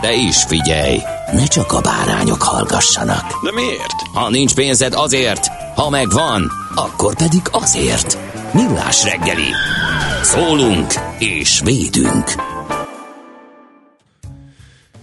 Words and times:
De 0.00 0.14
is 0.14 0.44
figyelj, 0.44 0.98
ne 1.32 1.44
csak 1.46 1.72
a 1.72 1.80
bárányok 1.80 2.42
hallgassanak. 2.42 3.44
De 3.44 3.52
miért? 3.52 4.00
Ha 4.12 4.30
nincs 4.30 4.54
pénzed 4.54 4.92
azért, 4.92 5.46
ha 5.74 5.90
megvan, 5.90 6.50
akkor 6.74 7.16
pedig 7.16 7.42
azért. 7.50 8.18
Millás 8.52 9.04
reggeli. 9.04 9.50
Szólunk 10.22 10.92
és 11.18 11.60
védünk. 11.64 12.24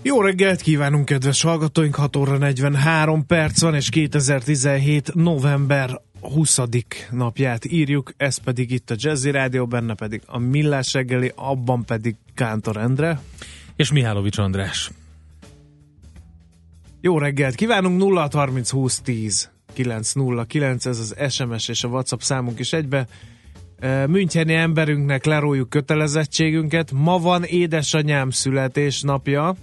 Jó 0.02 0.22
reggelt 0.22 0.62
kívánunk, 0.62 1.06
kedves 1.06 1.42
hallgatóink! 1.42 1.96
6 1.96 2.16
óra 2.16 2.38
43 2.38 3.26
perc 3.26 3.62
van, 3.62 3.76
és 3.76 3.90
2017. 3.90 5.14
november 5.14 6.02
20. 6.22 6.60
napját 7.12 7.66
írjuk, 7.66 8.14
ez 8.18 8.38
pedig 8.38 8.72
itt 8.72 8.90
a 8.90 8.96
Jazzy 8.98 9.32
Rádió, 9.32 9.66
benne 9.66 9.94
pedig 9.94 10.22
a 10.26 10.38
Millás 10.38 10.94
reggeli, 10.94 11.32
abban 11.36 11.86
pedig 11.86 12.16
Kántor 12.36 12.78
Endre. 12.78 13.20
És 13.76 13.92
Mihálovics 13.92 14.38
András. 14.38 14.92
Jó 17.02 17.18
reggelt 17.18 17.56
kívánunk, 17.56 17.98
0 17.98 18.30
30 18.32 18.70
20 18.70 19.02
10 19.02 19.50
909, 19.74 20.86
ez 20.86 21.00
az 21.00 21.34
SMS 21.34 21.68
és 21.68 21.84
a 21.84 21.88
WhatsApp 21.88 22.20
számunk 22.20 22.60
is 22.60 22.74
egybe. 22.74 23.08
Müncheni 24.08 24.54
emberünknek 24.54 25.26
leróljuk 25.26 25.70
kötelezettségünket. 25.70 26.92
Ma 26.92 27.20
van 27.20 27.44
édesanyám 27.44 28.30
születésnapja, 28.30 29.56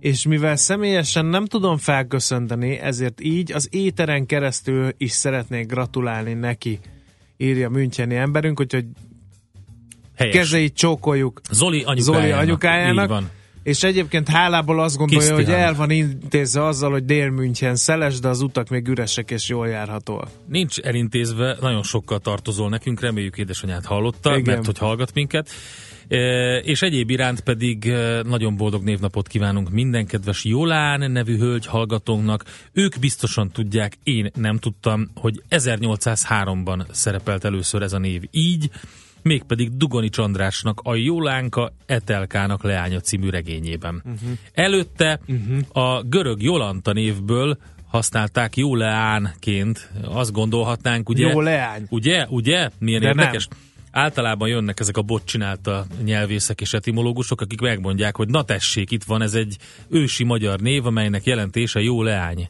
és 0.00 0.26
mivel 0.26 0.56
személyesen 0.56 1.26
nem 1.26 1.44
tudom 1.44 1.76
felköszönteni, 1.76 2.78
ezért 2.78 3.20
így 3.20 3.52
az 3.52 3.68
éteren 3.70 4.26
keresztül 4.26 4.94
is 4.96 5.10
szeretnék 5.10 5.66
gratulálni 5.66 6.32
neki, 6.32 6.78
írja 7.36 7.68
Müncheni 7.68 8.16
emberünk, 8.16 8.60
úgyhogy 8.60 8.86
Helyes. 10.18 10.34
kezeit 10.36 10.74
csókoljuk 10.74 11.40
Zoli 11.50 11.82
anyukájának. 11.82 12.02
Zoli 12.02 12.30
anyukájának. 12.30 13.04
Így 13.04 13.10
van. 13.10 13.30
És 13.62 13.82
egyébként 13.82 14.28
hálából 14.28 14.80
azt 14.80 14.96
gondolja, 14.96 15.34
hogy 15.34 15.44
Kisztihán. 15.44 15.66
el 15.66 15.74
van 15.74 15.90
intézve 15.90 16.64
azzal, 16.64 16.90
hogy 16.90 17.04
Dél-München 17.04 17.76
szeles, 17.76 18.18
de 18.18 18.28
az 18.28 18.40
utak 18.40 18.68
még 18.68 18.88
üresek 18.88 19.30
és 19.30 19.48
jól 19.48 19.68
járhatóak. 19.68 20.28
Nincs 20.46 20.78
elintézve, 20.78 21.56
nagyon 21.60 21.82
sokkal 21.82 22.18
tartozol 22.18 22.68
nekünk, 22.68 23.00
reméljük 23.00 23.36
édesanyát 23.36 23.84
hallotta, 23.84 24.36
Igen. 24.36 24.54
mert 24.54 24.66
hogy 24.66 24.78
hallgat 24.78 25.14
minket. 25.14 25.50
E, 26.08 26.18
és 26.56 26.82
egyéb 26.82 27.10
iránt 27.10 27.40
pedig 27.40 27.86
e, 27.86 28.22
nagyon 28.22 28.56
boldog 28.56 28.82
névnapot 28.82 29.28
kívánunk 29.28 29.70
minden 29.70 30.06
kedves 30.06 30.44
Jolán 30.44 31.10
nevű 31.10 31.38
hölgy 31.38 31.66
hallgatónknak. 31.66 32.44
Ők 32.72 32.98
biztosan 32.98 33.50
tudják, 33.50 33.98
én 34.02 34.30
nem 34.34 34.58
tudtam, 34.58 35.10
hogy 35.14 35.42
1803-ban 35.50 36.86
szerepelt 36.90 37.44
először 37.44 37.82
ez 37.82 37.92
a 37.92 37.98
név 37.98 38.22
így, 38.30 38.70
mégpedig 39.22 39.76
Dugonics 39.76 40.18
Andrásnak 40.18 40.80
a 40.82 40.94
Jolánka 40.94 41.72
Etelkának 41.86 42.62
leánya 42.62 43.00
című 43.00 43.28
regényében. 43.28 43.94
Uh-huh. 43.94 44.30
Előtte 44.52 45.20
uh-huh. 45.26 45.84
a 45.84 46.02
görög 46.02 46.42
Jolanta 46.42 46.92
névből 46.92 47.58
használták 47.88 48.56
Jóleánként. 48.56 49.90
Azt 50.04 50.32
gondolhatnánk, 50.32 51.08
ugye? 51.08 51.28
Jó 51.28 51.40
leány. 51.40 51.86
Ugye? 51.88 52.26
Ugye? 52.28 52.70
Milyen 52.78 53.00
De 53.00 53.06
érdekes? 53.06 53.48
Általában 53.90 54.48
jönnek 54.48 54.80
ezek 54.80 54.96
a 54.96 55.02
bot 55.02 55.24
csinálta 55.24 55.86
nyelvészek 56.04 56.60
és 56.60 56.72
etimológusok, 56.72 57.40
akik 57.40 57.60
megmondják, 57.60 58.16
hogy 58.16 58.28
na 58.28 58.42
tessék, 58.42 58.90
itt 58.90 59.04
van 59.04 59.22
ez 59.22 59.34
egy 59.34 59.56
ősi 59.88 60.24
magyar 60.24 60.60
név, 60.60 60.86
amelynek 60.86 61.24
jelentése 61.24 61.80
jó 61.80 62.02
leány. 62.02 62.48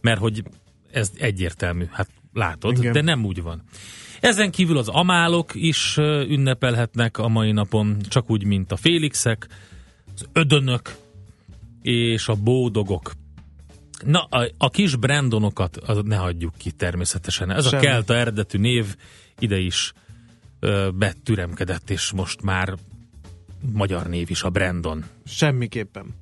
Mert 0.00 0.20
hogy 0.20 0.42
ez 0.92 1.10
egyértelmű, 1.18 1.84
hát 1.90 2.08
látod, 2.32 2.78
Igen. 2.78 2.92
de 2.92 3.00
nem 3.00 3.24
úgy 3.24 3.42
van. 3.42 3.62
Ezen 4.20 4.50
kívül 4.50 4.78
az 4.78 4.88
amálok 4.88 5.54
is 5.54 5.96
ünnepelhetnek 6.28 7.18
a 7.18 7.28
mai 7.28 7.52
napon, 7.52 7.96
csak 8.08 8.30
úgy, 8.30 8.44
mint 8.44 8.72
a 8.72 8.76
félixek, 8.76 9.46
az 10.14 10.26
ödönök 10.32 10.94
és 11.82 12.28
a 12.28 12.34
bódogok. 12.34 13.12
Na, 14.04 14.22
a, 14.22 14.48
a 14.58 14.70
kis 14.70 14.96
brandonokat 14.96 15.76
az 15.76 16.00
ne 16.04 16.16
hagyjuk 16.16 16.54
ki 16.56 16.70
természetesen. 16.70 17.50
Ez 17.50 17.68
Semmi. 17.68 17.86
a 17.86 17.88
kelta 17.88 18.16
eredetű 18.16 18.58
név 18.58 18.96
ide 19.38 19.58
is 19.58 19.92
ö, 20.60 20.88
betüremkedett, 20.94 21.90
és 21.90 22.12
most 22.12 22.42
már 22.42 22.74
magyar 23.72 24.06
név 24.06 24.30
is 24.30 24.42
a 24.42 24.50
Brandon. 24.50 25.04
Semmiképpen. 25.24 26.14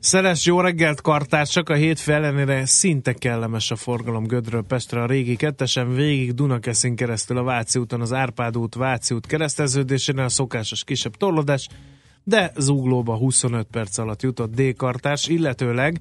Szeres 0.00 0.46
jó 0.46 0.60
reggelt, 0.60 1.00
kartársak! 1.00 1.68
A 1.68 1.74
hétfő 1.74 2.12
ellenére 2.12 2.66
szinte 2.66 3.12
kellemes 3.12 3.70
a 3.70 3.76
forgalom 3.76 4.26
Gödről 4.26 4.62
Pestre 4.62 5.02
a 5.02 5.06
régi 5.06 5.36
kettesen 5.36 5.94
végig 5.94 6.34
Dunakeszin 6.34 6.96
keresztül 6.96 7.38
a 7.38 7.42
Váci 7.42 7.78
úton, 7.78 8.00
az 8.00 8.12
Árpád 8.12 8.56
út, 8.56 8.74
Váci 8.74 9.14
út 9.14 9.26
kereszteződésénél 9.26 10.24
a 10.24 10.28
szokásos 10.28 10.84
kisebb 10.84 11.16
torlódás, 11.16 11.68
de 12.24 12.52
Zuglóba 12.56 13.16
25 13.16 13.66
perc 13.70 13.98
alatt 13.98 14.22
jutott 14.22 14.54
D-kartárs, 14.54 15.26
illetőleg 15.26 16.00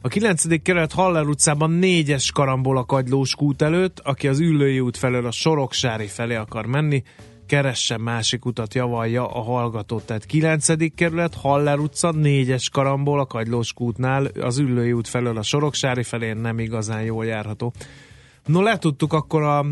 a 0.00 0.08
9. 0.08 0.62
kerület 0.62 0.92
Haller 0.92 1.26
utcában 1.26 1.78
4-es 1.82 2.28
karambol 2.34 2.78
a 2.78 2.84
Kagylós 2.84 3.34
kút 3.34 3.62
előtt, 3.62 4.00
aki 4.00 4.28
az 4.28 4.40
Üllői 4.40 4.80
út 4.80 4.96
felől 4.96 5.26
a 5.26 5.30
Soroksári 5.30 6.06
felé 6.06 6.34
akar 6.34 6.66
menni, 6.66 7.02
keressen 7.46 8.00
másik 8.00 8.44
utat 8.44 8.74
javalja 8.74 9.26
a 9.26 9.40
hallgató. 9.40 10.00
Tehát 10.00 10.26
9. 10.26 10.94
kerület, 10.94 11.34
Haller 11.34 11.78
utca, 11.78 12.12
4-es 12.16 12.66
karambol 12.72 13.20
a 13.20 13.26
Kagylós 13.26 13.72
kútnál, 13.72 14.24
az 14.24 14.58
Üllői 14.58 14.92
út 14.92 15.08
felől 15.08 15.36
a 15.36 15.42
Soroksári 15.42 16.02
felé 16.02 16.32
nem 16.32 16.58
igazán 16.58 17.02
jól 17.02 17.26
járható. 17.26 17.72
No, 18.46 18.62
letudtuk 18.62 19.12
akkor 19.12 19.42
a 19.42 19.66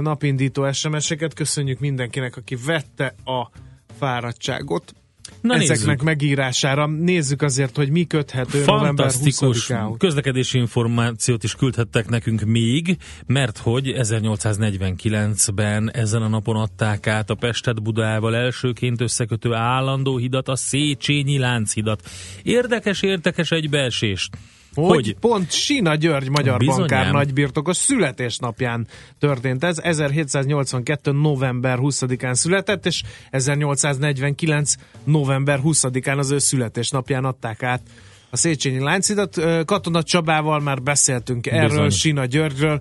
napindító 0.00 0.72
SMS-eket, 0.72 1.34
köszönjük 1.34 1.78
mindenkinek, 1.78 2.36
aki 2.36 2.56
vette 2.66 3.14
a 3.24 3.50
fáradtságot 3.98 4.94
Na 5.44 5.54
ezeknek 5.54 5.86
nézzük. 5.86 6.02
megírására. 6.02 6.86
Nézzük 6.86 7.42
azért, 7.42 7.76
hogy 7.76 7.90
mi 7.90 8.04
köthető 8.04 8.58
Fantasztikus 8.58 9.66
20-ához. 9.68 9.96
közlekedési 9.98 10.58
információt 10.58 11.42
is 11.42 11.54
küldhettek 11.54 12.08
nekünk 12.08 12.40
még, 12.40 12.96
mert 13.26 13.58
hogy 13.58 13.94
1849-ben 13.96 15.90
ezen 15.92 16.22
a 16.22 16.28
napon 16.28 16.56
adták 16.56 17.06
át 17.06 17.30
a 17.30 17.34
Pestet 17.34 17.82
Budával 17.82 18.36
elsőként 18.36 19.00
összekötő 19.00 19.52
állandó 19.52 20.16
hidat, 20.16 20.48
a 20.48 20.56
Széchenyi 20.56 21.38
Lánchidat. 21.38 22.08
Érdekes, 22.42 23.02
érdekes 23.02 23.50
egybeesés. 23.50 24.28
Hogy, 24.74 24.86
hogy 24.88 25.16
pont 25.20 25.50
Sina 25.50 25.94
György 25.94 26.28
magyar 26.28 26.58
Bizonyám. 26.58 26.78
bankár 26.78 27.12
nagybirtokos 27.12 27.76
születésnapján 27.76 28.86
történt 29.18 29.64
ez. 29.64 29.78
1782. 29.78 31.12
november 31.12 31.78
20-án 31.82 32.34
született, 32.34 32.86
és 32.86 33.02
1849. 33.30 34.74
november 35.04 35.60
20-án 35.64 36.18
az 36.18 36.30
ő 36.30 36.38
születésnapján 36.38 37.24
adták 37.24 37.62
át 37.62 37.82
a 38.30 38.36
Széchenyi 38.36 38.80
Láncidat. 38.80 39.40
Katona 39.64 40.02
Csabával 40.02 40.60
már 40.60 40.82
beszéltünk 40.82 41.46
erről, 41.46 41.68
Bizony. 41.68 41.90
Sina 41.90 42.24
Györgyről. 42.24 42.80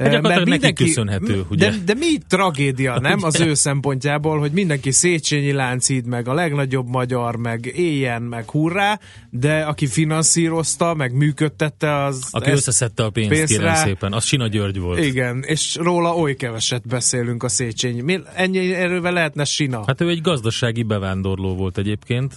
Hát 0.00 0.44
neki 0.44 0.72
köszönhető, 0.72 1.44
ugye? 1.48 1.70
De, 1.70 1.76
de 1.84 1.94
mi 1.94 2.18
tragédia, 2.28 2.98
nem? 3.00 3.18
Az 3.22 3.40
ő 3.40 3.54
szempontjából, 3.54 4.38
hogy 4.38 4.52
mindenki 4.52 4.90
Széchenyi 4.90 5.52
Láncid, 5.52 6.06
meg 6.06 6.28
a 6.28 6.34
legnagyobb 6.34 6.88
magyar, 6.88 7.36
meg 7.36 7.72
éljen, 7.76 8.22
meg 8.22 8.50
hurrá, 8.50 8.98
de 9.30 9.60
aki 9.60 9.86
finanszírozta, 9.86 10.94
meg 10.94 11.12
működtette, 11.12 12.04
az... 12.04 12.28
Aki 12.30 12.50
összeszedte 12.50 13.04
a 13.04 13.10
pénzt, 13.10 13.30
pénzt 13.30 13.52
kérem 13.52 13.74
szépen. 13.74 14.12
Az 14.12 14.24
Sina 14.24 14.46
György 14.46 14.78
volt. 14.78 15.04
Igen, 15.04 15.42
és 15.42 15.76
róla 15.80 16.16
oly 16.16 16.34
keveset 16.34 16.86
beszélünk 16.86 17.42
a 17.42 17.48
Széchenyi. 17.48 18.00
Mi, 18.00 18.20
ennyi 18.34 18.74
erővel 18.74 19.12
lehetne 19.12 19.44
Sina. 19.44 19.82
Hát 19.86 20.00
ő 20.00 20.08
egy 20.08 20.20
gazdasági 20.20 20.82
bevándorló 20.82 21.54
volt 21.54 21.78
egyébként, 21.78 22.34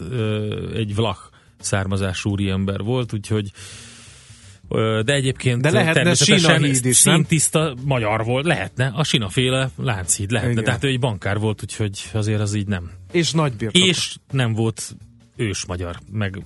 egy 0.76 0.96
vlach 0.96 1.32
származású 1.60 2.30
úriember 2.30 2.82
volt, 2.82 3.14
úgyhogy 3.14 3.52
De 5.06 5.14
egyébként 5.14 5.62
De 5.62 5.72
lehetne 5.72 5.94
természetesen 5.94 6.64
is, 6.66 6.96
színtiszta 6.96 7.76
magyar 7.86 8.24
volt, 8.24 8.46
lehetne, 8.46 8.92
a 8.96 9.04
sinaféle 9.04 9.70
Lánchíd 9.78 10.32
lehetne, 10.32 10.52
Igen. 10.52 10.64
tehát 10.64 10.84
ő 10.84 10.88
egy 10.88 11.00
bankár 11.00 11.40
volt, 11.40 11.62
úgyhogy 11.64 12.10
azért 12.14 12.42
az 12.42 12.54
így 12.54 12.68
nem. 12.68 12.92
És 13.12 13.32
nagy 13.32 13.54
birtok. 13.54 13.82
És 13.82 14.16
nem 14.32 14.54
volt 14.54 14.96
ős 15.36 15.66
magyar, 15.66 16.00
meg 16.12 16.46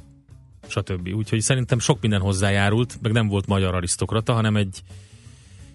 stb. 0.67 1.07
Úgyhogy 1.13 1.41
szerintem 1.41 1.79
sok 1.79 2.01
minden 2.01 2.21
hozzájárult, 2.21 2.97
meg 3.01 3.11
nem 3.11 3.27
volt 3.27 3.47
magyar 3.47 3.75
arisztokrata, 3.75 4.33
hanem 4.33 4.55
egy 4.55 4.81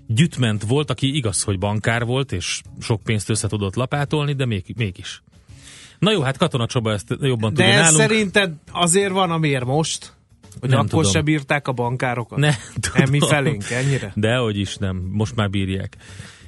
gyütment 0.06 0.62
volt, 0.62 0.90
aki 0.90 1.16
igaz, 1.16 1.42
hogy 1.42 1.58
bankár 1.58 2.04
volt, 2.04 2.32
és 2.32 2.60
sok 2.80 3.02
pénzt 3.02 3.28
össze 3.28 3.48
tudott 3.48 3.74
lapátolni, 3.74 4.32
de 4.32 4.46
még, 4.46 4.64
mégis. 4.76 5.22
Na 5.98 6.12
jó, 6.12 6.20
hát 6.20 6.36
Katona 6.36 6.66
Csaba 6.66 6.92
ezt 6.92 7.16
jobban 7.20 7.54
De 7.54 7.64
tudja 7.64 7.80
nálunk. 7.80 8.00
szerinted 8.00 8.52
azért 8.70 9.12
van, 9.12 9.30
amiért 9.30 9.64
most? 9.64 10.12
Hogy 10.60 10.70
Nem 10.70 10.78
akkor 10.78 10.90
tudom. 10.90 11.10
se 11.12 11.20
bírták 11.20 11.68
a 11.68 11.72
bankárokat? 11.72 12.38
Ne, 12.38 12.50
Nem, 12.94 13.10
mi 13.10 13.18
tudom. 13.18 13.34
felénk, 13.34 13.70
ennyire? 13.70 14.12
Dehogy 14.14 14.58
is 14.58 14.76
nem, 14.76 14.96
most 15.10 15.34
már 15.34 15.50
bírják. 15.50 15.96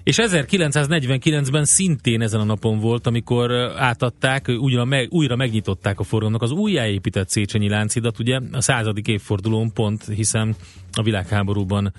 És 0.02 0.16
1949-ben 0.22 1.64
szintén 1.64 2.20
ezen 2.22 2.40
a 2.40 2.44
napon 2.44 2.78
volt, 2.78 3.06
amikor 3.06 3.50
átadták, 3.76 4.48
újra, 4.48 4.84
meg, 4.84 5.12
újra 5.12 5.36
megnyitották 5.36 6.00
a 6.00 6.02
forgalomnak 6.02 6.42
az 6.42 6.50
újjáépített 6.50 7.28
Széchenyi 7.28 7.68
Láncidat, 7.68 8.18
ugye 8.18 8.40
a 8.52 8.60
századik 8.60 9.06
évfordulón 9.08 9.72
pont, 9.72 10.04
hiszen 10.14 10.54
a 10.92 11.02
világháborúban 11.02 11.92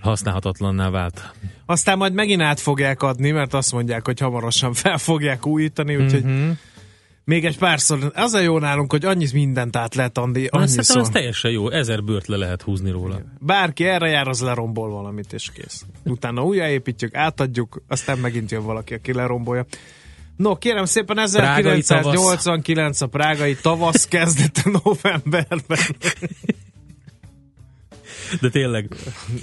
használhatatlanná 0.00 0.90
vált. 0.90 1.32
Aztán 1.66 1.98
majd 1.98 2.12
megint 2.12 2.42
át 2.42 2.60
fogják 2.60 3.02
adni, 3.02 3.30
mert 3.30 3.54
azt 3.54 3.72
mondják, 3.72 4.04
hogy 4.04 4.20
hamarosan 4.20 4.72
fel 4.74 4.98
fogják 4.98 5.46
újítani, 5.46 5.96
úgyhogy 5.96 6.22
Mhm. 6.24 6.32
mm-hmm. 6.32 6.50
Még 7.26 7.44
egy 7.44 7.58
párszor. 7.58 8.12
Az 8.14 8.32
a 8.32 8.40
jó 8.40 8.58
nálunk, 8.58 8.90
hogy 8.90 9.04
annyit 9.04 9.32
mindent 9.32 9.76
át 9.76 9.94
lehet 9.94 10.18
adni, 10.18 10.48
szerintem 10.52 11.00
ez 11.00 11.08
teljesen 11.08 11.50
jó, 11.50 11.70
ezer 11.70 12.02
bőrt 12.02 12.26
le 12.26 12.36
lehet 12.36 12.62
húzni 12.62 12.90
róla. 12.90 13.20
Bárki 13.40 13.84
erre 13.84 14.08
jár, 14.08 14.28
az 14.28 14.40
lerombol 14.40 14.90
valamit, 14.90 15.32
és 15.32 15.50
kész. 15.54 15.84
Utána 16.04 16.44
újjáépítjük, 16.44 17.14
átadjuk, 17.14 17.82
aztán 17.88 18.18
megint 18.18 18.50
jön 18.50 18.64
valaki, 18.64 18.94
aki 18.94 19.12
lerombolja. 19.12 19.66
No, 20.36 20.56
kérem 20.56 20.84
szépen, 20.84 21.16
Prágai 21.32 21.78
1989 21.78 23.00
a 23.00 23.06
prágai 23.06 23.54
tavasz 23.54 24.06
kezdete 24.06 24.62
novemberben. 24.82 25.78
De 28.40 28.48
tényleg, 28.48 28.88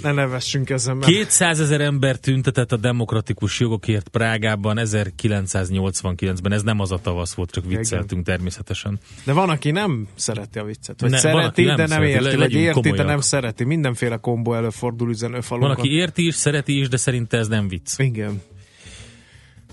Ne 0.02 0.12
nevessünk 0.12 0.70
ezen, 0.70 0.96
mert 0.96 1.12
200 1.12 1.60
ezer 1.60 1.80
ember 1.80 2.16
tüntetett 2.16 2.72
a 2.72 2.76
demokratikus 2.76 3.60
jogokért 3.60 4.08
Prágában 4.08 4.78
1989-ben. 4.80 6.52
Ez 6.52 6.62
nem 6.62 6.80
az 6.80 6.92
a 6.92 6.98
tavasz 6.98 7.34
volt, 7.34 7.50
csak 7.50 7.64
vicceltünk 7.66 8.24
természetesen. 8.24 8.98
De 9.24 9.32
van, 9.32 9.50
aki 9.50 9.70
nem 9.70 10.08
szereti 10.14 10.58
a 10.58 10.64
viccet. 10.64 11.00
Vagy 11.00 11.10
Ne, 11.10 11.20
van, 11.20 11.32
szereti, 11.32 11.46
aki 11.48 11.64
nem 11.64 11.76
de 11.76 11.82
nem 11.86 11.90
szereti. 11.90 12.10
érti. 12.12 12.24
Le- 12.36 12.36
Vagy 12.36 12.52
érti, 12.52 12.80
de 12.80 12.88
komolyak. 12.88 13.06
nem 13.06 13.20
szereti. 13.20 13.64
Mindenféle 13.64 14.16
kombó 14.16 14.54
előfordul 14.54 15.10
üzenőfalunkon. 15.10 15.68
Van, 15.76 15.78
aki 15.78 15.92
érti 15.94 16.26
is, 16.26 16.34
szereti 16.34 16.78
is, 16.78 16.88
de 16.88 16.96
szerinte 16.96 17.36
ez 17.36 17.48
nem 17.48 17.68
vicc. 17.68 17.98
Igen. 17.98 18.42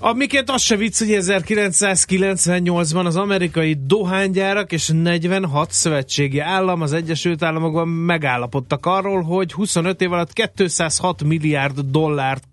Amiként 0.03 0.50
az 0.50 0.62
se 0.62 0.75
vicc, 0.75 1.00
hogy 1.00 1.18
1998-ban 1.19 3.06
az 3.06 3.15
amerikai 3.15 3.77
dohánygyárak 3.86 4.71
és 4.71 4.89
46 4.94 5.71
szövetségi 5.71 6.39
állam 6.39 6.81
az 6.81 6.94
Egyesült 6.94 7.44
Államokban 7.44 7.88
megállapodtak 7.88 8.86
arról, 8.86 9.21
hogy 9.21 9.53
25 9.53 10.01
év 10.01 10.12
alatt 10.12 10.33
206 10.33 11.24
milliárd 11.24 11.80
dollárt 11.80 12.44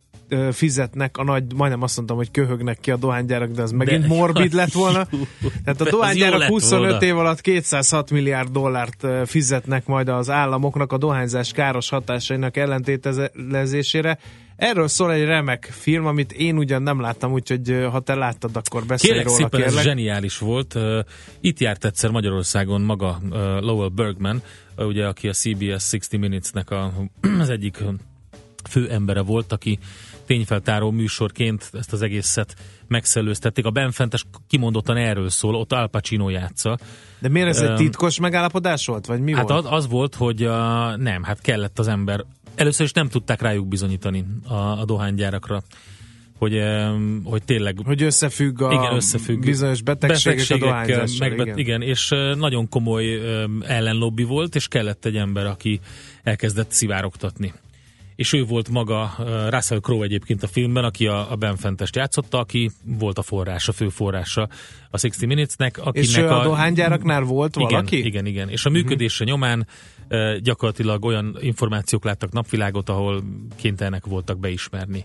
fizetnek 0.53 1.17
a 1.17 1.25
nagy, 1.25 1.45
majdnem 1.55 1.83
azt 1.83 1.97
mondtam, 1.97 2.17
hogy 2.17 2.31
köhögnek 2.31 2.79
ki 2.81 2.91
a 2.91 2.97
dohánygyárak, 2.97 3.51
de 3.51 3.63
az 3.63 3.71
megint 3.71 4.01
De- 4.01 4.07
morbid 4.15 4.53
lett 4.53 4.73
volna. 4.83 5.07
Tehát 5.65 5.81
a 5.81 5.85
Ez 5.85 5.91
dohánygyárak 5.91 6.39
lett 6.39 6.49
25 6.49 6.91
volna. 6.91 7.05
év 7.07 7.19
alatt 7.19 7.41
206 7.41 8.11
milliárd 8.11 8.49
dollárt 8.53 9.07
fizetnek 9.27 9.87
majd 9.87 10.09
az 10.09 10.31
államoknak 10.31 10.93
a 10.93 10.99
dohányzás 10.99 11.53
káros 11.53 11.89
hatásainak 11.89 12.57
ellentételezésére. 12.57 14.19
Erről 14.57 14.89
szól 14.89 15.13
egy 15.13 15.25
remek 15.25 15.65
film, 15.73 16.07
amit 16.07 16.33
én 16.33 16.57
ugyan 16.59 16.83
nem 16.83 17.01
láttam, 17.01 17.33
úgyhogy 17.33 17.87
ha 17.91 18.01
te 18.01 18.15
láttad, 18.15 18.51
akkor 18.57 18.85
beszélj 18.85 19.13
Kérlek 19.13 19.27
róla, 19.33 19.39
szépen, 19.43 19.61
ez 19.61 19.67
kérlek. 19.67 19.85
zseniális 19.85 20.39
volt. 20.39 20.79
Itt 21.41 21.59
járt 21.61 21.85
egyszer 21.85 22.11
Magyarországon 22.11 22.81
maga 22.81 23.19
Lowell 23.61 23.89
Bergman, 23.95 24.43
ugye, 24.77 25.07
aki 25.07 25.29
a 25.29 25.33
CBS 25.33 25.91
60 25.91 26.21
Minutes-nek 26.21 26.71
a, 26.71 26.93
az 27.39 27.49
egyik 27.51 27.77
fő 28.69 28.91
embere 28.91 29.21
volt, 29.21 29.53
aki 29.53 29.79
tényfeltáró 30.29 30.91
műsorként 30.91 31.71
ezt 31.73 31.93
az 31.93 32.03
egészet 32.03 32.55
megszellőztették. 32.87 33.65
A 33.65 33.71
Benfentes 33.71 34.25
kimondottan 34.49 34.97
erről 34.97 35.29
szól, 35.29 35.55
ott 35.55 35.73
Al 35.73 35.89
Pacino 35.89 36.29
játsza. 36.29 36.79
De 37.19 37.29
miért 37.29 37.49
ez 37.49 37.61
egy 37.61 37.69
Öm, 37.69 37.77
titkos 37.77 38.21
megállapodás 38.21 38.87
volt, 38.87 39.07
vagy 39.07 39.21
mi 39.21 39.35
Hát 39.35 39.49
volt? 39.49 39.65
az, 39.65 39.73
az 39.73 39.89
volt, 39.89 40.15
hogy 40.15 40.43
uh, 40.45 40.51
nem, 40.97 41.23
hát 41.23 41.41
kellett 41.41 41.79
az 41.79 41.89
ember. 41.89 42.25
Először 42.55 42.87
is 42.87 42.93
nem 42.93 43.09
tudták 43.09 43.41
rájuk 43.43 43.69
bizonyítani 43.69 44.25
a, 44.49 44.55
a 44.55 44.85
dohánygyárakra, 44.85 45.63
hogy, 46.39 46.57
um, 46.57 47.21
hogy 47.25 47.43
tényleg 47.43 47.79
Hogy 47.85 48.03
összefügg 48.03 48.61
a 48.63 48.73
igen, 48.73 48.95
összefügg. 48.95 49.41
bizonyos 49.41 49.83
betegségek, 49.83 50.51
a 50.51 50.59
dohányzással. 50.59 51.29
megbet, 51.29 51.47
igen. 51.47 51.59
igen. 51.59 51.83
és 51.83 52.15
nagyon 52.39 52.69
komoly 52.69 53.15
ö, 53.15 53.45
ellenlobby 53.67 54.23
volt, 54.23 54.55
és 54.55 54.69
kellett 54.69 55.05
egy 55.05 55.17
ember, 55.17 55.47
aki 55.47 55.81
elkezdett 56.23 56.71
szivárogtatni. 56.71 57.53
És 58.19 58.33
ő 58.33 58.45
volt 58.45 58.69
maga, 58.69 59.15
Russell 59.51 59.81
Crowe 59.81 60.05
egyébként 60.05 60.43
a 60.43 60.47
filmben, 60.47 60.85
aki 60.85 61.07
a, 61.07 61.31
a 61.33 61.37
Ben 61.37 61.57
Fentest 61.57 61.97
játszotta, 61.97 62.39
aki 62.39 62.71
volt 62.85 63.19
a 63.19 63.23
forrása, 63.23 63.73
fő 63.73 63.89
forrása 63.89 64.43
a 64.91 64.99
60 65.01 65.29
Minutes-nek. 65.29 65.79
Akinek 65.79 66.09
És 66.09 66.17
ö, 66.17 66.29
a 66.29 66.43
dohánygyáraknál 66.43 67.23
volt 67.23 67.57
igen, 67.57 67.69
valaki? 67.69 68.05
Igen, 68.05 68.27
igen. 68.27 68.49
És 68.49 68.65
a 68.65 68.71
működése 68.71 69.25
nyomán 69.25 69.67
ö, 70.09 70.37
gyakorlatilag 70.41 71.05
olyan 71.05 71.37
információk 71.41 72.05
láttak 72.05 72.33
napvilágot, 72.33 72.89
ahol 72.89 73.23
kénytelenek 73.57 74.07
voltak 74.07 74.39
beismerni 74.39 75.05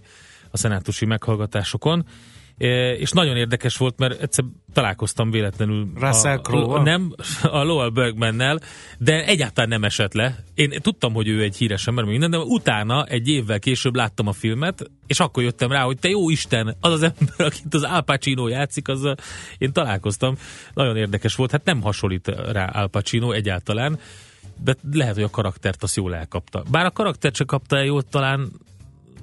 a 0.51 0.57
szenátusi 0.57 1.05
meghallgatásokon. 1.05 2.05
És 2.99 3.11
nagyon 3.11 3.37
érdekes 3.37 3.77
volt, 3.77 3.97
mert 3.97 4.21
egyszer 4.21 4.45
találkoztam 4.73 5.31
véletlenül 5.31 5.87
Russell 5.95 6.37
a, 6.37 6.81
nem, 6.81 7.15
a 7.41 7.63
Lowell 7.63 7.89
Bergmannel, 7.89 8.59
de 8.97 9.25
egyáltalán 9.25 9.69
nem 9.69 9.83
esett 9.83 10.13
le. 10.13 10.43
Én 10.53 10.69
tudtam, 10.81 11.13
hogy 11.13 11.27
ő 11.27 11.41
egy 11.41 11.55
híres 11.55 11.87
ember, 11.87 12.03
minden, 12.03 12.31
de 12.31 12.37
utána 12.37 13.05
egy 13.05 13.27
évvel 13.27 13.59
később 13.59 13.95
láttam 13.95 14.27
a 14.27 14.31
filmet, 14.31 14.91
és 15.07 15.19
akkor 15.19 15.43
jöttem 15.43 15.71
rá, 15.71 15.83
hogy 15.83 15.99
te 15.99 16.09
jó 16.09 16.29
Isten, 16.29 16.75
az 16.79 16.91
az 16.91 17.01
ember, 17.01 17.45
akit 17.47 17.73
az 17.73 17.83
Al 17.83 18.01
Pacino 18.01 18.47
játszik, 18.47 18.87
az 18.87 19.13
én 19.57 19.73
találkoztam. 19.73 20.35
Nagyon 20.73 20.97
érdekes 20.97 21.35
volt, 21.35 21.51
hát 21.51 21.65
nem 21.65 21.81
hasonlít 21.81 22.27
rá 22.51 22.65
Al 22.65 22.87
Pacino 22.87 23.31
egyáltalán, 23.31 23.99
de 24.63 24.75
lehet, 24.91 25.13
hogy 25.13 25.23
a 25.23 25.29
karaktert 25.29 25.83
azt 25.83 25.95
jól 25.95 26.15
elkapta. 26.15 26.63
Bár 26.71 26.85
a 26.85 26.91
karaktert 26.91 27.35
se 27.35 27.43
kapta 27.43 27.77
el 27.77 27.85
jól, 27.85 28.01
talán 28.01 28.51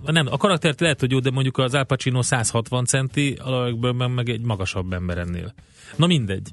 nem, 0.07 0.26
a 0.30 0.37
karaktert 0.37 0.80
lehet, 0.80 1.00
hogy 1.00 1.11
jó, 1.11 1.19
de 1.19 1.30
mondjuk 1.30 1.59
az 1.59 1.75
Al 1.75 1.85
Pacino 1.85 2.23
160 2.23 2.85
centi, 2.85 3.37
a 3.45 3.50
Lowell 3.50 3.73
Bergman 3.73 4.11
meg 4.11 4.28
egy 4.28 4.40
magasabb 4.40 4.92
ember 4.92 5.19
ennél. 5.19 5.54
Na 5.97 6.07
mindegy. 6.07 6.49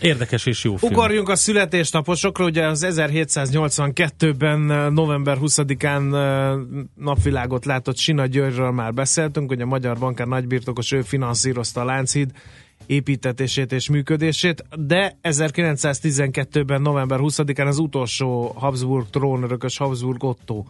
Érdekes 0.00 0.46
és 0.46 0.64
jó 0.64 0.76
film. 0.76 0.92
Ugorjunk 0.92 1.28
a 1.28 1.36
születésnaposokra, 1.36 2.44
ugye 2.44 2.66
az 2.66 2.86
1782-ben 2.88 4.70
eh, 4.70 4.90
november 4.90 5.36
20-án 5.40 6.14
eh, 6.14 6.82
napvilágot 6.94 7.64
látott 7.64 7.96
Sina 7.96 8.26
Györgyről 8.26 8.70
már 8.70 8.94
beszéltünk, 8.94 9.48
hogy 9.48 9.60
a 9.60 9.66
Magyar 9.66 9.98
Bankár 9.98 10.26
nagybirtokos 10.26 10.92
ő 10.92 11.02
finanszírozta 11.02 11.80
a 11.80 11.84
Lánchíd 11.84 12.30
építetését 12.86 13.72
és 13.72 13.88
működését, 13.88 14.64
de 14.78 15.18
1912-ben 15.22 16.82
november 16.82 17.18
20-án 17.22 17.66
az 17.66 17.78
utolsó 17.78 18.54
Habsburg 18.56 19.06
trónörökös 19.10 19.76
Habsburg 19.76 20.24
Otto 20.24 20.64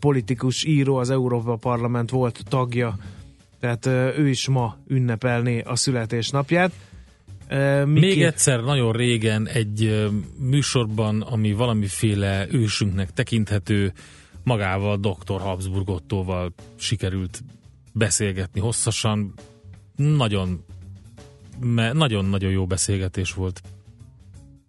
politikus, 0.00 0.64
író, 0.64 0.96
az 0.96 1.10
Európa 1.10 1.56
Parlament 1.56 2.10
volt 2.10 2.42
tagja, 2.48 2.96
tehát 3.60 3.86
eh, 3.86 4.18
ő 4.18 4.28
is 4.28 4.48
ma 4.48 4.76
ünnepelné 4.86 5.60
a 5.60 5.76
születésnapját. 5.76 6.72
Eh, 7.46 7.84
Még 7.86 8.02
Miki- 8.02 8.24
egyszer 8.24 8.60
nagyon 8.60 8.92
régen 8.92 9.48
egy 9.48 10.08
műsorban, 10.38 11.20
ami 11.20 11.52
valamiféle 11.52 12.46
ősünknek 12.50 13.12
tekinthető, 13.12 13.92
magával 14.42 14.96
Dr. 14.96 15.40
Habsburg 15.40 15.88
Ottóval 15.88 16.52
sikerült 16.76 17.42
beszélgetni 17.92 18.60
hosszasan. 18.60 19.34
Nagyon 19.96 20.64
nagyon-nagyon 21.92 22.50
jó 22.50 22.66
beszélgetés 22.66 23.32
volt. 23.32 23.62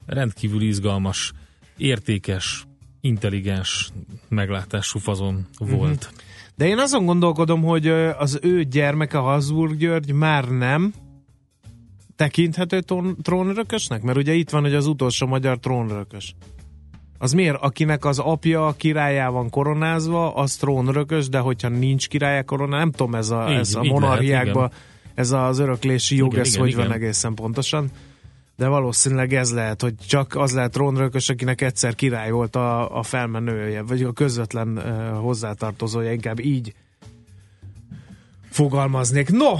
Rendkívül 0.06 0.62
izgalmas, 0.62 1.34
értékes, 1.78 2.66
intelligens 3.06 3.92
meglátású 4.30 5.00
fazon 5.00 5.46
volt. 5.60 6.14
De 6.56 6.68
én 6.68 6.78
azon 6.78 7.06
gondolkodom, 7.06 7.62
hogy 7.62 7.88
az 8.18 8.40
ő 8.42 8.64
gyermeke 8.64 9.18
Habsburg 9.18 9.78
György 9.78 10.12
már 10.12 10.50
nem 10.50 10.94
tekinthető 12.16 12.82
tón- 12.82 13.18
trónörökösnek? 13.22 14.02
Mert 14.02 14.18
ugye 14.18 14.34
itt 14.34 14.50
van, 14.50 14.62
hogy 14.62 14.74
az 14.74 14.88
utolsó 14.88 15.28
magyar 15.28 15.60
trónörökös. 15.60 16.36
Az 17.18 17.34
miért? 17.34 17.58
Akinek 17.62 18.06
az 18.06 18.20
apja 18.20 18.74
királyá 18.78 19.30
van 19.30 19.50
koronázva, 19.50 20.34
az 20.34 20.56
trónörökös, 20.56 21.30
de 21.30 21.40
hogyha 21.40 21.70
nincs 21.70 22.08
királyá 22.08 22.42
koronázva, 22.42 22.78
nem 22.78 22.92
tudom, 22.92 23.16
ez 23.16 23.30
a, 23.30 23.48
Így- 23.50 23.58
ez 23.58 23.76
a 23.76 23.84
monarchiákban, 23.84 24.72
ez 25.14 25.32
az 25.32 25.60
öröklési 25.60 26.16
jog, 26.16 26.32
Igen, 26.32 26.44
ez 26.44 26.48
igen, 26.50 26.62
hogy 26.62 26.70
igen. 26.70 26.88
van 26.88 26.96
egészen 26.96 27.34
pontosan. 27.34 27.90
De 28.58 28.68
valószínűleg 28.68 29.34
ez 29.34 29.54
lehet, 29.54 29.82
hogy 29.82 29.94
csak 30.08 30.36
az 30.36 30.54
lehet 30.54 30.76
Rörkös, 30.76 31.30
akinek 31.30 31.62
egyszer 31.62 31.96
király 31.96 32.32
volt 32.32 32.56
a, 32.56 32.98
a 32.98 33.04
felmenője, 33.04 33.82
vagy 33.82 34.04
a 34.04 34.12
közvetlen 34.12 34.78
uh, 34.78 35.20
hozzátartozója, 35.22 36.12
inkább 36.12 36.40
így 36.40 36.74
fogalmaznék. 38.50 39.30
No, 39.30 39.52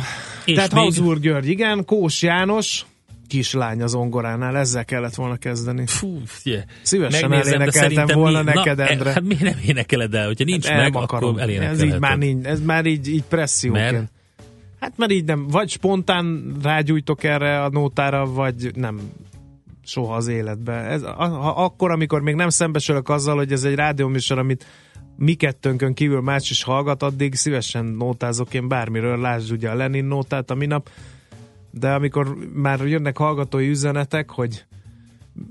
És 0.46 0.56
tehát 0.56 0.74
még- 0.74 0.82
Hausburg 0.82 1.20
György, 1.22 1.48
igen, 1.50 1.86
Kós 1.86 2.22
János, 2.22 2.86
kislány 3.28 3.82
az 3.82 3.94
ongoránál, 3.96 4.58
ezzel 4.58 4.86
kellett 4.86 5.16
volna 5.16 5.36
kezdeni. 5.36 5.84
Fú, 5.88 6.22
yeah. 6.44 6.64
Szívesen 6.82 7.30
Megnézem, 7.30 7.54
elénekeltem 7.62 8.20
volna 8.20 8.44
mi- 8.44 8.52
neked, 8.54 8.78
Na, 8.78 8.88
Endre. 8.88 9.12
Hát 9.12 9.22
miért 9.24 9.44
nem 9.44 9.60
énekeled 9.66 10.14
el? 10.14 10.26
Hogyha 10.26 10.44
nincs 10.44 10.68
Nem 10.68 10.78
meg, 10.78 10.96
akarom. 10.96 11.30
akkor 11.30 11.42
elénekelheted. 11.42 11.88
Ez 11.88 11.94
így 11.94 12.00
már 12.00 12.18
nincs, 12.18 12.46
ez 12.46 12.62
már 12.62 12.86
így, 12.86 13.08
így 13.08 13.24
presszióként. 13.24 13.92
Mert? 13.92 14.12
Hát 14.80 14.98
mert 14.98 15.12
így 15.12 15.26
nem, 15.26 15.48
vagy 15.48 15.70
spontán 15.70 16.56
rágyújtok 16.64 17.24
erre 17.24 17.64
a 17.64 17.70
nótára, 17.70 18.26
vagy 18.26 18.72
nem 18.76 19.00
soha 19.84 20.16
az 20.16 20.28
életben. 20.28 20.86
Ez, 20.86 21.02
a, 21.04 21.14
ha, 21.14 21.64
akkor, 21.64 21.92
amikor 21.92 22.22
még 22.22 22.36
nem 22.36 22.50
szembesülök 22.50 23.10
azzal, 23.10 23.36
hogy 23.36 23.52
ez 23.52 23.64
egy 23.64 23.76
rádióműsor, 23.76 24.38
amit 24.40 24.66
mi 25.18 25.34
kettőnkön 25.34 25.94
kívül 25.94 26.22
más 26.22 26.50
is 26.50 26.64
hallgat, 26.64 27.04
addig 27.04 27.36
szívesen 27.36 27.86
nótázok 27.86 28.54
én 28.54 28.68
bármiről, 28.68 29.18
lásd 29.20 29.52
ugye 29.52 29.70
a 29.70 29.76
Lenin 29.76 30.06
nótát 30.06 30.50
a 30.52 30.56
minap, 30.56 30.90
de 31.72 31.94
amikor 31.94 32.36
már 32.54 32.80
jönnek 32.88 33.18
hallgatói 33.18 33.70
üzenetek, 33.70 34.30
hogy 34.32 34.66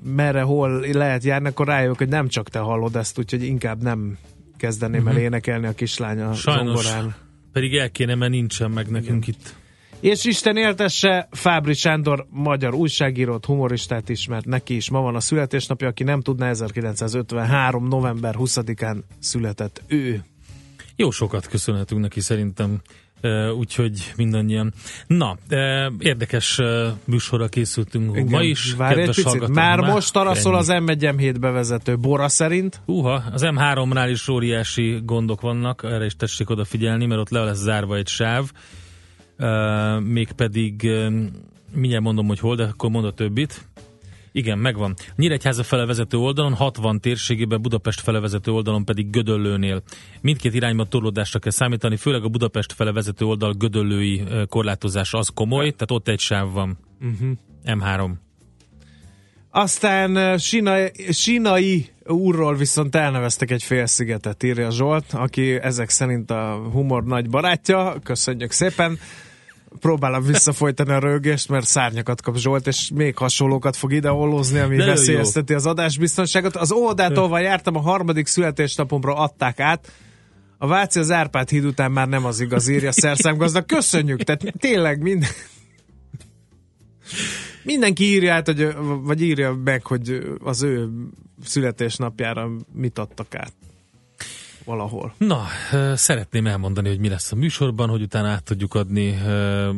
merre, 0.05 0.43
hol 0.43 0.81
lehet 0.93 1.25
járni, 1.25 1.49
akkor 1.49 1.67
rájövök, 1.67 1.99
hogy 1.99 2.09
nem 2.09 2.29
csak 2.29 2.49
te 2.49 2.59
hallod 2.59 2.97
ezt, 2.97 3.19
úgyhogy 3.19 3.43
inkább 3.45 3.83
nem 3.83 4.19
kezdeném 4.57 5.07
el 5.09 5.17
énekelni 5.17 5.67
a 5.67 5.73
kislánya 5.75 6.25
Mhm. 6.25 6.35
Sajnos. 6.35 6.83
zongorán. 6.83 7.15
Pedig 7.55 7.77
el 7.77 7.91
kéne, 7.91 8.15
mert 8.15 8.31
nincsen 8.31 8.71
meg 8.71 8.91
nekünk 8.91 9.27
itt. 9.27 9.55
És 10.01 10.25
Isten 10.25 10.57
éltesse, 10.57 11.29
Fábri 11.31 11.75
Sándor, 11.75 12.27
magyar 12.31 12.75
újságírót, 12.75 13.45
humoristát 13.45 14.09
ismert, 14.09 14.45
neki 14.45 14.75
is 14.75 14.91
ma 14.91 15.01
van 15.01 15.15
a 15.15 15.21
születésnapja, 15.21 15.89
aki 15.89 16.03
nem 16.05 16.21
tudná, 16.21 16.49
1953. 16.49 17.89
november 17.89 18.35
20-án 18.39 18.97
született 19.19 19.83
ő. 19.87 20.25
Jó 20.97 21.11
sokat 21.11 21.47
köszönhetünk 21.47 22.01
neki 22.01 22.21
szerintem, 22.21 22.81
úgyhogy 23.57 24.13
mindannyian. 24.17 24.73
Na, 25.07 25.37
érdekes 25.99 26.61
műsorra 27.05 27.49
készültünk 27.49 28.17
Igen. 28.17 28.29
ma 28.31 28.43
is. 28.43 28.75
Várj 28.75 29.01
egy 29.01 29.07
picit, 29.07 29.25
hallgatók, 29.25 29.55
már 29.55 29.79
most 29.81 30.13
taraszol 30.13 30.53
ennyi. 30.53 30.61
az 30.61 30.69
M1 30.71 31.37
bevezető 31.41 31.97
Bora 31.97 32.29
szerint. 32.29 32.81
Húha, 32.87 33.23
az 33.33 33.43
M3-nál 33.45 34.09
is 34.11 34.29
óriási 34.29 35.01
gondok 35.05 35.41
vannak, 35.41 35.83
erre 35.85 36.05
is 36.05 36.17
tessék 36.17 36.51
odafigyelni, 36.51 37.07
mert 37.07 37.21
ott 37.21 37.31
le 37.31 37.45
lesz 37.45 37.59
zárva 37.59 37.97
egy 37.97 38.09
sáv, 38.09 38.51
e, 39.37 39.49
mégpedig 40.01 40.85
e, 40.85 41.09
mindjárt 41.75 42.05
mondom, 42.05 42.27
hogy 42.27 42.39
hol, 42.39 42.57
de 42.57 42.65
akkor 42.65 42.91
mond 42.91 43.05
a 43.05 43.13
többit. 43.13 43.69
Igen, 44.37 44.59
megvan. 44.59 44.95
Nyíregyháza 45.17 45.63
fele 45.63 45.87
vezető 45.87 46.17
oldalon, 46.17 46.55
60 46.55 47.01
térségében, 47.01 47.63
Budapest 47.63 48.01
fele 48.01 48.21
vezető 48.21 48.53
oldalon 48.53 48.85
pedig 48.85 49.11
Gödöllőnél. 49.11 49.83
Mindkét 50.21 50.55
irányban 50.55 50.89
torlódásra 50.89 51.39
kell 51.39 51.51
számítani, 51.51 51.97
főleg 51.97 52.25
a 52.25 52.29
Budapest 52.29 52.73
fele 52.73 52.93
vezető 52.93 53.25
oldal 53.25 53.53
gödöllői 53.53 54.23
korlátozás 54.49 55.13
az 55.13 55.31
komoly, 55.35 55.71
tehát 55.71 55.91
ott 55.91 56.09
egy 56.09 56.19
sáv 56.19 56.53
van. 56.53 56.79
Uh-huh. 57.01 57.31
M3. 57.65 58.11
Aztán 59.51 60.39
Sinai, 60.39 60.93
Sinai 61.11 61.89
úrról 62.07 62.57
viszont 62.57 62.95
elneveztek 62.95 63.51
egy 63.51 63.63
félszigetet, 63.63 64.43
írja 64.43 64.71
Zsolt, 64.71 65.13
aki 65.13 65.53
ezek 65.53 65.89
szerint 65.89 66.31
a 66.31 66.69
humor 66.73 67.05
nagy 67.05 67.31
barátja. 67.31 67.97
Köszönjük 68.03 68.51
szépen. 68.51 68.99
Próbálom 69.81 70.23
visszafolytani 70.23 70.91
a 70.91 70.99
rögést, 70.99 71.49
mert 71.49 71.67
szárnyakat 71.67 72.23
kap 72.23 72.37
Zsolt, 72.37 72.67
és 72.67 72.91
még 72.95 73.17
hasonlókat 73.17 73.77
fog 73.77 73.93
ideolózni, 73.93 74.59
ami 74.59 74.77
De 74.77 74.85
jó. 74.85 74.89
veszélyezteti 74.89 75.55
az 75.55 75.67
adásbiztonságot. 75.67 76.57
Az 76.57 76.73
Ódát, 76.73 77.17
ahol 77.17 77.41
jártam, 77.41 77.77
a 77.77 77.81
harmadik 77.81 78.27
születésnapomra 78.27 79.15
adták 79.15 79.61
át. 79.61 79.93
A 80.59 80.67
Váci 80.67 80.99
az 80.99 81.11
Árpád 81.11 81.49
híd 81.49 81.65
után 81.65 81.93
már 81.93 82.09
nem 82.09 82.25
az 82.25 82.41
igaz, 82.41 82.69
írja 82.69 82.93
szerszámgazda. 82.93 83.63
Köszönjük, 83.63 84.23
tehát 84.23 84.55
tényleg 84.59 85.03
minden... 85.03 85.29
Mindenki 87.63 88.05
írja 88.05 88.35
át, 88.35 88.47
hogy, 88.47 88.75
vagy 89.03 89.23
írja 89.23 89.61
meg, 89.65 89.87
hogy 89.87 90.37
az 90.39 90.63
ő 90.63 90.89
születésnapjára 91.45 92.51
mit 92.73 92.99
adtak 92.99 93.35
át. 93.35 93.53
Valahol. 94.65 95.15
Na, 95.19 95.47
szeretném 95.95 96.47
elmondani, 96.47 96.89
hogy 96.89 96.99
mi 96.99 97.09
lesz 97.09 97.33
a 97.33 97.37
műsorban, 97.37 97.89
hogy 97.89 98.03
utána 98.03 98.29
át 98.29 98.43
tudjuk 98.43 98.75
adni 98.75 99.19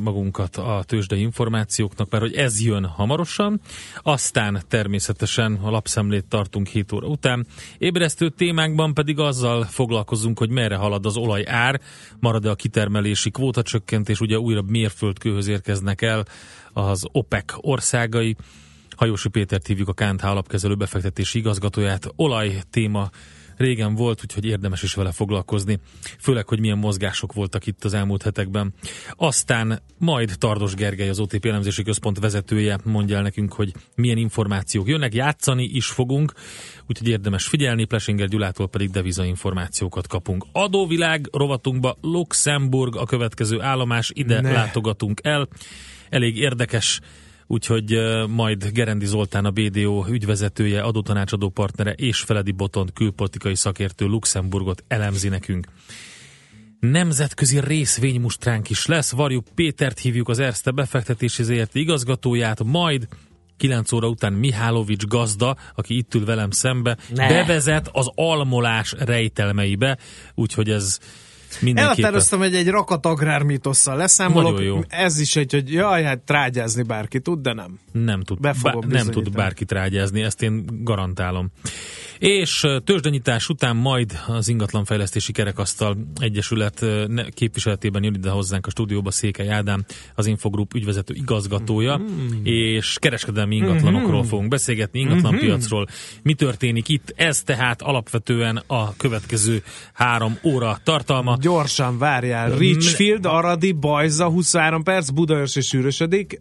magunkat 0.02 0.56
a 0.56 0.82
tőzsdei 0.86 1.20
információknak, 1.20 2.10
mert 2.10 2.22
hogy 2.22 2.34
ez 2.34 2.60
jön 2.60 2.84
hamarosan. 2.84 3.60
Aztán 4.02 4.62
természetesen 4.68 5.58
a 5.62 5.70
lapszemlét 5.70 6.24
tartunk 6.24 6.66
7 6.66 6.92
óra 6.92 7.06
után. 7.06 7.46
Ébresztő 7.78 8.28
témánkban 8.28 8.94
pedig 8.94 9.18
azzal 9.18 9.64
foglalkozunk, 9.64 10.38
hogy 10.38 10.50
merre 10.50 10.76
halad 10.76 11.06
az 11.06 11.16
olaj 11.16 11.44
ár, 11.46 11.80
marad-e 12.20 12.50
a 12.50 12.54
kitermelési 12.54 13.30
kvótacsökkentés, 13.30 14.20
ugye 14.20 14.38
újra 14.38 14.62
mérföldkőhöz 14.62 15.46
érkeznek 15.46 16.02
el 16.02 16.24
az 16.72 17.06
OPEC 17.12 17.52
országai. 17.56 18.36
Hajósi 18.96 19.28
Pétert 19.28 19.66
hívjuk 19.66 19.88
a 19.88 19.92
KNH 19.92 20.24
alapkezelő 20.24 20.74
befektetési 20.74 21.38
igazgatóját. 21.38 22.12
Olaj 22.16 22.60
téma 22.70 23.10
régen 23.56 23.94
volt, 23.94 24.20
úgyhogy 24.22 24.44
érdemes 24.44 24.82
is 24.82 24.94
vele 24.94 25.12
foglalkozni, 25.12 25.78
főleg, 26.18 26.48
hogy 26.48 26.60
milyen 26.60 26.78
mozgások 26.78 27.32
voltak 27.32 27.66
itt 27.66 27.84
az 27.84 27.94
elmúlt 27.94 28.22
hetekben. 28.22 28.74
Aztán 29.10 29.82
majd 29.98 30.32
Tardos 30.38 30.74
Gergely, 30.74 31.08
az 31.08 31.18
OTP 31.18 31.44
elemzési 31.44 31.82
központ 31.82 32.18
vezetője 32.18 32.78
mondja 32.84 33.16
el 33.16 33.22
nekünk, 33.22 33.52
hogy 33.52 33.72
milyen 33.94 34.16
információk 34.16 34.88
jönnek, 34.88 35.14
játszani 35.14 35.64
is 35.64 35.86
fogunk, 35.86 36.32
úgyhogy 36.86 37.08
érdemes 37.08 37.46
figyelni, 37.46 37.84
Plesinger 37.84 38.28
Gyulától 38.28 38.68
pedig 38.68 38.90
deviza 38.90 39.24
információkat 39.24 40.06
kapunk. 40.06 40.46
Adóvilág 40.52 41.28
rovatunkba 41.32 41.96
Luxemburg 42.00 42.96
a 42.96 43.04
következő 43.04 43.60
állomás, 43.60 44.10
ide 44.14 44.40
Ne. 44.40 44.52
látogatunk 44.52 45.20
el. 45.22 45.48
Elég 46.08 46.36
érdekes 46.38 47.00
úgyhogy 47.46 47.98
majd 48.28 48.70
Gerendi 48.72 49.06
Zoltán 49.06 49.44
a 49.44 49.50
BDO 49.50 50.04
ügyvezetője, 50.08 50.82
adótanácsadó 50.82 51.48
partnere 51.48 51.92
és 51.92 52.20
Feledi 52.20 52.52
Botont 52.52 52.92
külpolitikai 52.92 53.54
szakértő 53.54 54.06
Luxemburgot 54.06 54.84
elemzi 54.88 55.28
nekünk. 55.28 55.66
Nemzetközi 56.80 57.60
részvénymustránk 57.60 58.70
is 58.70 58.86
lesz, 58.86 59.10
Varjuk 59.10 59.44
Pétert 59.54 59.98
hívjuk 59.98 60.28
az 60.28 60.38
Erste 60.38 60.70
befektetési 60.70 61.42
ZRT 61.42 61.74
igazgatóját, 61.74 62.64
majd 62.64 63.08
9 63.56 63.92
óra 63.92 64.08
után 64.08 64.32
Mihálovics 64.32 65.04
gazda, 65.04 65.56
aki 65.74 65.96
itt 65.96 66.14
ül 66.14 66.24
velem 66.24 66.50
szembe, 66.50 66.96
Ne. 67.14 67.28
bevezet 67.28 67.88
az 67.92 68.10
almolás 68.14 68.94
rejtelmeibe, 68.98 69.98
úgyhogy 70.34 70.70
ez 70.70 70.98
mindenképpen... 71.60 71.98
Elhatároztam, 71.98 72.38
hogy 72.38 72.54
egy 72.54 72.68
rakat 72.68 73.06
agrármitosszal 73.06 73.96
leszámolok. 73.96 74.60
Jó. 74.60 74.80
Ez 74.88 75.18
is 75.18 75.36
egy, 75.36 75.52
hogy 75.52 75.72
jaj, 75.72 76.02
hát 76.02 76.18
trágyázni 76.18 76.82
bárki 76.82 77.20
tud, 77.20 77.40
de 77.40 77.52
nem. 77.52 77.78
Nem 77.92 78.22
tud, 78.22 78.40
Be 78.40 78.54
bá- 78.62 78.72
nem 78.72 78.80
tud 78.80 78.90
bizonyítani. 78.90 79.30
bárkit 79.36 79.72
rágyázni, 79.72 80.22
ezt 80.22 80.42
én 80.42 80.64
garantálom. 80.82 81.48
És 82.18 82.66
tőzsdenyítás 82.84 83.48
után 83.48 83.76
majd 83.76 84.12
az 84.26 84.48
Ingatlanfejlesztési 84.48 85.32
Kerekasztal 85.32 85.96
Egyesület 86.18 86.84
képviseletében 87.34 88.02
jön 88.02 88.14
ide 88.14 88.30
hozzánk 88.30 88.66
a 88.66 88.70
stúdióba 88.70 89.10
Székely 89.10 89.50
Ádám, 89.50 89.84
az 90.14 90.26
Infogroup 90.26 90.74
ügyvezető 90.74 91.14
igazgatója, 91.14 91.96
Mm-hmm. 91.96 92.44
és 92.44 92.96
kereskedelmi 93.00 93.56
ingatlanokról 93.56 94.24
fogunk 94.24 94.48
beszélgetni, 94.48 95.00
ingatlanpiacról. 95.00 95.86
Mi 96.22 96.34
történik 96.34 96.88
itt? 96.88 97.12
Ez 97.16 97.42
tehát 97.42 97.82
alapvetően 97.82 98.62
a 98.66 98.96
következő 98.96 99.62
három 99.92 100.38
óra 100.44 100.78
tartalma. 100.82 101.36
Gyorsan 101.40 101.98
várjál. 101.98 102.56
Richfield, 102.56 103.26
Aradi, 103.26 103.72
Bajza, 103.72 104.28
23 104.28 104.82
perc, 104.82 105.10
Budaörs 105.10 105.56
és 105.56 105.66
sűrösödik. 105.66 106.38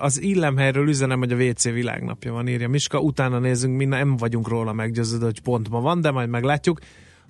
Az 0.00 0.20
illemhelyről 0.20 0.88
üzenem, 0.88 1.18
hogy 1.18 1.32
a 1.32 1.36
WC 1.36 1.64
világnapja 1.64 2.32
van, 2.32 2.48
írja 2.48 2.68
Miska. 2.68 2.98
Utána 2.98 3.38
nézzünk, 3.38 3.76
mi 3.76 3.84
nem 3.84 4.16
vagyunk 4.16 4.48
róla 4.48 4.72
meggyőződve, 4.72 5.04
hogy 5.20 5.40
pont 5.40 5.68
ma 5.68 5.80
van, 5.80 6.00
de 6.00 6.10
majd 6.10 6.28
meglátjuk. 6.28 6.78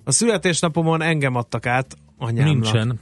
A 0.03 0.11
születésnapomon 0.11 1.01
engem 1.01 1.35
adtak 1.35 1.65
át 1.65 1.97
anyámnak. 2.17 2.53
Nincsen. 2.53 2.99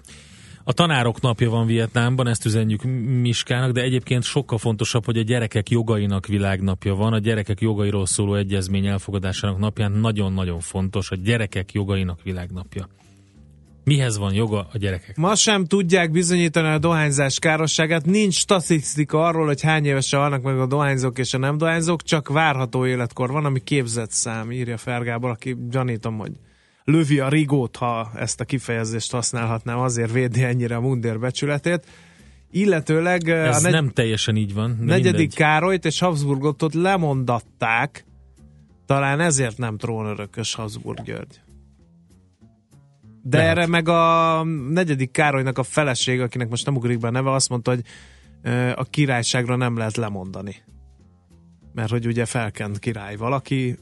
A 0.67 0.73
tanárok 0.73 1.21
napja 1.21 1.49
van 1.49 1.65
Vietnámban, 1.65 2.27
ezt 2.27 2.45
üzenjük 2.45 2.83
Miskának, 3.21 3.71
de 3.71 3.81
egyébként 3.81 4.23
sokkal 4.23 4.57
fontosabb, 4.57 5.05
hogy 5.05 5.17
a 5.17 5.21
gyerekek 5.21 5.69
jogainak 5.69 6.27
világnapja 6.27 6.95
van. 6.95 7.13
A 7.13 7.19
gyerekek 7.19 7.61
jogairól 7.61 8.05
szóló 8.05 8.35
egyezmény 8.35 8.85
elfogadásának 8.85 9.57
napján 9.57 9.91
nagyon-nagyon 9.91 10.59
fontos 10.59 11.11
a 11.11 11.15
gyerekek 11.15 11.71
jogainak 11.71 12.23
világnapja. 12.23 12.87
Mihez 13.85 14.17
van 14.17 14.33
joga 14.33 14.67
a 14.73 14.77
gyerekek? 14.77 15.17
Ma 15.17 15.35
sem 15.35 15.65
tudják 15.65 16.11
bizonyítani 16.11 16.67
a 16.67 16.77
dohányzás 16.77 17.39
károsságát, 17.39 18.05
nincs 18.05 18.33
statisztika 18.33 19.25
arról, 19.25 19.45
hogy 19.45 19.61
hány 19.61 19.85
évesen 19.85 20.19
halnak 20.19 20.41
meg 20.41 20.59
a 20.59 20.65
dohányzók 20.65 21.17
és 21.17 21.33
a 21.33 21.37
nem 21.37 21.57
dohányzók, 21.57 22.03
csak 22.03 22.27
várható 22.29 22.85
életkor 22.85 23.31
van, 23.31 23.45
ami 23.45 23.59
képzett 23.63 24.11
szám, 24.11 24.51
írja 24.51 24.77
Fergábor, 24.77 25.29
aki 25.29 25.55
gyanítom, 25.69 26.17
hogy 26.17 26.31
lövi 26.83 27.19
a 27.19 27.29
rigót, 27.29 27.75
ha 27.75 28.11
ezt 28.15 28.39
a 28.41 28.45
kifejezést 28.45 29.11
használhatnám, 29.11 29.79
azért 29.79 30.11
védi 30.11 30.43
ennyire 30.43 30.75
a 30.75 30.81
mundér 30.81 31.19
becsületét. 31.19 31.85
Illetőleg 32.51 33.27
ö, 33.27 33.33
Ez 33.35 33.57
a 33.57 33.61
negy- 33.61 33.71
nem 33.73 33.89
teljesen 33.89 34.35
így 34.35 34.53
van. 34.53 34.77
negyedik 34.81 35.03
mindegy. 35.17 35.35
Károlyt 35.35 35.85
és 35.85 35.99
Habsburgot 35.99 36.61
ott 36.61 36.73
lemondatták, 36.73 38.05
talán 38.85 39.19
ezért 39.19 39.57
nem 39.57 39.77
trónörökös 39.77 40.53
Habsburg 40.53 41.03
György. 41.03 41.39
De 43.27 43.37
Lehet. 43.37 43.57
erre 43.57 43.67
meg 43.67 43.89
a 43.89 44.43
negyedik 44.69 45.11
Károlynak 45.11 45.57
a 45.57 45.63
feleség, 45.63 46.21
akinek 46.21 46.49
most 46.49 46.65
nem 46.65 46.75
ugrik 46.75 46.99
be 46.99 47.07
a 47.07 47.11
neve, 47.11 47.31
azt 47.31 47.49
mondta, 47.49 47.71
hogy 47.71 47.83
a 48.75 48.83
királyságra 48.83 49.55
nem 49.55 49.77
lehet 49.77 49.95
lemondani. 49.95 50.55
Mert 51.73 51.89
hogy 51.89 52.05
ugye 52.05 52.25
felkent 52.25 52.79
király 52.79 53.15
valaki, 53.15 53.77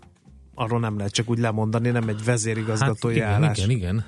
arról 0.56 0.80
nem 0.80 0.98
lehet 0.98 1.14
csak 1.14 1.30
úgy 1.30 1.40
lemondani, 1.40 1.90
nem 1.90 2.10
egy 2.10 2.24
vezérigazgatói 2.24 3.20
hát, 3.20 3.30
igen, 3.30 3.44
állás. 3.44 3.58
igen, 3.58 3.70
igen. 3.70 4.06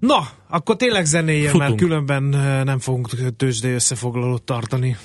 Na, 0.00 0.28
akkor 0.48 0.76
tényleg 0.76 1.04
zenéje, 1.04 1.48
Futunk. 1.48 1.68
mert 1.68 1.80
különben 1.80 2.22
nem 2.64 2.78
fogunk 2.78 3.36
tőzsdei 3.36 3.72
összefoglalót 3.72 4.42
tartani. 4.42 4.96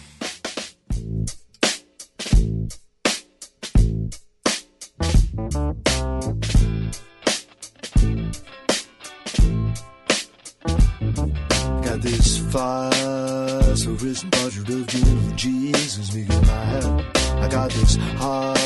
Fire, 12.50 13.76
so 13.76 13.92
risen 13.92 14.30
portrait 14.32 14.70
of 14.70 14.88
gentle 14.88 15.36
Jesus 15.36 16.16
my 16.16 16.64
head. 16.72 17.06
I 17.44 17.48
got 17.48 17.72
this 17.72 17.96
heart 18.18 18.58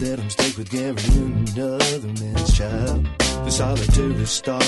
that 0.00 0.18
I'm 0.20 0.30
stuck 0.30 0.56
with 0.58 0.70
carrying 0.70 1.48
another 1.54 2.12
man's 2.20 2.56
child. 2.56 3.06
The 3.18 3.50
solitary 3.50 4.26
star, 4.26 4.60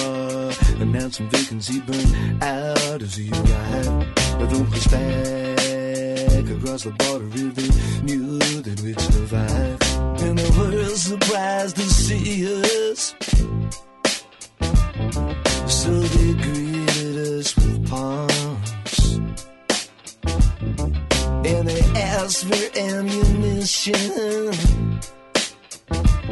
announcing 0.81 1.29
vacancy 1.31 1.81
burned 1.81 2.43
out 2.43 3.02
as 3.02 3.19
you. 3.19 3.31
But 3.31 4.47
though 4.47 4.67
it's 4.73 4.87
back 4.87 6.49
across 6.57 6.85
the 6.85 6.91
border, 6.91 7.26
they 7.26 7.71
knew 8.02 8.38
that 8.62 8.81
we'd 8.83 9.00
survive. 9.00 9.79
And 10.23 10.38
the 10.38 10.50
world 10.59 10.97
surprised 10.97 11.76
to 11.76 11.83
see 11.83 12.47
us. 12.91 13.14
So 15.67 15.91
they 15.91 16.33
greeted 16.35 16.72
palms. 17.93 19.21
And 21.51 21.69
they 21.69 21.83
asked 22.15 22.45
for 22.47 22.67
ammunition. 22.79 24.55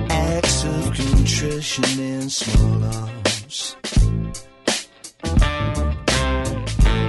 Acts 0.08 0.64
of 0.64 0.82
contrition 0.94 1.90
and 2.12 2.32
small 2.32 2.84
arms. 2.98 3.76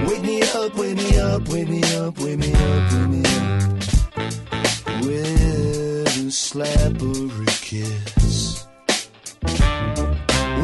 Wake 0.06 0.22
me 0.30 0.42
up, 0.60 0.72
wake 0.76 0.96
me 0.96 1.10
up, 1.18 1.48
wake 1.48 1.68
me 1.68 1.82
up, 1.96 2.18
wake 2.18 2.38
me 2.38 2.52
up, 2.52 2.92
wake 2.92 3.08
me 3.14 3.22
up. 3.38 3.62
With 5.04 6.26
a 6.26 6.30
slap 6.30 7.00
or 7.10 7.24
a 7.42 7.52
kiss. 7.68 8.66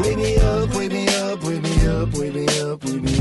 Wake 0.01 0.17
me 0.17 0.37
up, 0.37 0.75
wake 0.75 0.91
me 0.91 1.07
up, 1.23 1.43
wake 1.43 1.63
me 1.63 1.87
up, 1.87 2.13
wake 2.13 2.33
me 2.35 2.45
up, 2.61 2.83
wake 2.85 3.01
me 3.01 3.13
up. 3.13 3.18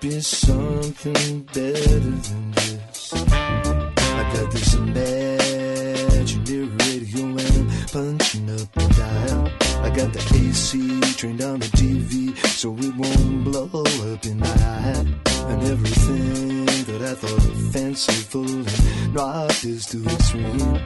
Be 0.00 0.18
something 0.20 1.42
better 1.52 1.98
than 2.00 2.50
this. 2.52 3.12
I 3.12 4.30
got 4.32 4.50
this 4.50 4.74
imaginary 4.74 6.64
radio 6.64 7.26
and 7.26 7.40
I'm 7.40 7.68
punching 7.88 8.48
up 8.50 8.72
the 8.72 8.88
dial. 8.96 9.52
I 9.84 9.90
got 9.90 10.12
the 10.14 10.20
AC 10.40 11.00
trained 11.16 11.42
on 11.42 11.58
the 11.58 11.66
TV 11.66 12.34
so 12.46 12.74
it 12.78 12.96
won't 12.96 13.44
blow 13.44 13.68
up 14.12 14.24
in 14.24 14.38
my 14.38 14.46
eye. 14.46 15.04
And 15.50 15.62
everything 15.64 16.64
that 16.64 17.02
I 17.02 17.14
thought 17.14 17.72
fanciful 17.72 18.46
and 18.48 19.14
rocked 19.14 19.64
is 19.64 19.84
too 19.84 20.04
extreme. 20.04 20.80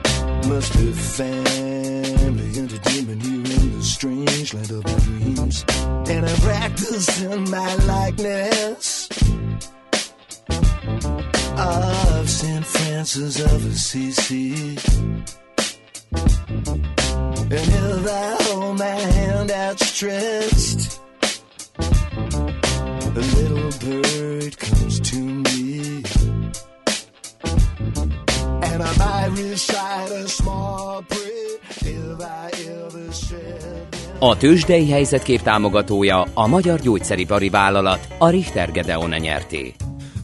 Must 0.48 0.72
be 0.76 0.92
family 0.92 2.58
entertainment 2.58 3.22
here 3.22 3.34
in 3.34 3.78
the 3.78 3.82
strange 3.82 4.54
land 4.54 4.70
of 4.72 4.84
my 4.84 4.98
dreams. 5.04 5.64
And 6.08 6.26
I 6.26 6.34
practice 6.40 7.22
in 7.22 7.48
my 7.50 7.74
likeness 7.76 8.93
of 11.58 12.28
St. 12.28 12.64
Francis 12.64 13.40
of 13.40 13.64
Assisi. 13.66 14.76
And 17.50 17.68
if 17.80 18.06
I 18.06 18.36
hold 18.42 18.78
my 18.78 18.84
hand 18.84 19.50
outstretched, 19.50 21.00
a 21.78 23.24
little 23.38 23.70
bird 23.84 24.58
comes 24.58 25.00
to 25.10 25.16
me. 25.16 26.02
And 28.62 28.82
I 28.82 28.96
might 28.96 29.30
recite 29.36 30.10
a 30.10 30.28
small 30.28 31.02
prayer 31.02 31.58
if 31.80 32.20
I 32.20 32.50
ever 32.68 33.12
said 33.12 33.86
A 34.18 34.36
tőzsdei 34.36 34.90
helyzetkép 34.90 35.42
támogatója 35.42 36.26
a 36.34 36.46
Magyar 36.46 36.80
Gyógyszeripari 36.80 37.48
Vállalat, 37.48 38.08
a 38.18 38.28
Richter 38.28 38.70
Gedeon 38.72 39.10
nyerté. 39.10 39.74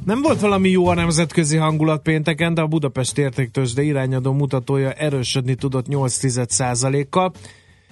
Nem 0.04 0.22
volt 0.22 0.40
valami 0.40 0.68
jó 0.68 0.86
a 0.86 0.94
nemzetközi 0.94 1.56
hangulat 1.56 2.02
pénteken, 2.02 2.54
de 2.54 2.60
a 2.60 2.66
Budapest 2.66 3.18
értéktőzsde 3.18 3.82
irányadó 3.82 4.32
mutatója 4.32 4.92
erősödni 4.92 5.54
tudott 5.54 5.86
8% 5.88 7.06
kal 7.10 7.32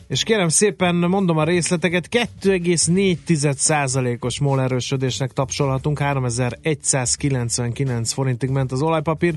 és 0.09 0.23
kérem 0.23 0.49
szépen 0.49 0.95
mondom 0.95 1.37
a 1.37 1.45
részleteket, 1.45 2.09
2,4%-os 2.11 4.41
MOL 4.41 4.61
erősödésnek 4.61 5.33
tapsolhatunk, 5.33 5.99
3199 5.99 8.13
forintig 8.13 8.51
ment 8.51 8.73
az 8.73 8.83
olajpapír, 8.83 9.35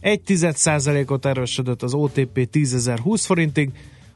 1% 0.00 1.10
ot 1.10 1.26
erősödött 1.26 1.82
az 1.82 1.94
OTP 1.94 2.48
10.020 2.52 3.22
forintig, 3.24 3.70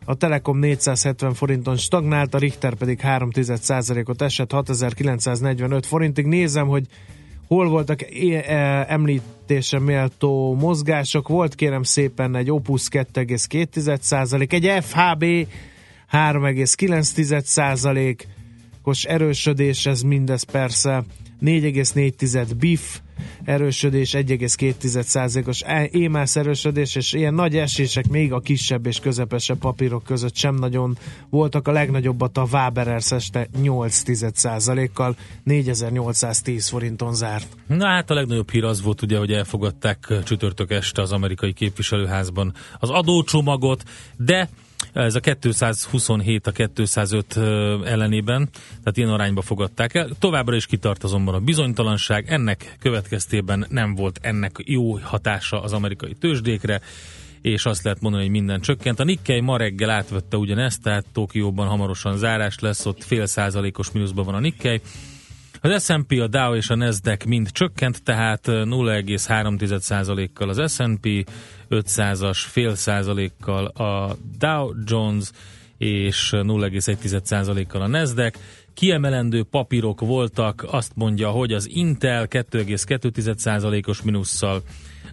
a 0.04 0.14
Telekom 0.14 0.58
470 0.58 1.34
forinton 1.34 1.76
stagnált, 1.76 2.34
a 2.34 2.38
Richter 2.38 2.74
pedig 2.74 3.00
3% 3.02 4.08
ot 4.08 4.22
esett 4.22 4.52
6945 4.52 5.86
forintig. 5.86 6.26
Nézem, 6.26 6.66
hogy 6.66 6.86
hol 7.46 7.68
voltak 7.68 8.02
e- 8.02 8.84
említése 8.88 9.78
méltó 9.78 10.54
mozgások. 10.54 11.28
Volt 11.28 11.54
kérem 11.54 11.82
szépen 11.82 12.36
egy 12.36 12.50
Opus 12.50 12.88
2,2% 12.90 14.52
egy 14.52 14.84
FHB 14.84 15.24
3,9 16.12 18.18
os 18.82 19.04
erősödés, 19.04 19.86
ez 19.86 20.02
mindez 20.02 20.42
persze 20.42 21.04
4,4 21.40 22.50
BIF 22.58 23.00
erősödés, 23.44 24.10
1,2%-os 24.12 25.64
émász 25.90 26.36
erősödés, 26.36 26.94
és 26.94 27.12
ilyen 27.12 27.34
nagy 27.34 27.56
esések 27.56 28.08
még 28.08 28.32
a 28.32 28.40
kisebb 28.40 28.86
és 28.86 29.00
közepesebb 29.00 29.58
papírok 29.58 30.04
között 30.04 30.36
sem 30.36 30.54
nagyon 30.54 30.98
voltak. 31.30 31.68
A 31.68 31.72
legnagyobbat 31.72 32.38
a 32.38 32.46
Waberers 32.52 33.12
este 33.12 33.48
8%-kal 33.62 35.16
4810 35.42 36.68
forinton 36.68 37.14
zárt. 37.14 37.56
Na 37.66 37.86
hát 37.86 38.10
a 38.10 38.14
legnagyobb 38.14 38.50
hír 38.50 38.64
az 38.64 38.82
volt 38.82 39.02
ugye, 39.02 39.18
hogy 39.18 39.32
elfogadták 39.32 40.12
csütörtök 40.24 40.70
este 40.70 41.02
az 41.02 41.12
amerikai 41.12 41.52
képviselőházban 41.52 42.54
az 42.78 42.90
adócsomagot, 42.90 43.82
de 44.16 44.48
ez 44.92 45.14
a 45.14 45.20
227 45.20 46.46
a 46.46 46.52
205 46.52 47.36
ellenében, 47.86 48.48
tehát 48.52 48.96
ilyen 48.96 49.10
arányba 49.10 49.42
fogadták 49.42 49.94
el. 49.94 50.08
Továbbra 50.18 50.56
is 50.56 50.66
kitart 50.66 51.04
azonban 51.04 51.34
a 51.34 51.40
bizonytalanság, 51.40 52.24
ennek 52.28 52.76
következtében 52.78 53.66
nem 53.68 53.94
volt 53.94 54.18
ennek 54.22 54.56
jó 54.64 54.98
hatása 54.98 55.62
az 55.62 55.72
amerikai 55.72 56.14
tőzsdékre, 56.14 56.80
és 57.42 57.64
azt 57.64 57.82
lehet 57.82 58.00
mondani, 58.00 58.22
hogy 58.22 58.32
minden 58.32 58.60
csökkent. 58.60 59.00
A 59.00 59.04
Nikkei 59.04 59.40
ma 59.40 59.56
reggel 59.56 59.90
átvette 59.90 60.36
ugyanezt, 60.36 60.82
tehát 60.82 61.04
Tokióban 61.12 61.68
hamarosan 61.68 62.16
zárás 62.16 62.58
lesz, 62.58 62.86
ott 62.86 63.04
fél 63.04 63.26
százalékos 63.26 63.90
mínuszban 63.90 64.24
van 64.24 64.34
a 64.34 64.40
Nikkei. 64.40 64.80
Az 65.60 65.84
S&P, 65.84 66.20
a 66.20 66.26
Dow 66.26 66.54
és 66.54 66.70
a 66.70 66.74
Nasdaq 66.74 67.26
mind 67.26 67.50
csökkent, 67.50 68.02
tehát 68.02 68.46
0,3%-kal 68.46 70.48
az 70.48 70.72
S&P, 70.72 71.28
500-as 71.70 72.38
fél 72.38 72.74
százalékkal 72.74 73.64
a 73.64 74.16
Dow 74.38 74.72
Jones 74.84 75.30
és 75.78 76.30
0,1%-kal 76.32 77.82
a 77.82 77.86
Nasdaq. 77.86 78.38
Kiemelendő 78.74 79.42
papírok 79.42 80.00
voltak, 80.00 80.66
azt 80.70 80.92
mondja, 80.94 81.30
hogy 81.30 81.52
az 81.52 81.68
Intel 81.70 82.26
2,2%-os 82.28 84.02
minusszal, 84.02 84.62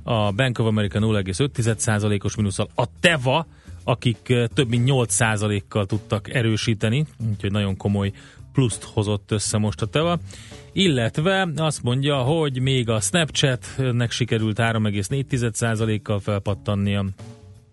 a 0.03 0.31
Bank 0.31 0.59
of 0.59 0.65
America 0.65 0.99
0,5%-os 0.99 2.35
minusszal, 2.35 2.69
a 2.75 2.85
Teva, 2.99 3.47
akik 3.83 4.33
több 4.53 4.69
mint 4.69 4.89
8%-kal 4.91 5.85
tudtak 5.85 6.33
erősíteni, 6.33 7.05
úgyhogy 7.29 7.51
nagyon 7.51 7.77
komoly 7.77 8.11
pluszt 8.53 8.83
hozott 8.83 9.31
össze 9.31 9.57
most 9.57 9.81
a 9.81 9.85
Teva, 9.85 10.19
illetve 10.71 11.47
azt 11.55 11.83
mondja, 11.83 12.15
hogy 12.15 12.59
még 12.59 12.89
a 12.89 12.99
Snapchatnek 12.99 14.11
sikerült 14.11 14.57
3,4%-kal 14.59 16.19
felpattannia, 16.19 17.05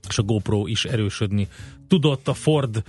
és 0.09 0.19
a 0.19 0.23
GoPro 0.23 0.67
is 0.67 0.85
erősödni 0.85 1.49
tudott, 1.89 2.29
a 2.29 2.35
Ford 2.35 2.83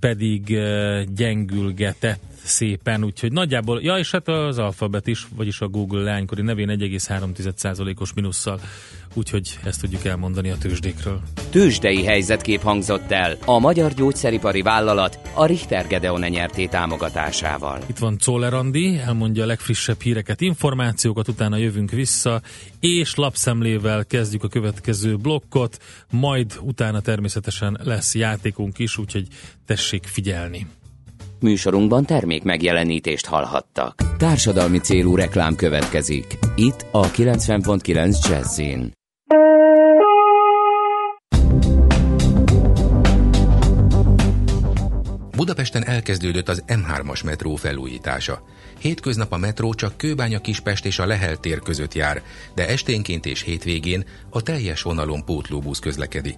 pedig 0.00 0.46
uh, 0.50 1.02
gyengülgetett 1.02 2.29
szépen, 2.44 3.04
úgyhogy 3.04 3.32
nagyjából, 3.32 3.82
ja 3.82 3.98
és 3.98 4.10
hát 4.10 4.28
az 4.28 4.58
alfabet 4.58 5.06
is, 5.06 5.26
vagyis 5.36 5.60
a 5.60 5.68
Google 5.68 6.02
leánykori 6.02 6.42
nevén 6.42 6.68
1,3%-os 6.68 8.12
minusszal, 8.12 8.60
úgyhogy 9.14 9.58
ezt 9.64 9.80
tudjuk 9.80 10.04
elmondani 10.04 10.50
a 10.50 10.58
tőzsdékről. 10.58 11.20
Tőzsdei 11.50 12.04
helyzetkép 12.04 12.60
hangzott 12.60 13.10
el 13.10 13.36
a 13.44 13.58
magyar 13.58 13.94
gyógyszeripari 13.94 14.62
vállalat 14.62 15.18
a 15.34 15.46
Richter 15.46 15.86
Gedeon 15.86 16.20
nyerté 16.20 16.66
támogatásával. 16.66 17.78
Itt 17.86 17.98
van 17.98 18.18
Czoller 18.18 18.54
Andi, 18.54 18.98
elmondja 18.98 19.42
a 19.42 19.46
legfrissebb 19.46 20.00
híreket, 20.00 20.40
információkat, 20.40 21.28
utána 21.28 21.56
jövünk 21.56 21.90
vissza, 21.90 22.42
és 22.80 23.14
lapszemlével 23.14 24.04
kezdjük 24.06 24.44
a 24.44 24.48
következő 24.48 25.16
blokkot, 25.16 25.78
majd 26.10 26.58
utána 26.60 27.00
természetesen 27.00 27.80
lesz 27.84 28.14
játékunk 28.14 28.78
is, 28.78 28.98
úgyhogy 28.98 29.26
tessék 29.66 30.04
figyelni. 30.04 30.66
Műsorunkban 31.40 32.04
termék 32.04 32.42
megjelenítést 32.42 33.26
hallhattak. 33.26 34.16
Társadalmi 34.18 34.78
célú 34.78 35.16
reklám 35.16 35.54
következik. 35.54 36.38
Itt 36.54 36.86
a 36.90 37.10
90.9 37.10 38.28
Jazzin. 38.28 38.92
Budapesten 45.36 45.84
elkezdődött 45.84 46.48
az 46.48 46.64
M3-as 46.66 47.24
metró 47.24 47.54
felújítása. 47.54 48.42
Hétköznap 48.78 49.32
a 49.32 49.36
metró 49.36 49.74
csak 49.74 49.96
Kőbánya 49.96 50.40
Kispest 50.40 50.84
és 50.84 50.98
a 50.98 51.06
Lehel 51.06 51.36
tér 51.36 51.58
között 51.58 51.94
jár, 51.94 52.22
de 52.54 52.68
esténként 52.68 53.26
és 53.26 53.42
hétvégén 53.42 54.04
a 54.30 54.42
teljes 54.42 54.82
vonalon 54.82 55.24
pótlóbusz 55.24 55.78
közlekedik. 55.78 56.36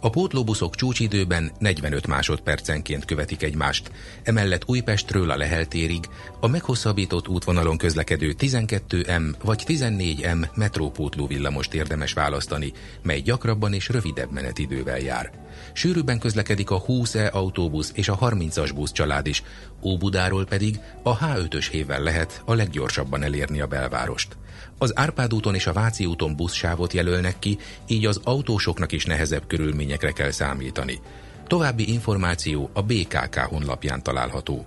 A 0.00 0.10
pótlóbuszok 0.10 0.74
csúcsidőben 0.74 1.52
45 1.58 2.06
másodpercenként 2.06 3.04
követik 3.04 3.42
egymást, 3.42 3.90
emellett 4.22 4.62
Újpestről 4.66 5.30
a 5.30 5.36
Lehel 5.36 5.66
térig 5.66 6.04
a 6.40 6.46
meghosszabbított 6.46 7.28
útvonalon 7.28 7.76
közlekedő 7.76 8.34
12M 8.38 9.34
vagy 9.42 9.62
14M 9.66 10.54
metrópótló 10.54 11.26
villamost 11.26 11.74
érdemes 11.74 12.12
választani, 12.12 12.72
mely 13.02 13.20
gyakrabban 13.20 13.72
és 13.72 13.88
rövidebb 13.88 14.32
menetidővel 14.32 14.98
jár. 14.98 15.30
Sűrűbben 15.72 16.18
közlekedik 16.18 16.70
a 16.70 16.82
20E 16.82 17.32
autóbusz 17.32 17.92
és 17.94 18.08
a 18.08 18.18
30-as 18.18 18.70
busz 18.74 18.92
család 18.92 19.26
is, 19.26 19.42
Óbudáról 19.82 20.44
pedig 20.44 20.78
a 21.02 21.18
H5-ös 21.18 21.66
hévvel 21.70 22.02
lehet 22.02 22.42
a 22.44 22.54
leggyorsabban 22.54 23.22
elérni 23.22 23.60
a 23.60 23.66
belvárost. 23.66 24.36
Az 24.78 24.98
Árpád 24.98 25.34
úton 25.34 25.54
és 25.54 25.66
a 25.66 25.72
Váci 25.72 26.06
úton 26.06 26.36
buszsávot 26.36 26.92
jelölnek 26.92 27.38
ki, 27.38 27.58
így 27.86 28.06
az 28.06 28.20
autósoknak 28.24 28.92
is 28.92 29.04
nehezebb 29.04 29.46
körülményekre 29.46 30.12
kell 30.12 30.30
számítani. 30.30 31.00
További 31.46 31.92
információ 31.92 32.70
a 32.72 32.82
BKK 32.82 33.34
honlapján 33.34 34.02
található. 34.02 34.66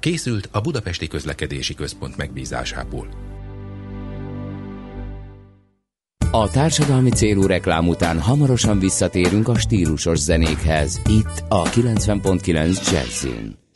Készült 0.00 0.48
a 0.52 0.60
Budapesti 0.60 1.06
Közlekedési 1.06 1.74
Központ 1.74 2.16
megbízásából. 2.16 3.08
A 6.30 6.50
társadalmi 6.50 7.10
célú 7.10 7.46
reklám 7.46 7.88
után 7.88 8.20
hamarosan 8.20 8.78
visszatérünk 8.78 9.48
a 9.48 9.58
stílusos 9.58 10.18
zenékhez. 10.18 11.00
Itt 11.06 11.44
a 11.48 11.62
90.9 11.62 12.90
Jazzin. 12.90 13.67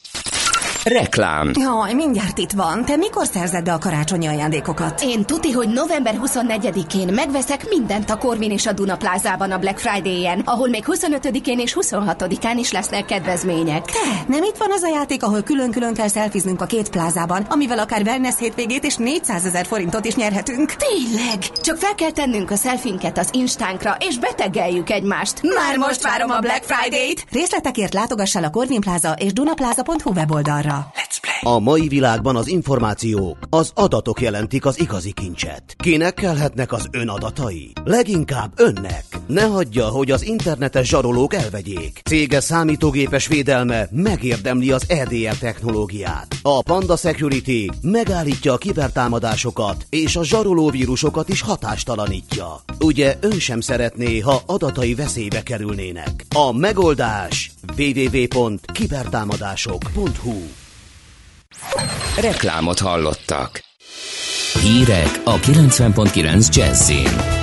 Reklám. 0.85 1.51
Jaj, 1.55 1.95
mindjárt 1.95 2.39
itt 2.39 2.51
van. 2.51 2.85
Te 2.85 2.97
mikor 2.97 3.27
szerzed 3.27 3.65
be 3.65 3.73
a 3.73 3.79
karácsonyi 3.79 4.27
ajándékokat? 4.27 5.01
Én 5.03 5.25
tuti, 5.25 5.51
hogy 5.51 5.69
november 5.69 6.19
24-én 6.25 7.15
megveszek 7.15 7.69
mindent 7.69 8.11
a 8.11 8.17
Korvin 8.17 8.51
és 8.51 8.67
a 8.67 8.73
Duna 8.73 8.97
plázában 8.97 9.51
a 9.51 9.59
Black 9.59 9.79
Friday-en, 9.79 10.41
ahol 10.45 10.69
még 10.69 10.85
25-én 10.87 11.59
és 11.59 11.77
26-án 11.81 12.55
is 12.59 12.73
lesznek 12.73 13.05
kedvezmények. 13.05 13.85
Te, 13.85 14.25
nem 14.27 14.43
itt 14.43 14.57
van 14.57 14.71
az 14.71 14.83
a 14.83 14.89
játék, 14.89 15.23
ahol 15.23 15.43
külön-külön 15.43 15.95
kell 15.95 16.09
szelfiznünk 16.09 16.61
a 16.61 16.67
két 16.67 16.91
plázában, 16.91 17.43
amivel 17.43 17.79
akár 17.79 18.03
wellness 18.03 18.39
hétvégét 18.39 18.85
és 18.85 18.97
400 18.97 19.47
ezer 19.47 19.67
forintot 19.67 20.05
is 20.05 20.15
nyerhetünk? 20.15 20.73
Tényleg? 20.73 21.39
Csak 21.63 21.77
fel 21.77 21.95
kell 21.95 22.11
tennünk 22.11 22.51
a 22.51 22.57
szelfinket 22.57 23.19
az 23.19 23.29
Instánkra, 23.33 23.97
és 23.99 24.19
betegeljük 24.19 24.91
egymást. 24.91 25.41
Már 25.43 25.77
most 25.77 26.03
várom 26.03 26.31
a 26.31 26.39
Black 26.39 26.65
Friday-t! 26.65 27.25
Részletekért 27.31 27.95
látogass 27.95 28.37
el 28.37 28.45
a 28.45 28.51
Corvin 28.51 28.81
Plaza 28.81 29.13
és 29.19 29.33
dunaplaza.hu 29.33 30.13
weboldalra. 30.13 30.72
Let's 30.73 31.21
play. 31.21 31.55
A 31.55 31.59
mai 31.59 31.89
világban 31.89 32.37
az 32.37 32.49
információk, 32.49 33.39
az 33.51 33.71
adatok 33.75 34.21
jelentik 34.21 34.67
az 34.67 34.81
igazi 34.81 35.13
kincset. 35.13 35.75
Kinek 35.77 36.15
kellhetnek 36.15 36.73
az 36.73 36.89
ön 36.91 37.09
adatai? 37.09 37.73
Leginkább 37.85 38.53
önnek. 38.57 39.05
Ne 39.27 39.43
hagyja, 39.43 39.87
hogy 39.87 40.11
az 40.11 40.25
internetes 40.25 40.89
zsarolók 40.89 41.35
elvegyék. 41.35 42.01
Cége 42.05 42.41
számítógépes 42.41 43.27
védelme 43.27 43.89
megérdemli 43.91 44.73
az 44.73 44.85
EDR 44.89 45.37
technológiát. 45.39 46.37
A 46.43 46.63
Panda 46.63 46.97
Security 46.97 47.71
megállítja 47.83 48.53
a 48.53 48.59
kibertámadásokat, 48.59 49.87
és 49.89 50.17
a 50.17 50.25
zsaroló 50.25 50.71
vírusokat 50.71 51.29
is 51.29 51.41
hatástalanítja. 51.41 52.61
Ugye 52.81 53.17
ön 53.21 53.39
sem 53.39 53.61
szeretné, 53.61 54.19
ha 54.19 54.43
adatai 54.47 54.95
veszélybe 54.95 55.43
kerülnének. 55.43 56.25
A 56.35 56.53
megoldás 56.53 57.51
www.kibertámadások.hu 57.77 60.62
Reklámot 62.21 62.79
hallottak. 62.79 63.61
Hírek 64.61 65.21
a 65.25 65.39
90.9 65.39 66.55
Jazzin. 66.55 67.43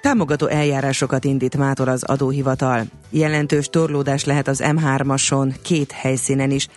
Támogató 0.00 0.46
eljárásokat 0.46 1.24
indít 1.24 1.56
mától 1.56 1.88
az 1.88 2.02
adóhivatal. 2.02 2.84
Jelentős 3.10 3.68
torlódás 3.68 4.24
lehet 4.24 4.48
az 4.48 4.62
M3-ason, 4.64 5.54
két 5.62 5.92
helyszínen 5.92 6.50
is. 6.50 6.68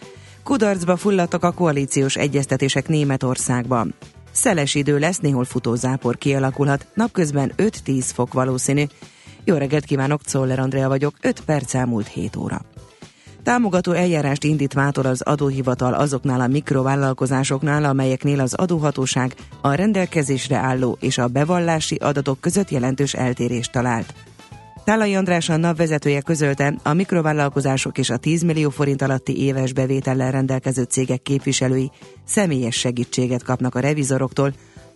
Kudarcba 0.44 0.98
fulladtak 0.98 1.44
a 1.44 1.52
koalíciós 1.52 2.16
egyeztetések 2.16 2.88
Németországban. 2.88 3.94
Szeles 4.32 4.76
idő 4.76 5.00
lesz, 5.00 5.20
néhol 5.20 5.46
futózápor 5.46 6.18
kialakulhat, 6.18 6.88
napközben 6.94 7.54
5-10 7.58 8.06
fok 8.14 8.34
valószínű. 8.34 8.84
Jó 9.44 9.56
reggelt 9.56 9.86
kívánok, 9.86 10.22
Czoller 10.24 10.60
Andrea 10.60 10.88
vagyok, 10.88 11.16
5 11.22 11.42
perc 11.42 11.74
elmúlt 11.74 12.08
7 12.08 12.36
óra. 12.36 12.62
Támogató 13.44 13.92
eljárást 13.92 14.44
indít 14.44 14.76
mától 14.76 15.06
az 15.06 15.22
adóhivatal 15.22 15.94
azoknál 15.94 16.42
a 16.42 16.48
mikrovállalkozásoknál, 16.48 17.84
amelyeknél 17.84 18.40
az 18.40 18.54
adóhatóság 18.54 19.36
a 19.62 19.74
rendelkezésre 19.74 20.58
álló 20.58 20.98
és 21.02 21.18
a 21.18 21.28
bevallási 21.28 21.96
adatok 21.96 22.40
között 22.40 22.70
jelentős 22.70 23.14
eltérést 23.14 23.72
talált. 23.72 24.14
Tálai 24.84 25.16
András 25.16 25.50
a 25.50 25.58
NAV 25.58 25.76
vezetője 25.76 26.22
közölte, 26.22 26.76
a 26.84 26.94
mikrovállalkozások 26.94 27.98
és 27.98 28.10
a 28.10 28.18
10 28.18 28.44
millió 28.44 28.70
forint 28.70 29.02
alatti 29.02 29.42
éves 29.42 29.74
bevétellel 29.74 30.32
rendelkező 30.32 30.84
cégek 30.84 31.22
képviselői 31.22 31.92
személyes 32.26 32.76
segítséget 32.76 33.44
kapnak 33.44 33.76
a 33.76 33.80
revizoroktól, 33.80 34.54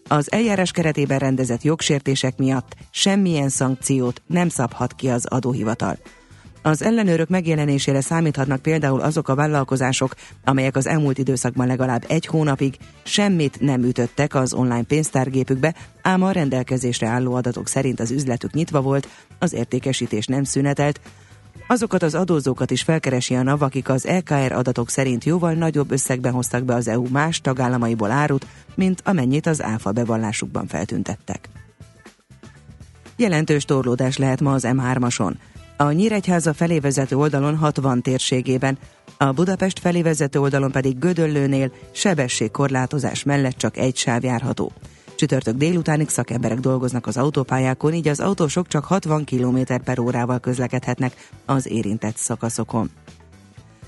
az 0.07 0.31
eljárás 0.31 0.71
keretében 0.71 1.19
rendezett 1.19 1.61
jogsértések 1.61 2.37
miatt 2.37 2.75
semmilyen 2.91 3.49
szankciót 3.49 4.21
nem 4.27 4.49
szabhat 4.49 4.93
ki 4.93 5.09
az 5.09 5.25
adóhivatal. 5.25 5.97
Az 6.65 6.81
ellenőrök 6.81 7.29
megjelenésére 7.29 8.01
számíthatnak 8.01 8.61
például 8.61 9.01
azok 9.01 9.27
a 9.27 9.35
vállalkozások, 9.35 10.15
amelyek 10.43 10.75
az 10.75 10.87
elmúlt 10.87 11.17
időszakban 11.17 11.67
legalább 11.67 12.03
egy 12.07 12.25
hónapig 12.25 12.77
semmit 13.03 13.61
nem 13.61 13.83
ütöttek 13.83 14.35
az 14.35 14.53
online 14.53 14.83
pénztárgépükbe, 14.83 15.75
ám 16.01 16.23
a 16.23 16.31
rendelkezésre 16.31 17.07
álló 17.07 17.33
adatok 17.33 17.67
szerint 17.67 17.99
az 17.99 18.11
üzletük 18.11 18.53
nyitva 18.53 18.81
volt, 18.81 19.07
az 19.39 19.53
értékesítés 19.53 20.25
nem 20.25 20.43
szünetelt, 20.43 20.99
Azokat 21.67 22.03
az 22.03 22.15
adózókat 22.15 22.71
is 22.71 22.81
felkeresi 22.81 23.35
a 23.35 23.43
NAV, 23.43 23.61
akik 23.61 23.89
az 23.89 24.05
LKR 24.05 24.51
adatok 24.51 24.89
szerint 24.89 25.23
jóval 25.23 25.53
nagyobb 25.53 25.91
összegben 25.91 26.33
hoztak 26.33 26.63
be 26.63 26.73
az 26.73 26.87
EU 26.87 27.07
más 27.09 27.41
tagállamaiból 27.41 28.11
árut, 28.11 28.47
mint 28.75 29.01
amennyit 29.05 29.45
az 29.47 29.61
áfa 29.61 29.91
bevallásukban 29.91 30.67
feltüntettek. 30.67 31.49
Jelentős 33.15 33.65
torlódás 33.65 34.17
lehet 34.17 34.41
ma 34.41 34.53
az 34.53 34.63
M3-ason. 34.67 35.33
A 35.83 35.91
Nyíregyháza 35.91 36.53
felé 36.53 36.79
vezető 36.79 37.15
oldalon 37.15 37.57
60 37.57 38.01
térségében, 38.01 38.77
a 39.17 39.31
Budapest 39.31 39.79
felé 39.79 40.01
vezető 40.01 40.39
oldalon 40.39 40.71
pedig 40.71 40.99
Gödöllőnél 40.99 41.71
sebességkorlátozás 41.91 43.23
mellett 43.23 43.57
csak 43.57 43.77
egy 43.77 43.95
sáv 43.95 44.23
járható. 44.23 44.71
Csütörtök 45.15 45.55
délutánig 45.55 46.09
szakemberek 46.09 46.59
dolgoznak 46.59 47.07
az 47.07 47.17
autópályákon, 47.17 47.93
így 47.93 48.07
az 48.07 48.19
autósok 48.19 48.67
csak 48.67 48.83
60 48.83 49.25
km 49.25 49.57
per 49.83 49.99
órával 49.99 50.39
közlekedhetnek 50.39 51.29
az 51.45 51.67
érintett 51.67 52.15
szakaszokon. 52.15 52.89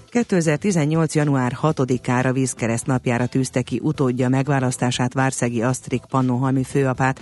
2018. 0.09 1.15
január 1.15 1.57
6-ára 1.61 2.29
vízkereszt 2.33 2.85
napjára 2.85 3.25
tűzte 3.25 3.61
ki 3.61 3.79
utódja 3.83 4.29
megválasztását 4.29 5.13
Várszegi 5.13 5.61
Asztrik 5.61 6.01
Pannonhalmi 6.09 6.63
főapát, 6.63 7.21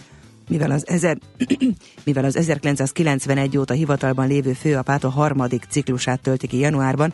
mivel 0.49 0.71
az, 0.71 0.87
ezer, 0.87 1.17
mivel 2.05 2.25
az 2.25 2.35
1991 2.35 3.57
óta 3.57 3.73
hivatalban 3.73 4.27
lévő 4.27 4.53
főapát 4.53 5.03
a 5.03 5.09
harmadik 5.09 5.65
ciklusát 5.69 6.21
tölti 6.21 6.47
ki 6.47 6.57
januárban, 6.57 7.13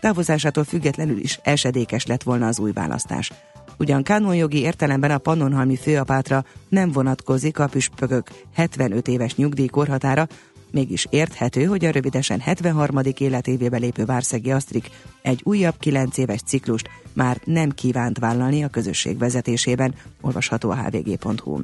távozásától 0.00 0.64
függetlenül 0.64 1.18
is 1.18 1.40
esedékes 1.42 2.06
lett 2.06 2.22
volna 2.22 2.46
az 2.46 2.58
új 2.58 2.72
választás. 2.72 3.32
Ugyan 3.78 4.02
kanonjogi 4.02 4.60
értelemben 4.60 5.10
a 5.10 5.18
pannonhalmi 5.18 5.76
főapátra 5.76 6.44
nem 6.68 6.92
vonatkozik 6.92 7.58
a 7.58 7.66
püspökök 7.66 8.30
75 8.54 9.08
éves 9.08 9.34
nyugdíjkorhatára, 9.34 10.26
Mégis 10.70 11.06
érthető, 11.10 11.64
hogy 11.64 11.84
a 11.84 11.90
rövidesen 11.90 12.40
73. 12.40 13.00
életévébe 13.18 13.76
lépő 13.76 14.04
Várszegi 14.04 14.52
Asztrik 14.52 14.90
egy 15.22 15.40
újabb 15.44 15.74
9 15.78 16.18
éves 16.18 16.40
ciklust 16.40 16.88
már 17.12 17.40
nem 17.44 17.70
kívánt 17.70 18.18
vállalni 18.18 18.64
a 18.64 18.68
közösség 18.68 19.18
vezetésében, 19.18 19.94
olvasható 20.20 20.70
a 20.70 20.74
hvg.hu. 20.74 21.60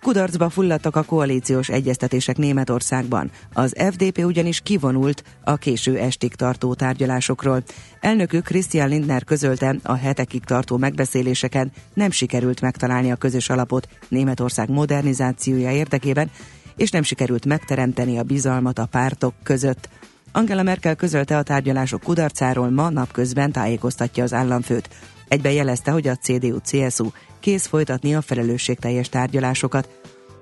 Kudarcba 0.00 0.48
fulladtak 0.48 0.96
a 0.96 1.02
koalíciós 1.02 1.68
egyeztetések 1.68 2.36
Németországban. 2.36 3.30
Az 3.52 3.74
FDP 3.90 4.18
ugyanis 4.24 4.60
kivonult 4.60 5.22
a 5.44 5.56
késő 5.56 5.98
estig 5.98 6.34
tartó 6.34 6.74
tárgyalásokról. 6.74 7.62
Elnökük 8.00 8.44
Christian 8.44 8.88
Lindner 8.88 9.24
közölte, 9.24 9.76
a 9.82 9.94
hetekig 9.94 10.44
tartó 10.44 10.76
megbeszéléseken 10.76 11.72
nem 11.94 12.10
sikerült 12.10 12.60
megtalálni 12.60 13.10
a 13.10 13.16
közös 13.16 13.48
alapot 13.48 13.88
Németország 14.08 14.70
modernizációja 14.70 15.70
érdekében, 15.70 16.30
és 16.76 16.90
nem 16.90 17.02
sikerült 17.02 17.46
megteremteni 17.46 18.18
a 18.18 18.22
bizalmat 18.22 18.78
a 18.78 18.86
pártok 18.86 19.34
között. 19.42 19.88
Angela 20.32 20.62
Merkel 20.62 20.94
közölte 20.94 21.36
a 21.36 21.42
tárgyalások 21.42 22.00
kudarcáról 22.02 22.70
ma 22.70 22.90
napközben 22.90 23.52
tájékoztatja 23.52 24.24
az 24.24 24.32
államfőt. 24.32 24.88
Egyben 25.28 25.52
jelezte, 25.52 25.90
hogy 25.90 26.08
a 26.08 26.16
CDU-CSU 26.16 27.10
kész 27.40 27.66
folytatni 27.66 28.14
a 28.14 28.20
felelősségteljes 28.20 29.08
tárgyalásokat. 29.08 29.88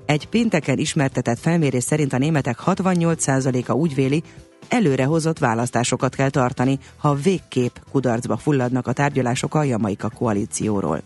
Egy 0.07 0.29
pénteken 0.29 0.79
ismertetett 0.79 1.39
felmérés 1.39 1.83
szerint 1.83 2.13
a 2.13 2.19
németek 2.19 2.59
68%-a 2.67 3.73
úgy 3.73 3.95
véli, 3.95 4.23
előrehozott 4.69 5.39
választásokat 5.39 6.15
kell 6.15 6.31
tartani, 6.31 6.79
ha 6.97 7.15
végképp 7.15 7.77
kudarcba 7.91 8.37
fulladnak 8.37 8.87
a 8.87 8.93
tárgyalások 8.93 9.55
a 9.55 9.63
Jamaika 9.63 10.11
koalícióról. 10.11 11.03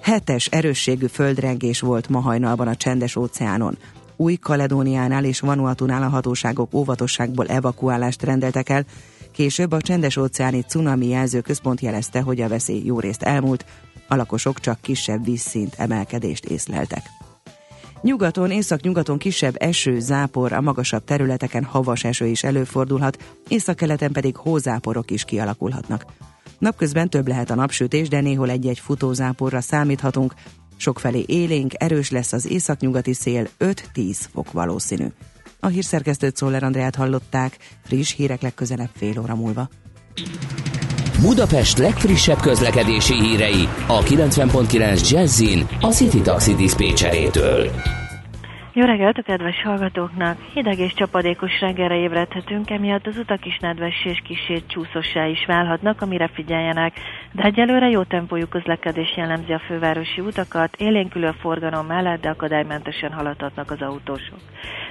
Hetes 0.00 0.46
erősségű 0.46 1.06
földrengés 1.06 1.80
volt 1.80 2.08
ma 2.08 2.20
hajnalban 2.20 2.68
a 2.68 2.76
csendes 2.76 3.16
óceánon. 3.16 3.78
Új-Kaledóniánál 4.16 5.24
és 5.24 5.40
Vanuatunál 5.40 6.02
a 6.02 6.08
hatóságok 6.08 6.74
óvatosságból 6.74 7.46
evakuálást 7.46 8.22
rendeltek 8.22 8.68
el, 8.68 8.84
Később 9.32 9.72
a 9.72 9.80
csendes 9.80 10.16
óceáni 10.16 10.60
cunami 10.60 11.08
jelzőközpont 11.08 11.80
jelezte, 11.80 12.20
hogy 12.20 12.40
a 12.40 12.48
veszély 12.48 12.82
jó 12.84 13.00
részt 13.00 13.22
elmúlt, 13.22 13.64
a 14.10 14.16
lakosok 14.16 14.60
csak 14.60 14.80
kisebb 14.80 15.24
vízszint 15.24 15.74
emelkedést 15.78 16.44
észleltek. 16.44 17.02
Nyugaton, 18.02 18.50
észak-nyugaton 18.50 19.18
kisebb 19.18 19.54
eső, 19.58 20.00
zápor, 20.00 20.52
a 20.52 20.60
magasabb 20.60 21.04
területeken 21.04 21.64
havas 21.64 22.04
eső 22.04 22.26
is 22.26 22.42
előfordulhat, 22.42 23.38
észak-keleten 23.48 24.12
pedig 24.12 24.36
hózáporok 24.36 25.10
is 25.10 25.24
kialakulhatnak. 25.24 26.04
Napközben 26.58 27.10
több 27.10 27.28
lehet 27.28 27.50
a 27.50 27.54
napsütés, 27.54 28.08
de 28.08 28.20
néhol 28.20 28.50
egy-egy 28.50 28.78
futózáporra 28.78 29.60
számíthatunk. 29.60 30.34
Sokfelé 30.76 31.24
élénk, 31.26 31.72
erős 31.76 32.10
lesz 32.10 32.32
az 32.32 32.46
északnyugati 32.46 33.12
szél, 33.12 33.46
5-10 33.58 34.16
fok 34.32 34.52
valószínű. 34.52 35.06
A 35.60 35.66
hírszerkesztőt 35.66 36.36
Szoller 36.36 36.62
Andrát 36.62 36.94
hallották, 36.94 37.56
friss 37.84 38.14
hírek 38.14 38.40
legközelebb 38.40 38.90
fél 38.94 39.20
óra 39.20 39.34
múlva. 39.34 39.68
Budapest 41.22 41.78
legfrissebb 41.78 42.40
közlekedési 42.40 43.14
hírei 43.14 43.68
a 43.86 44.02
90.9 44.02 45.10
Jazzin 45.10 45.66
a 45.80 45.86
City 45.86 46.20
Taxi 46.20 46.54
Dispécsejétől. 46.54 47.70
Jó 48.72 48.84
reggelt 48.84 49.18
a 49.18 49.22
kedves 49.22 49.62
hallgatóknak! 49.62 50.38
Hideg 50.54 50.78
és 50.78 50.94
csapadékos 50.94 51.60
reggelre 51.60 51.96
ébredhetünk, 51.96 52.70
emiatt 52.70 53.06
az 53.06 53.16
utak 53.16 53.46
is 53.46 53.58
nedves 53.58 54.04
és 54.04 54.22
kisét 54.24 54.64
csúszossá 54.66 55.26
is 55.26 55.44
válhatnak, 55.46 56.02
amire 56.02 56.30
figyeljenek. 56.34 56.94
De 57.32 57.42
egyelőre 57.42 57.88
jó 57.88 58.02
tempójú 58.02 58.46
közlekedés 58.46 59.16
jellemzi 59.16 59.52
a 59.52 59.58
fővárosi 59.58 60.20
utakat, 60.20 60.76
élénkülő 60.76 61.26
a 61.26 61.36
forgalom 61.40 61.86
mellett, 61.86 62.20
de 62.20 62.28
akadálymentesen 62.28 63.12
haladhatnak 63.12 63.70
az 63.70 63.80
autósok. 63.80 64.40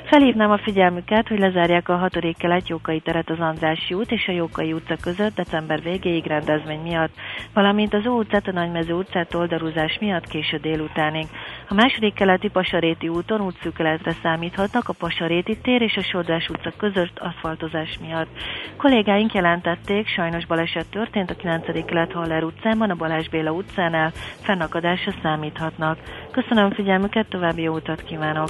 Felhívnám 0.10 0.52
a 0.52 0.58
figyelmüket, 0.58 1.28
hogy 1.28 1.40
lezárják 1.40 1.90
a 1.90 1.98
6. 1.98 2.18
kelet 2.38 2.68
Jókai 2.68 3.00
teret 3.00 3.30
az 3.30 3.40
Andrási 3.40 3.94
út 3.94 4.12
és 4.12 4.28
a 4.28 4.32
Jókai 4.32 4.74
utca 4.74 4.96
között 5.02 5.36
december 5.36 5.82
végéig 5.82 6.26
rendezvény 6.26 6.80
miatt, 6.80 7.14
valamint 7.54 7.94
az 7.94 8.08
Ó 8.08 8.18
utcát 8.18 8.48
a 8.48 8.52
Nagymező 8.52 8.94
utcát 8.94 9.34
oldalúzás 9.34 9.98
miatt 10.00 10.28
késő 10.28 10.58
délutánig. 10.58 11.28
A 11.68 11.74
második 11.74 12.14
keleti 12.14 12.48
Pasaréti 12.48 13.08
úton 13.08 13.42
útszűkületre 13.42 14.16
számíthatnak 14.22 14.90
a 14.90 14.94
Pasaréti 14.94 15.58
tér 15.58 15.82
és 15.82 15.98
a 15.98 16.02
Sodrás 16.02 16.50
utca 16.50 16.72
között 16.78 17.20
aszfaltozás 17.20 17.98
miatt. 18.02 18.30
Kollégáink 18.78 19.34
jelentették, 19.34 20.08
sajnos 20.08 20.46
baleset 20.46 20.90
történt 20.92 21.30
a 21.30 21.36
9. 21.36 21.86
kelet 21.86 22.12
Haller 22.12 22.44
utcában, 22.44 22.90
a 22.90 22.96
Balázs 22.96 23.28
Béla 23.28 23.52
utcánál, 23.52 24.12
fennakadásra 24.42 25.14
számíthatnak. 25.22 25.98
Köszönöm 26.32 26.72
figyelmüket, 26.72 27.30
további 27.30 27.62
jó 27.62 27.74
utat 27.74 28.04
kívánok! 28.04 28.50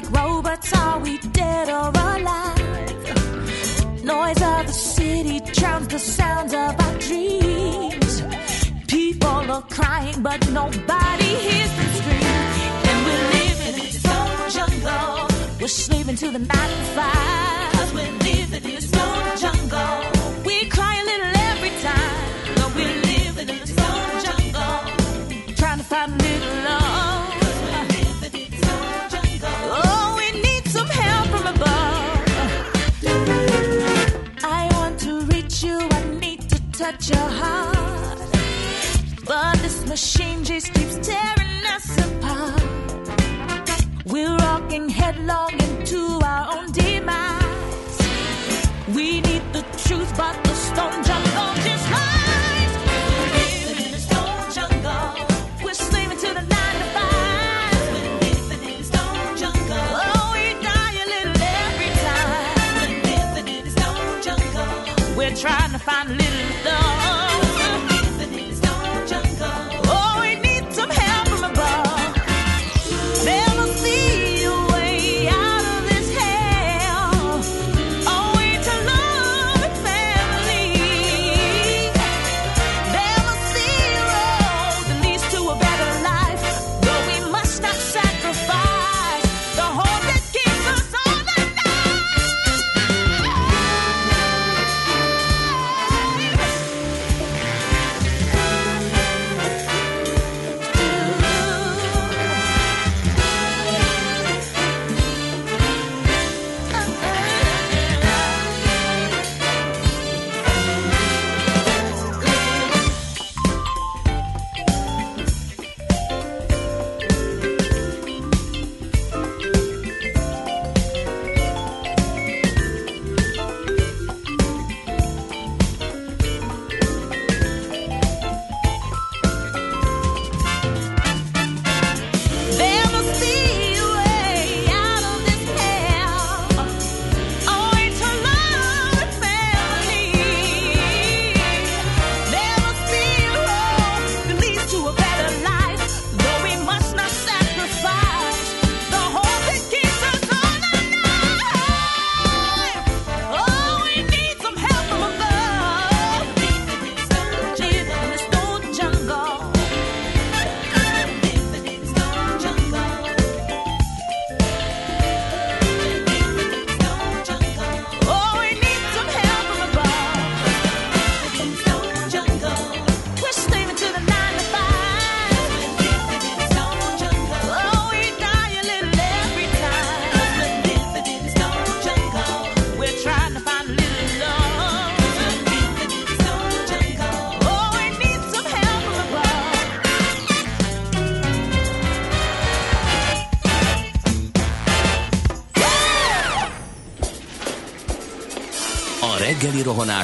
like 0.00 0.16
robots, 0.16 0.72
are 0.74 0.98
we 1.00 1.18
dead 1.18 1.68
or 1.68 1.88
alive? 1.88 2.58
Noise 4.04 4.42
of 4.42 4.66
the 4.66 4.72
city 4.72 5.40
drowns 5.52 5.88
the 5.88 5.98
sounds 5.98 6.52
of 6.52 6.80
our 6.84 6.98
dreams. 6.98 8.22
People 8.86 9.50
are 9.56 9.62
crying, 9.62 10.22
but 10.22 10.40
nobody 10.50 11.30
hears 11.46 11.72
them 11.78 11.90
scream. 11.98 12.22
And 12.88 12.98
we're 13.06 13.26
living 13.38 13.74
in 13.74 13.86
its 13.86 14.04
a 14.04 14.50
jungle. 14.56 15.28
We're 15.60 15.68
sleeping 15.68 16.16
to 16.16 16.30
the 16.30 16.38
night 16.38 16.74
fire. 16.94 17.57
just 40.48 40.72
keeps 40.72 40.96
tearing 41.06 41.62
us 41.74 41.98
apart. 42.06 42.62
We're 44.06 44.34
rocking 44.36 44.88
headlong 44.88 45.52
into 45.52 46.20
our 46.24 46.56
own 46.56 46.72
demise. 46.72 47.98
We 48.94 49.20
need 49.20 49.42
the 49.52 49.62
truth, 49.84 50.10
but 50.16 50.47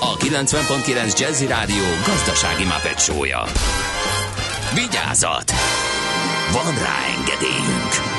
a 0.00 0.16
90.9 0.16 1.18
Jazzy 1.18 1.46
Rádió 1.46 1.84
gazdasági 2.06 2.64
mapetsója. 2.64 3.42
Vigyázat! 4.74 5.52
Van 6.52 6.74
rá 6.74 6.98
engedélyünk! 7.16 8.18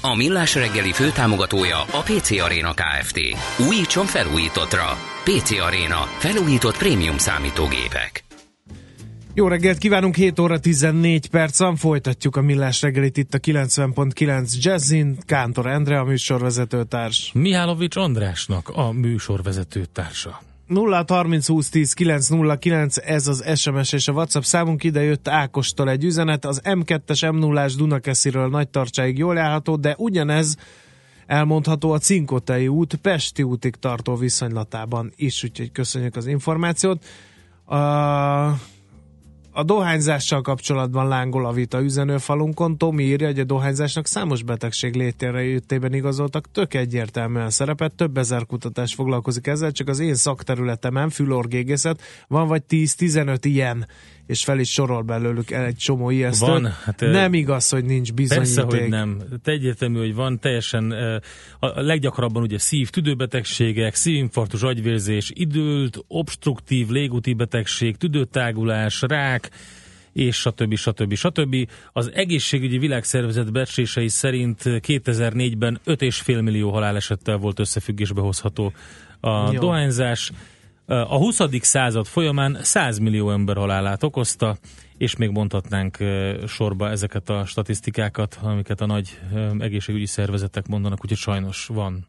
A 0.00 0.14
Millás 0.14 0.54
reggeli 0.54 0.92
főtámogatója 0.92 1.80
a 1.80 2.00
PC 2.02 2.30
Arena 2.30 2.74
Kft. 2.74 3.20
Újítson 3.68 4.06
felújítottra. 4.06 4.98
PC 5.24 5.50
Arena. 5.60 6.08
Felújított 6.18 6.76
prémium 6.76 7.18
számítógépek. 7.18 8.29
Jó 9.40 9.48
reggelt 9.48 9.78
kívánunk, 9.78 10.16
7 10.16 10.38
óra 10.38 10.58
14 10.58 11.28
percen 11.28 11.76
folytatjuk 11.76 12.36
a 12.36 12.40
Millás 12.40 12.82
reggelit 12.82 13.16
itt 13.16 13.34
a 13.34 13.38
90.9 13.38 14.52
Jazzin, 14.58 15.18
Kántor 15.26 15.66
Endre 15.66 15.98
a 15.98 16.04
műsorvezetőtárs. 16.04 17.30
Mihálovics 17.34 17.96
Andrásnak 17.96 18.68
a 18.68 18.92
műsorvezető 18.92 19.84
társa. 19.84 20.40
0 20.66 21.04
30 21.08 21.46
20 21.46 21.68
10 21.68 21.92
909, 21.92 22.96
ez 22.96 23.26
az 23.26 23.58
SMS 23.58 23.92
és 23.92 24.08
a 24.08 24.12
WhatsApp 24.12 24.42
számunk, 24.42 24.84
ide 24.84 25.02
jött 25.02 25.28
Ákostól 25.28 25.90
egy 25.90 26.04
üzenet, 26.04 26.44
az 26.44 26.60
M2-es 26.64 27.32
M0-ás 27.32 27.74
Dunakesziről 27.76 28.48
nagy 28.48 28.68
tartsáig 28.68 29.18
jól 29.18 29.34
járható, 29.34 29.76
de 29.76 29.94
ugyanez 29.98 30.56
elmondható 31.26 31.92
a 31.92 31.98
Cinkotei 31.98 32.68
út 32.68 32.94
Pesti 32.94 33.42
útig 33.42 33.74
tartó 33.74 34.16
viszonylatában 34.16 35.12
is, 35.16 35.44
úgyhogy 35.44 35.72
köszönjük 35.72 36.16
az 36.16 36.26
információt. 36.26 37.04
A, 37.64 37.76
a 39.52 39.62
dohányzással 39.62 40.40
kapcsolatban 40.40 41.08
lángol 41.08 41.46
a 41.46 41.52
vita 41.52 41.82
üzenőfalunkon. 41.82 42.78
Tomi 42.78 43.04
írja, 43.04 43.26
hogy 43.26 43.38
a 43.38 43.44
dohányzásnak 43.44 44.06
számos 44.06 44.42
betegség 44.42 44.94
létére 44.94 45.42
jöttében 45.42 45.94
igazoltak, 45.94 46.50
tök 46.52 46.74
egyértelműen 46.74 47.50
szerepet, 47.50 47.94
több 47.94 48.16
ezer 48.16 48.46
kutatás 48.46 48.94
foglalkozik 48.94 49.46
ezzel, 49.46 49.72
csak 49.72 49.88
az 49.88 49.98
én 49.98 50.14
szakterületemen, 50.14 51.10
fülorgégészet, 51.10 52.02
van 52.28 52.46
vagy 52.46 52.62
10-15 52.68 53.38
ilyen, 53.42 53.86
és 54.30 54.44
fel 54.44 54.58
is 54.58 54.72
sorol 54.72 55.02
belőlük 55.02 55.50
el 55.50 55.64
egy 55.64 55.76
csomó 55.76 56.10
ijesztő. 56.10 56.46
Van, 56.46 56.72
hát, 56.84 57.00
nem 57.00 57.34
igaz, 57.34 57.68
hogy 57.68 57.84
nincs 57.84 58.12
bizonyíték. 58.12 58.54
Persze, 58.54 58.78
hogy 58.78 58.88
nem. 58.88 59.22
Te 59.42 59.50
egyértelmű, 59.52 59.98
hogy 59.98 60.14
van 60.14 60.38
teljesen 60.38 60.90
a 61.58 61.80
leggyakrabban 61.80 62.42
ugye 62.42 62.58
szív, 62.58 62.90
tüdőbetegségek, 62.90 63.94
szívinfarktus, 63.94 64.62
agyvérzés, 64.62 65.30
időlt, 65.34 66.04
obstruktív, 66.08 66.88
légúti 66.88 67.34
betegség, 67.34 67.96
tüdőtágulás, 67.96 69.02
rák, 69.02 69.50
és 70.12 70.36
stb. 70.36 70.74
stb. 70.74 71.14
stb. 71.14 71.68
Az 71.92 72.10
egészségügyi 72.14 72.78
világszervezet 72.78 73.52
becslései 73.52 74.08
szerint 74.08 74.60
2004-ben 74.64 75.80
5,5 75.86 76.42
millió 76.42 76.70
halálesettel 76.70 77.36
volt 77.36 77.58
összefüggésbe 77.58 78.20
hozható 78.20 78.72
a 79.20 79.52
Jó. 79.52 79.60
dohányzás. 79.60 80.32
A 80.90 81.16
20. 81.16 81.40
század 81.60 82.06
folyamán 82.06 82.58
100 82.62 82.98
millió 82.98 83.30
ember 83.30 83.56
halálát 83.56 84.02
okozta, 84.02 84.56
és 84.98 85.16
még 85.16 85.30
mondhatnánk 85.30 85.96
sorba 86.46 86.88
ezeket 86.88 87.28
a 87.28 87.44
statisztikákat, 87.46 88.38
amiket 88.42 88.80
a 88.80 88.86
nagy 88.86 89.18
egészségügyi 89.58 90.06
szervezetek 90.06 90.66
mondanak, 90.66 90.98
úgyhogy 91.02 91.18
sajnos 91.18 91.66
van. 91.66 92.08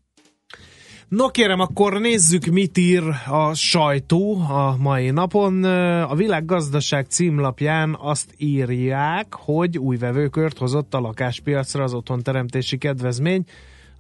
No 1.08 1.28
kérem, 1.28 1.60
akkor 1.60 2.00
nézzük, 2.00 2.46
mit 2.46 2.78
ír 2.78 3.04
a 3.28 3.54
sajtó 3.54 4.42
a 4.50 4.76
mai 4.80 5.10
napon. 5.10 5.64
A 6.04 6.16
világgazdaság 6.16 7.06
címlapján 7.06 7.98
azt 8.00 8.34
írják, 8.38 9.34
hogy 9.34 9.78
új 9.78 9.98
vevőkört 9.98 10.58
hozott 10.58 10.94
a 10.94 11.00
lakáspiacra 11.00 11.84
az 11.84 11.94
otthonteremtési 11.94 12.78
kedvezmény. 12.78 13.44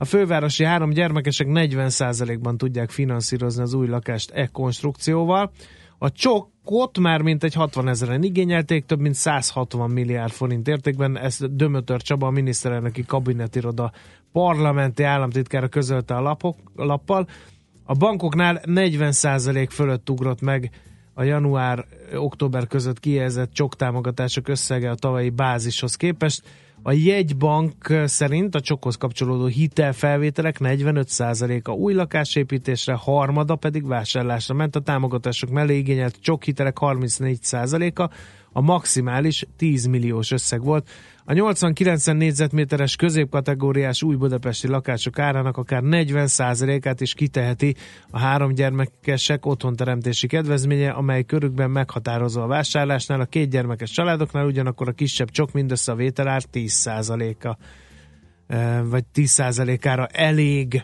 A 0.02 0.06
fővárosi 0.06 0.64
három 0.64 0.90
gyermekesek 0.90 1.48
40%-ban 1.50 2.58
tudják 2.58 2.90
finanszírozni 2.90 3.62
az 3.62 3.74
új 3.74 3.88
lakást 3.88 4.32
e-konstrukcióval. 4.32 5.52
A 5.98 6.12
csokkot 6.12 7.00
már 7.00 7.22
mintegy 7.22 7.54
60 7.54 7.88
ezeren 7.88 8.24
igényelték, 8.24 8.86
több 8.86 9.00
mint 9.00 9.16
160 9.16 9.90
milliárd 9.90 10.32
forint 10.32 10.68
értékben. 10.68 11.18
Ezt 11.18 11.56
Dömötör 11.56 12.02
Csaba, 12.02 12.28
a 12.28 12.30
miniszterelnöki 12.30 13.06
kabinetiroda 13.06 13.92
parlamenti 14.32 15.04
államtitkára 15.04 15.68
közölte 15.68 16.16
a, 16.16 16.22
lapok, 16.22 16.58
a 16.76 16.84
lappal. 16.84 17.28
A 17.84 17.94
bankoknál 17.94 18.62
40% 18.66 19.68
fölött 19.70 20.10
ugrott 20.10 20.42
meg 20.42 20.70
a 21.14 21.24
január-október 21.24 22.68
között 22.68 23.00
kijelzett 23.00 23.54
csok 23.54 23.76
támogatások 23.76 24.48
összege 24.48 24.90
a 24.90 24.96
tavalyi 24.96 25.30
bázishoz 25.30 25.96
képest. 25.96 26.44
A 26.84 26.92
jegybank 26.92 27.74
szerint 28.06 28.56
a 28.56 28.62
csokhoz 28.62 28.96
kapcsolódó 28.96 29.46
hitelfelvételek 29.46 30.56
45%-a 30.60 31.72
új 31.72 31.94
lakásépítésre, 31.94 32.94
harmada 32.94 33.56
pedig 33.56 33.88
vásárlásra 33.88 34.56
ment. 34.56 34.76
A 34.76 34.80
támogatások 34.80 35.50
mellé 35.50 35.78
igényelt 35.78 36.22
csokhitelek 36.22 36.78
34%-a, 36.80 38.10
a 38.52 38.62
maximális 38.62 39.46
10 39.58 39.86
milliós 39.86 40.32
összeg 40.32 40.64
volt. 40.64 40.90
A 41.26 41.34
89 41.34 42.06
négyzetméteres 42.06 42.96
középkategóriás 42.96 44.04
új 44.04 44.16
budapesti 44.16 44.68
lakások 44.68 45.20
árának 45.20 45.58
akár 45.58 45.82
40%-át 45.86 47.02
is 47.02 47.14
kiteheti 47.14 47.76
a 48.10 48.20
három 48.20 48.54
gyermekesek 48.54 49.46
otthonteremtési 49.46 50.28
kedvezménye, 50.28 50.90
amely 50.90 51.24
körükben 51.24 51.70
meghatározó 51.70 52.42
a 52.42 52.48
vásárlásnál. 52.48 53.20
A 53.20 53.26
két 53.26 53.50
gyermekes 53.50 53.92
családoknál 53.92 54.46
ugyanakkor 54.46 54.88
a 54.88 54.92
kisebb 54.92 55.30
csok 55.30 55.52
mindössze 55.52 55.92
a 55.92 55.96
vételár 55.96 56.42
10%-a 56.54 57.58
vagy 58.84 59.04
10%-ára 59.14 60.06
elég. 60.06 60.84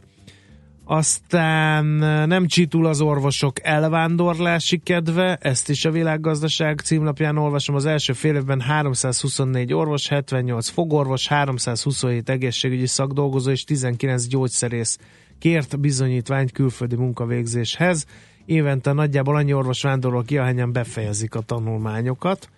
Aztán 0.89 1.85
nem 2.27 2.47
csitul 2.47 2.85
az 2.85 3.01
orvosok 3.01 3.63
elvándorlási 3.63 4.77
kedve, 4.77 5.37
ezt 5.41 5.69
is 5.69 5.85
a 5.85 5.91
világgazdaság 5.91 6.79
címlapján 6.79 7.37
olvasom. 7.37 7.75
Az 7.75 7.85
első 7.85 8.13
fél 8.13 8.35
évben 8.35 8.61
324 8.61 9.73
orvos, 9.73 10.07
78 10.07 10.69
fogorvos, 10.69 11.27
327 11.27 12.29
egészségügyi 12.29 12.85
szakdolgozó 12.85 13.51
és 13.51 13.63
19 13.63 14.27
gyógyszerész 14.27 14.97
kért 15.39 15.79
bizonyítványt 15.79 16.51
külföldi 16.51 16.95
munkavégzéshez. 16.95 18.05
Évente 18.45 18.91
nagyjából 18.91 19.35
annyi 19.35 19.53
orvos 19.53 19.81
vándorol 19.81 20.23
ki, 20.23 20.37
ahányan 20.37 20.71
befejezik 20.71 21.35
a 21.35 21.41
tanulmányokat. 21.41 22.49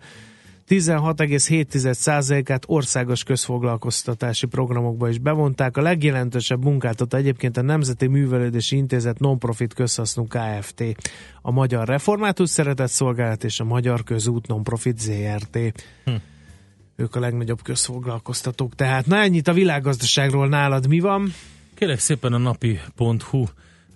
16,7%-át 0.68 2.64
országos 2.66 3.22
közfoglalkoztatási 3.22 4.46
programokba 4.46 5.08
is 5.08 5.18
bevonták. 5.18 5.76
A 5.76 5.82
legjelentősebb 5.82 6.64
munkáltató 6.64 7.16
egyébként 7.16 7.56
a 7.56 7.62
Nemzeti 7.62 8.06
Művelődési 8.06 8.76
Intézet 8.76 9.18
Nonprofit 9.18 9.74
Közhasznú 9.74 10.26
Kft. 10.26 10.84
A 11.42 11.50
Magyar 11.50 11.88
Református 11.88 12.50
Szeretett 12.50 12.90
Szolgálat 12.90 13.44
és 13.44 13.60
a 13.60 13.64
Magyar 13.64 14.04
Közút 14.04 14.46
Nonprofit 14.46 14.98
ZRT. 14.98 15.58
Hm. 16.04 16.14
Ők 16.96 17.14
a 17.14 17.20
legnagyobb 17.20 17.62
közfoglalkoztatók. 17.62 18.74
Tehát 18.74 19.06
na 19.06 19.16
ennyit 19.16 19.48
a 19.48 19.52
világgazdaságról 19.52 20.48
nálad 20.48 20.88
mi 20.88 21.00
van? 21.00 21.32
Kérek 21.74 21.98
szépen 21.98 22.32
a 22.32 22.38
napi.hu 22.38 23.44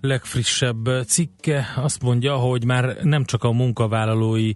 legfrissebb 0.00 1.04
cikke 1.06 1.66
azt 1.76 2.02
mondja, 2.02 2.36
hogy 2.36 2.64
már 2.64 2.96
nem 3.02 3.24
csak 3.24 3.44
a 3.44 3.52
munkavállalói 3.52 4.52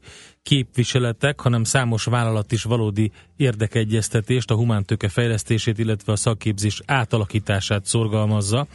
képviseletek, 0.46 1.40
hanem 1.40 1.64
számos 1.64 2.04
vállalat 2.04 2.52
is 2.52 2.62
valódi 2.62 3.10
érdekegyeztetést, 3.36 4.50
a 4.50 4.54
humántőke 4.54 5.08
fejlesztését, 5.08 5.78
illetve 5.78 6.12
a 6.12 6.16
szakképzés 6.16 6.80
átalakítását 6.86 7.84
szorgalmazza. 7.84 8.66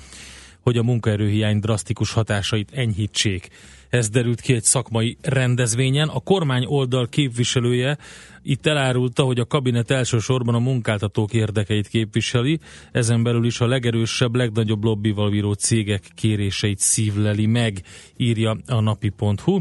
hogy 0.61 0.78
a 0.78 0.84
munkaerőhiány 0.84 1.59
drasztikus 1.59 2.13
hatásait 2.13 2.72
enyhítsék. 2.74 3.49
Ez 3.89 4.09
derült 4.09 4.41
ki 4.41 4.53
egy 4.53 4.63
szakmai 4.63 5.17
rendezvényen. 5.22 6.07
A 6.07 6.19
kormány 6.19 6.65
oldal 6.65 7.07
képviselője 7.07 7.97
itt 8.41 8.65
elárulta, 8.65 9.24
hogy 9.24 9.39
a 9.39 9.45
kabinet 9.45 9.91
elsősorban 9.91 10.55
a 10.55 10.59
munkáltatók 10.59 11.34
érdekeit 11.34 11.88
képviseli, 11.88 12.59
ezen 12.91 13.24
belül 13.24 13.45
is 13.45 13.59
a 13.59 13.67
legerősebb, 13.67 14.36
legnagyobb 14.36 14.84
lobbival 14.84 15.30
bíró 15.30 15.53
cégek 15.53 16.03
kéréseit 16.15 16.80
szívleli 16.80 17.45
meg, 17.45 17.82
írja 18.17 18.57
a 18.67 18.80
napi.hu. 18.80 19.59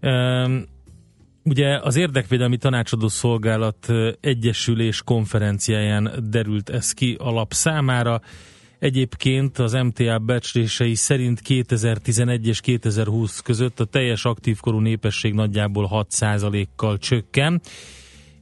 Ehm, 0.00 0.56
Ugye 1.46 1.78
az 1.78 1.96
Érdekvédelmi 1.96 2.56
Tanácsadó 2.56 3.08
Szolgálat 3.08 3.88
Egyesülés 4.20 5.02
konferenciáján 5.02 6.12
derült 6.30 6.70
ez 6.70 6.92
ki 6.92 7.16
alap 7.18 7.52
számára. 7.52 8.20
Egyébként 8.78 9.58
az 9.58 9.72
MTA 9.72 10.18
becslései 10.18 10.94
szerint 10.94 11.40
2011 11.40 12.46
és 12.46 12.60
2020 12.60 13.40
között 13.40 13.80
a 13.80 13.84
teljes 13.84 14.24
aktívkorú 14.24 14.78
népesség 14.78 15.32
nagyjából 15.34 15.88
6%-kal 15.92 16.98
csökken, 16.98 17.60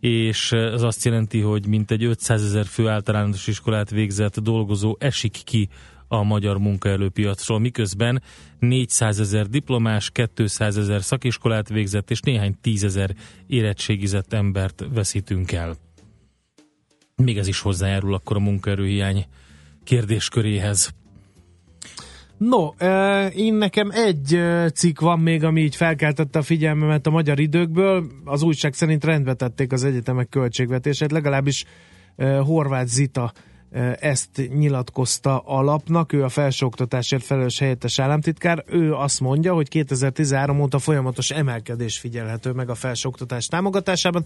és 0.00 0.52
ez 0.52 0.82
azt 0.82 1.04
jelenti, 1.04 1.40
hogy 1.40 1.66
mintegy 1.66 2.04
500 2.04 2.44
ezer 2.44 2.64
fő 2.64 2.88
általános 2.88 3.46
iskolát 3.46 3.90
végzett 3.90 4.40
dolgozó 4.40 4.96
esik 4.98 5.36
ki 5.44 5.68
a 6.12 6.22
magyar 6.22 6.58
munkaerőpiacról, 6.58 7.58
miközben 7.58 8.22
400 8.58 9.20
ezer 9.20 9.46
diplomás, 9.46 10.10
200 10.34 10.76
ezer 10.76 11.02
szakiskolát 11.02 11.68
végzett 11.68 12.10
és 12.10 12.20
néhány 12.20 12.54
tízezer 12.60 13.14
érettségizett 13.46 14.32
embert 14.32 14.84
veszítünk 14.94 15.52
el. 15.52 15.76
Még 17.16 17.38
ez 17.38 17.46
is 17.46 17.60
hozzájárul 17.60 18.14
akkor 18.14 18.36
a 18.36 18.40
munkaerőhiány 18.40 19.24
kérdésköréhez. 19.84 20.94
No, 22.36 22.68
én 23.34 23.54
nekem 23.54 23.90
egy 23.90 24.40
cikk 24.74 25.00
van 25.00 25.20
még, 25.20 25.44
ami 25.44 25.60
így 25.60 25.76
felkeltette 25.76 26.38
a 26.38 26.42
figyelmemet 26.42 27.06
a 27.06 27.10
magyar 27.10 27.40
időkből. 27.40 28.06
Az 28.24 28.42
újság 28.42 28.74
szerint 28.74 29.04
rendbe 29.04 29.34
tették 29.34 29.72
az 29.72 29.84
egyetemek 29.84 30.28
költségvetését, 30.28 31.12
legalábbis 31.12 31.64
Horváth 32.44 32.88
Zita 32.88 33.32
ezt 34.00 34.48
nyilatkozta 34.54 35.38
alapnak, 35.38 36.12
ő 36.12 36.24
a 36.24 36.28
felsőoktatásért 36.28 37.24
felelős 37.24 37.58
helyettes 37.58 37.98
államtitkár, 37.98 38.64
ő 38.66 38.94
azt 38.94 39.20
mondja, 39.20 39.54
hogy 39.54 39.68
2013 39.68 40.60
óta 40.60 40.78
folyamatos 40.78 41.30
emelkedés 41.30 41.98
figyelhető 41.98 42.50
meg 42.50 42.70
a 42.70 42.74
felsőoktatás 42.74 43.46
támogatásában, 43.46 44.24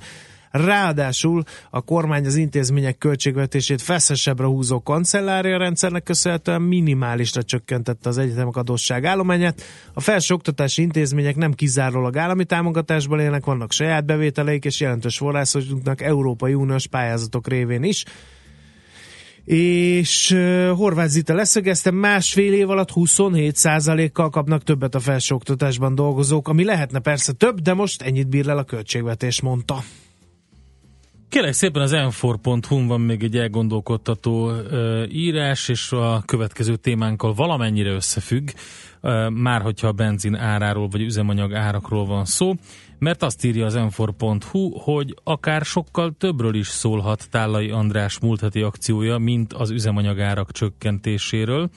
ráadásul 0.51 1.43
a 1.71 1.81
kormány 1.81 2.27
az 2.27 2.37
intézmények 2.37 2.99
költségvetését 2.99 3.83
feszesebbre 3.83 4.47
húzó 4.47 4.83
kancellária 4.83 5.59
rendszernek 5.59 6.03
köszönhetően 6.03 6.63
minimálisra 6.63 7.43
csökkentette 7.43 8.09
az 8.09 8.19
egyetemek 8.19 8.57
adósság 8.57 9.05
állományát. 9.05 9.63
A 9.93 10.01
felsőoktatási 10.01 10.83
intézmények 10.83 11.37
nem 11.37 11.53
kizárólag 11.53 12.17
állami 12.17 12.45
támogatásból 12.45 13.21
élnek, 13.21 13.45
vannak 13.45 13.73
saját 13.73 14.05
bevételeik 14.05 14.65
és 14.65 14.81
jelentős 14.81 15.17
forrásoknak 15.17 16.01
Európai 16.01 16.55
Uniós 16.55 16.87
pályázatok 16.87 17.49
révén 17.49 17.83
is 17.83 18.05
és 19.47 20.31
uh, 20.31 20.69
Horváth 20.69 21.11
Zita 21.11 21.35
leszögezte, 21.35 21.91
másfél 21.91 22.53
év 22.53 22.71
alatt 22.71 22.91
27%-kal 22.95 24.31
kapnak 24.31 24.63
többet 24.63 24.95
a 24.95 25.01
felsőoktatásban 25.01 25.95
dolgozók, 25.95 26.49
ami 26.49 26.65
lehetne 26.65 26.99
persze 26.99 27.33
több, 27.33 27.61
de 27.61 27.75
most 27.75 28.03
ennyit 28.03 28.29
bír 28.29 28.49
el 28.49 28.59
a 28.59 28.65
költségvetés, 28.65 29.41
mondta. 29.41 29.83
Kérlek 31.29 31.53
szépen 31.53 31.83
az 31.83 31.93
m 31.93 32.87
van 32.87 33.01
még 33.01 33.23
egy 33.23 33.37
elgondolkodtató 33.37 34.51
uh, 34.51 35.03
írás, 35.09 35.69
és 35.69 35.93
a 35.93 36.23
következő 36.27 36.77
témánkkal 36.77 37.35
valamennyire 37.35 37.91
összefügg, 37.91 38.49
uh, 39.03 39.31
már 39.31 39.63
hogyha 39.63 39.89
a 39.89 39.93
benzin 39.93 40.35
áráról 40.35 40.89
vagy 40.89 41.01
üzemanyag 41.01 41.55
árakról 41.55 42.07
van 42.07 42.25
szó 42.25 42.55
mert 42.99 43.23
azt 43.23 43.45
írja 43.45 43.67
az 43.67 43.75
m 43.75 44.03
hogy 44.79 45.15
akár 45.25 45.65
sokkal 45.65 46.15
többről 46.19 46.55
is 46.55 46.67
szólhat 46.67 47.31
Tállai 47.31 47.71
András 47.71 48.19
múlt 48.19 48.41
heti 48.41 48.63
akciója, 48.63 49.19
mint 49.19 49.53
az 49.53 49.71
üzemanyagárak 49.71 50.53
csökkentéséről. 50.53 51.71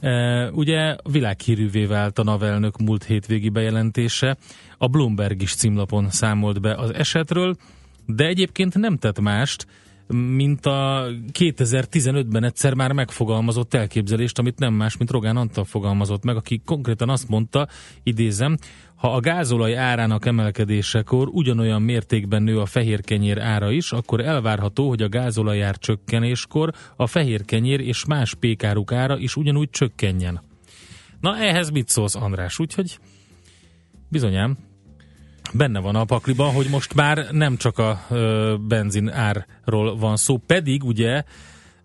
E, 0.00 0.50
ugye 0.50 0.96
világhírűvé 1.10 1.84
vált 1.84 2.18
a 2.18 2.22
navelnök 2.22 2.78
múlt 2.78 3.04
hétvégi 3.04 3.48
bejelentése, 3.48 4.36
a 4.78 4.88
Bloomberg 4.88 5.42
is 5.42 5.54
címlapon 5.54 6.10
számolt 6.10 6.60
be 6.60 6.74
az 6.74 6.94
esetről, 6.94 7.56
de 8.06 8.26
egyébként 8.26 8.78
nem 8.78 8.96
tett 8.96 9.20
mást, 9.20 9.66
mint 10.12 10.66
a 10.66 11.06
2015-ben 11.32 12.44
egyszer 12.44 12.74
már 12.74 12.92
megfogalmazott 12.92 13.74
elképzelést, 13.74 14.38
amit 14.38 14.58
nem 14.58 14.74
más, 14.74 14.96
mint 14.96 15.10
Rogán 15.10 15.36
Antal 15.36 15.64
fogalmazott 15.64 16.24
meg, 16.24 16.36
aki 16.36 16.60
konkrétan 16.64 17.08
azt 17.08 17.28
mondta, 17.28 17.68
idézem, 18.02 18.56
ha 18.94 19.12
a 19.14 19.20
gázolaj 19.20 19.76
árának 19.76 20.26
emelkedésekor 20.26 21.28
ugyanolyan 21.28 21.82
mértékben 21.82 22.42
nő 22.42 22.58
a 22.60 22.66
fehérkenyér 22.66 23.40
ára 23.40 23.70
is, 23.70 23.92
akkor 23.92 24.20
elvárható, 24.20 24.88
hogy 24.88 25.02
a 25.02 25.08
gázolajár 25.08 25.78
csökkenéskor 25.78 26.72
a 26.96 27.06
fehérkenyér 27.06 27.80
és 27.80 28.04
más 28.04 28.34
pékáruk 28.34 28.92
ára 28.92 29.18
is 29.18 29.36
ugyanúgy 29.36 29.70
csökkenjen. 29.70 30.40
Na 31.20 31.36
ehhez 31.36 31.70
mit 31.70 31.88
szólsz 31.88 32.14
András? 32.14 32.58
Úgyhogy 32.58 32.98
bizonyám, 34.08 34.56
benne 35.52 35.80
van 35.80 35.96
a 35.96 36.04
pakliban, 36.04 36.52
hogy 36.52 36.66
most 36.70 36.94
már 36.94 37.26
nem 37.30 37.56
csak 37.56 37.78
a 37.78 38.00
ö, 38.10 38.54
benzin 38.68 39.08
árról 39.08 39.96
van 39.96 40.16
szó, 40.16 40.36
pedig 40.36 40.84
ugye 40.84 41.24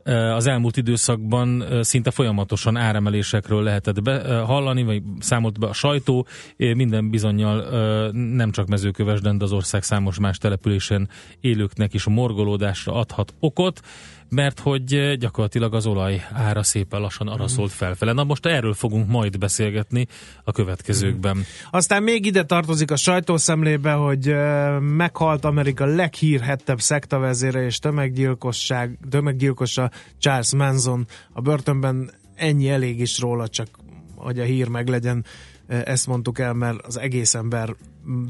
az 0.09 0.47
elmúlt 0.47 0.77
időszakban 0.77 1.63
szinte 1.81 2.11
folyamatosan 2.11 2.77
áremelésekről 2.77 3.63
lehetett 3.63 4.01
be, 4.01 4.39
hallani, 4.39 4.83
vagy 4.83 5.03
számolt 5.19 5.59
be 5.59 5.67
a 5.67 5.73
sajtó. 5.73 6.27
Minden 6.57 7.09
bizonyal 7.09 8.11
nem 8.11 8.51
csak 8.51 8.67
mezőkövesden, 8.67 9.37
de 9.37 9.43
az 9.43 9.51
ország 9.51 9.83
számos 9.83 10.19
más 10.19 10.37
településen 10.37 11.09
élőknek 11.39 11.93
is 11.93 12.03
morgolódásra 12.03 12.93
adhat 12.93 13.33
okot 13.39 13.81
mert 14.29 14.59
hogy 14.59 14.93
eh, 14.93 15.15
gyakorlatilag 15.15 15.73
az 15.73 15.85
olaj 15.85 16.25
ára 16.33 16.63
szépen 16.63 17.01
lassan 17.01 17.27
arra 17.27 17.43
mhm. 17.43 17.65
felfele. 17.65 18.11
Na 18.13 18.23
most 18.23 18.45
erről 18.45 18.73
fogunk 18.73 19.07
majd 19.07 19.37
beszélgetni 19.37 20.07
a 20.43 20.51
következőkben. 20.51 21.37
Mm. 21.37 21.41
Aztán 21.71 22.03
még 22.03 22.25
ide 22.25 22.43
tartozik 22.43 22.91
a 22.91 22.95
sajtószemlébe, 22.95 23.91
hogy 23.91 24.29
uh, 24.29 24.79
meghalt 24.79 25.45
Amerika 25.45 25.85
leghírhettebb 25.85 26.81
szektavezére 26.81 27.65
és 27.65 27.79
tömeggyilkosság, 27.79 28.97
tömeggyilkosa 29.09 29.91
Charles 30.17 30.53
Manson. 30.53 31.07
A 31.33 31.41
börtönben 31.41 32.11
ennyi 32.35 32.69
elég 32.69 32.99
is 32.99 33.19
róla, 33.19 33.47
csak 33.47 33.67
hogy 34.15 34.39
a 34.39 34.43
hír 34.43 34.67
meg 34.67 34.87
legyen. 34.87 35.25
Ezt 35.67 36.07
mondtuk 36.07 36.39
el, 36.39 36.53
mert 36.53 36.85
az 36.85 36.97
egész 36.97 37.33
ember 37.33 37.75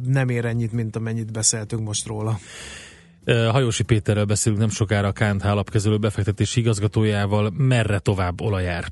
nem 0.05 0.29
ér 0.29 0.45
ennyit, 0.45 0.71
mint 0.71 0.95
amennyit 0.95 1.31
beszéltünk 1.31 1.85
most 1.85 2.07
róla. 2.07 2.39
Hajósi 3.26 3.84
Péterrel 3.84 4.26
beszélünk 4.26 4.61
nem 4.61 4.70
sokára 4.70 5.07
a 5.07 5.11
KNH 5.11 5.45
alapkezelő 5.45 5.97
befektetési 5.97 6.59
igazgatójával, 6.59 7.53
merre 7.57 7.99
tovább 7.99 8.41
olajár. 8.41 8.86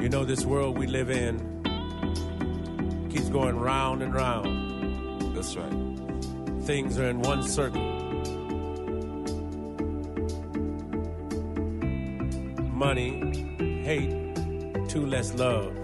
You 0.00 0.08
know, 0.08 0.24
this 0.24 0.44
world 0.44 0.78
we 0.78 0.86
live 0.86 1.10
in 1.10 1.57
keeps 3.10 3.28
going 3.28 3.58
round 3.58 4.02
and 4.02 4.14
round. 4.14 5.34
That's 5.34 5.56
right. 5.56 5.72
Things 6.62 6.98
are 6.98 7.08
in 7.08 7.20
one 7.20 7.42
circle. 7.42 7.82
Money, 12.72 13.82
hate, 13.84 14.34
two 14.88 15.06
less 15.06 15.34
love. 15.34 15.74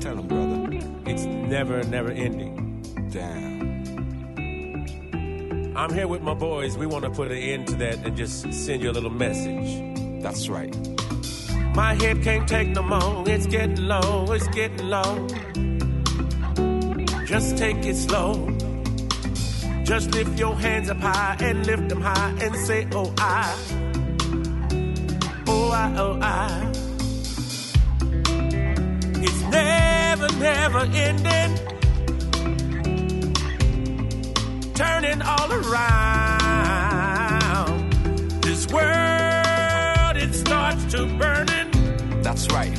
Tell 0.00 0.16
them, 0.16 0.26
brother. 0.26 0.68
It's 1.06 1.24
never, 1.24 1.82
never 1.84 2.10
ending. 2.10 2.82
Damn. 3.10 3.48
I'm 5.76 5.92
here 5.92 6.08
with 6.08 6.22
my 6.22 6.34
boys. 6.34 6.76
We 6.76 6.86
want 6.86 7.04
to 7.04 7.10
put 7.10 7.30
an 7.30 7.38
end 7.38 7.68
to 7.68 7.76
that 7.76 7.98
and 8.04 8.16
just 8.16 8.52
send 8.52 8.82
you 8.82 8.90
a 8.90 8.92
little 8.92 9.10
message. 9.10 10.22
That's 10.22 10.48
right. 10.48 10.74
My 11.74 11.94
head 11.94 12.22
can't 12.22 12.48
take 12.48 12.68
no 12.70 12.82
more. 12.82 13.28
It's 13.28 13.46
getting 13.46 13.86
low. 13.86 14.32
It's 14.32 14.48
getting 14.48 14.88
low. 14.88 15.28
Just 17.28 17.58
take 17.58 17.84
it 17.84 17.94
slow. 17.94 18.48
Just 19.84 20.12
lift 20.12 20.38
your 20.38 20.58
hands 20.58 20.88
up 20.88 20.96
high 20.96 21.36
and 21.40 21.66
lift 21.66 21.90
them 21.90 22.00
high 22.00 22.34
and 22.40 22.56
say, 22.56 22.88
Oh, 22.92 23.12
I. 23.18 23.54
Oh, 25.46 25.70
I, 25.70 25.94
oh, 25.98 26.18
I. 26.22 26.72
It's 29.20 29.42
never, 29.42 30.28
never 30.38 30.78
ending. 30.94 31.58
Turning 34.72 35.20
all 35.20 35.52
around. 35.52 36.48
This 38.40 38.66
world, 38.68 40.16
it 40.16 40.32
starts 40.32 40.86
to 40.92 41.04
burning. 41.18 42.22
That's 42.22 42.50
right. 42.52 42.74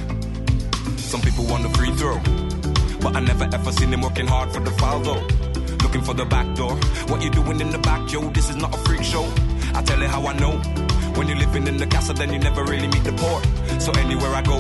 Some 0.98 1.22
people 1.22 1.46
want 1.46 1.62
the 1.62 1.70
free 1.78 1.92
throw, 1.92 2.20
but 3.02 3.16
I 3.16 3.20
never 3.20 3.46
ever 3.52 3.72
seen 3.72 3.94
him 3.94 4.02
working 4.02 4.28
hard 4.28 4.52
for 4.52 4.60
the 4.60 4.72
foul 4.72 5.00
though. 5.00 5.24
Looking 5.84 6.02
for 6.02 6.14
the 6.14 6.26
back 6.26 6.56
door. 6.56 6.76
What 7.08 7.22
you 7.22 7.30
doing 7.30 7.60
in 7.62 7.72
the 7.72 7.80
back, 7.80 8.12
yo? 8.12 8.30
This 8.30 8.50
is 8.50 8.56
not 8.56 8.74
a 8.74 8.78
freak 8.80 9.04
show. 9.04 9.26
I 9.74 9.82
tell 9.84 10.00
you 10.00 10.08
how 10.08 10.26
I 10.28 10.34
know. 10.34 10.58
When 11.16 11.28
you're 11.28 11.38
living 11.38 11.68
in 11.68 11.78
the 11.78 11.88
castle, 11.88 12.16
then 12.16 12.32
you 12.34 12.40
never 12.40 12.64
really 12.64 12.88
meet 12.88 13.04
the 13.04 13.14
poor. 13.14 13.42
So 13.80 13.92
anywhere 13.94 14.34
I 14.36 14.42
go, 14.42 14.60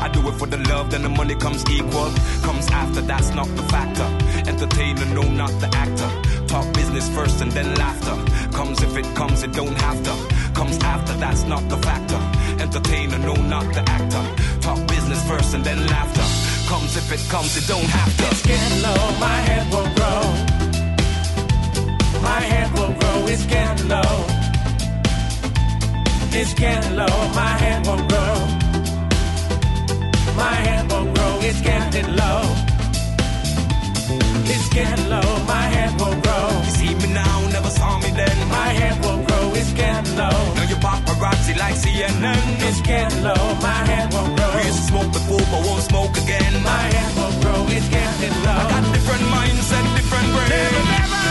I 0.00 0.08
do 0.08 0.26
it 0.28 0.32
for 0.32 0.46
the 0.46 0.58
love, 0.68 0.90
then 0.90 1.02
the 1.02 1.08
money 1.08 1.34
comes 1.34 1.64
equal. 1.70 2.10
Comes 2.42 2.66
after, 2.70 3.00
that's 3.00 3.30
not 3.34 3.48
the 3.48 3.62
factor. 3.74 4.08
Entertainer, 4.48 5.06
no, 5.14 5.22
not 5.22 5.50
the 5.60 5.68
actor. 5.74 6.46
Talk 6.46 6.72
business 6.74 7.08
first 7.14 7.40
and 7.40 7.50
then 7.52 7.74
laughter. 7.74 8.16
Comes 8.56 8.82
if 8.82 8.96
it 8.96 9.06
comes, 9.14 9.42
it 9.42 9.52
don't 9.52 9.78
have 9.80 10.02
to. 10.04 10.14
Comes 10.54 10.78
after, 10.78 11.12
that's 11.14 11.44
not 11.44 11.68
the 11.68 11.76
factor. 11.78 12.20
Entertainer, 12.62 13.18
no, 13.18 13.34
not 13.34 13.66
the 13.74 13.82
actor. 13.88 14.60
Talk 14.60 14.86
business 14.88 15.26
first 15.28 15.54
and 15.54 15.64
then 15.64 15.86
laughter. 15.86 16.55
Comes 16.66 16.96
if 16.96 17.12
it 17.12 17.30
comes, 17.30 17.56
it 17.56 17.68
don't 17.68 17.84
have 17.84 18.16
to. 18.16 18.24
It's 18.26 18.42
getting 18.42 18.82
low, 18.82 18.98
my 19.20 19.38
head 19.48 19.64
will 19.72 19.88
grow. 19.94 20.22
My 22.20 22.40
head 22.40 22.68
will 22.76 22.92
grow, 22.98 23.26
it's 23.28 23.46
getting 23.46 23.88
low. 23.88 24.26
It's 26.32 26.54
getting 26.54 26.96
low, 26.96 27.16
my 27.40 27.54
head 27.62 27.86
will 27.86 28.02
grow. 28.10 28.34
My 30.34 30.56
head 30.66 30.90
will 30.90 31.06
grow, 31.14 31.38
it's 31.48 31.60
getting 31.60 32.10
low. 32.16 32.42
It's 34.52 34.68
getting 34.74 35.08
low, 35.08 35.28
my 35.46 35.66
head 35.74 35.92
will 36.00 36.20
grow. 36.20 36.48
You 36.64 36.70
see 36.78 36.94
me 36.96 37.14
now, 37.14 37.48
never 37.52 37.70
saw 37.70 38.00
me 38.00 38.10
then. 38.10 38.36
My 38.48 38.70
head 38.80 38.96
will 39.04 39.22
grow, 39.24 39.54
it's 39.54 39.72
getting 39.72 40.16
low. 40.16 40.38
Now 40.56 40.66
you 40.68 40.76
paparazzi 40.76 41.56
like 41.56 41.76
CNN. 41.76 42.42
It's 42.68 42.80
getting 42.80 43.22
low, 43.22 43.54
my 43.62 43.80
head 43.90 44.12
will 44.12 44.34
grow. 44.34 44.45
Used 44.76 44.88
to 44.88 44.92
smoke 44.92 45.12
before, 45.12 45.38
but 45.38 45.66
won't 45.66 45.82
smoke 45.82 46.18
again. 46.18 46.62
My 46.62 46.90
will 47.16 47.32
grow, 47.40 47.64
it's 47.70 47.88
getting 47.88 48.30
low. 48.44 48.50
I 48.50 48.68
got 48.68 48.92
different 48.92 49.22
mindset, 49.22 49.96
different 49.96 50.28
brain. 50.34 50.50
Never, 50.50 50.84
never. 50.84 51.16
Never 51.16 51.25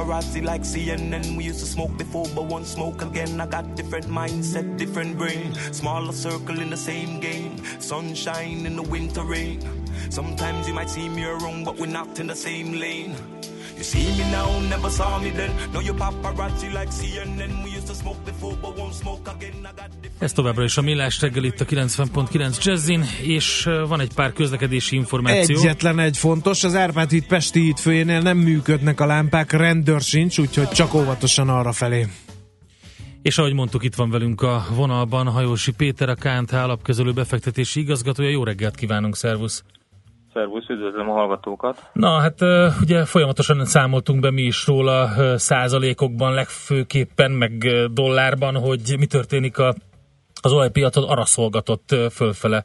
paparazzi 0.00 0.42
like 0.42 0.62
CNN. 0.62 1.36
We 1.36 1.44
used 1.44 1.60
to 1.60 1.66
smoke 1.66 1.96
before, 1.96 2.26
but 2.34 2.44
won't 2.44 2.66
smoke 2.66 3.02
again. 3.02 3.40
I 3.40 3.46
got 3.46 3.74
different 3.76 4.06
mindset, 4.06 4.78
different 4.78 5.18
brain. 5.18 5.54
Smaller 5.72 6.12
circle 6.12 6.60
in 6.60 6.70
the 6.70 6.76
same 6.76 7.20
game. 7.20 7.62
Sunshine 7.80 8.66
in 8.66 8.76
the 8.76 8.82
winter 8.82 9.22
rain. 9.22 9.60
Sometimes 10.10 10.66
you 10.66 10.74
might 10.74 10.90
see 10.90 11.08
me 11.08 11.24
around, 11.24 11.64
but 11.64 11.76
we're 11.76 11.86
not 11.86 12.18
in 12.18 12.28
the 12.28 12.36
same 12.36 12.72
lane. 12.80 13.14
You 13.80 13.88
see 13.88 14.22
me 14.22 14.30
now, 14.30 14.68
never 14.68 14.90
saw 14.90 15.18
me 15.18 15.30
then. 15.30 15.50
Now 15.72 15.80
you 15.80 15.94
paparazzi 15.94 16.68
like 16.72 16.90
CNN. 16.90 17.62
We 17.64 17.70
used 17.70 17.86
to 17.86 17.94
smoke 17.94 18.24
before, 18.24 18.56
but 18.60 18.76
won't 18.78 18.94
smoke 18.94 19.30
again. 19.30 19.54
I 19.54 19.72
got 19.76 19.90
Ez 20.18 20.32
továbbra 20.32 20.64
is 20.64 20.76
a 20.76 20.82
Millás 20.82 21.20
reggel 21.20 21.44
itt 21.44 21.60
a 21.60 21.64
90.9 21.64 22.64
Jazzin, 22.64 23.04
és 23.22 23.68
van 23.88 24.00
egy 24.00 24.14
pár 24.14 24.32
közlekedési 24.32 24.96
információ. 24.96 25.58
Egyetlen 25.58 25.98
egy 25.98 26.16
fontos, 26.16 26.64
az 26.64 26.74
Árpád 26.74 27.10
híd 27.10 27.26
Pesti 27.26 27.60
híd 27.60 27.78
főjénél 27.78 28.20
nem 28.20 28.38
működnek 28.38 29.00
a 29.00 29.06
lámpák, 29.06 29.52
rendőr 29.52 30.00
sincs, 30.00 30.38
úgyhogy 30.38 30.68
csak 30.68 30.94
óvatosan 30.94 31.48
arra 31.48 31.72
felé. 31.72 32.06
És 33.22 33.38
ahogy 33.38 33.52
mondtuk, 33.52 33.84
itt 33.84 33.94
van 33.94 34.10
velünk 34.10 34.42
a 34.42 34.66
vonalban 34.74 35.26
Hajósi 35.26 35.72
Péter, 35.72 36.08
a 36.08 36.14
KNT 36.14 36.52
alapkezelő 36.52 37.12
befektetési 37.12 37.80
igazgatója. 37.80 38.30
Jó 38.30 38.44
reggelt 38.44 38.74
kívánunk, 38.74 39.16
szervusz! 39.16 39.62
Szervusz, 40.32 40.68
üdvözlöm 40.68 41.10
a 41.10 41.12
hallgatókat! 41.12 41.90
Na, 41.92 42.18
hát 42.18 42.40
ugye 42.80 43.04
folyamatosan 43.04 43.64
számoltunk 43.64 44.20
be 44.20 44.30
mi 44.30 44.42
is 44.42 44.66
róla 44.66 45.08
százalékokban, 45.38 46.34
legfőképpen, 46.34 47.30
meg 47.30 47.66
dollárban, 47.92 48.56
hogy 48.56 48.94
mi 48.98 49.06
történik 49.06 49.58
a, 49.58 49.74
az 50.42 50.52
olajpiacon, 50.52 51.04
arra 51.08 51.24
szolgatott 51.24 51.94
fölfele 52.10 52.64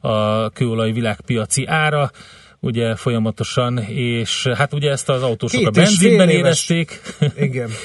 a 0.00 0.48
kőolaj 0.50 0.92
világpiaci 0.92 1.66
ára, 1.66 2.10
ugye 2.60 2.96
folyamatosan, 2.96 3.78
és 3.88 4.46
hát 4.46 4.72
ugye 4.74 4.90
ezt 4.90 5.08
az 5.08 5.22
autósok 5.22 5.58
Két 5.58 5.68
a 5.68 5.70
benzinben 5.70 6.28
éves- 6.28 6.70
érezték. 6.70 7.00
Igen. 7.36 7.68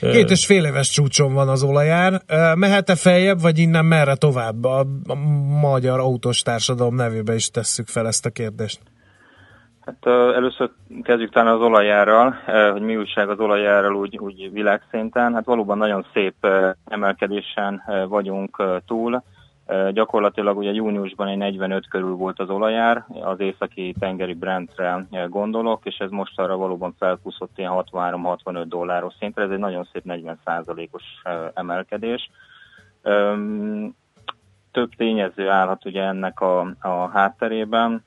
Két 0.00 0.30
és 0.30 0.46
fél 0.46 0.64
éves 0.64 0.90
csúcson 0.90 1.34
van 1.34 1.48
az 1.48 1.62
olajár. 1.62 2.20
Mehet-e 2.54 2.94
feljebb, 2.96 3.40
vagy 3.40 3.58
innen 3.58 3.84
merre 3.84 4.14
tovább? 4.14 4.64
A, 4.64 4.86
magyar 5.60 5.98
autós 5.98 6.42
társadalom 6.42 6.94
nevébe 6.94 7.34
is 7.34 7.50
tesszük 7.50 7.86
fel 7.86 8.06
ezt 8.06 8.26
a 8.26 8.30
kérdést. 8.30 8.80
Hát 9.80 10.06
először 10.34 10.70
kezdjük 11.02 11.32
talán 11.32 11.54
az 11.54 11.60
olajárral, 11.60 12.34
hogy 12.72 12.82
mi 12.82 12.96
újság 12.96 13.28
az 13.28 13.38
olajárral 13.38 13.94
úgy, 13.94 14.18
úgy 14.18 14.52
világszinten. 14.52 15.34
Hát 15.34 15.44
valóban 15.44 15.78
nagyon 15.78 16.06
szép 16.12 16.34
emelkedésen 16.88 17.82
vagyunk 18.08 18.62
túl. 18.86 19.22
Gyakorlatilag 19.92 20.56
ugye 20.56 20.72
júniusban 20.72 21.28
egy 21.28 21.36
45 21.36 21.88
körül 21.88 22.14
volt 22.14 22.38
az 22.38 22.50
olajár, 22.50 23.04
az 23.08 23.40
északi 23.40 23.94
tengeri 23.98 24.34
Brentre 24.34 25.06
gondolok, 25.28 25.84
és 25.84 25.96
ez 25.98 26.10
most 26.10 26.38
arra 26.38 26.56
valóban 26.56 26.94
felkúszott 26.98 27.58
ilyen 27.58 27.72
63-65 27.74 28.64
dolláros 28.68 29.14
szintre, 29.18 29.42
ez 29.42 29.50
egy 29.50 29.58
nagyon 29.58 29.88
szép 29.92 30.02
40%-os 30.06 31.02
ö, 31.24 31.46
emelkedés. 31.54 32.30
Több 34.72 34.94
tényező 34.96 35.48
állhat 35.48 35.84
ugye 35.84 36.02
ennek 36.02 36.40
a, 36.40 36.60
a 36.80 37.08
hátterében. 37.12 38.04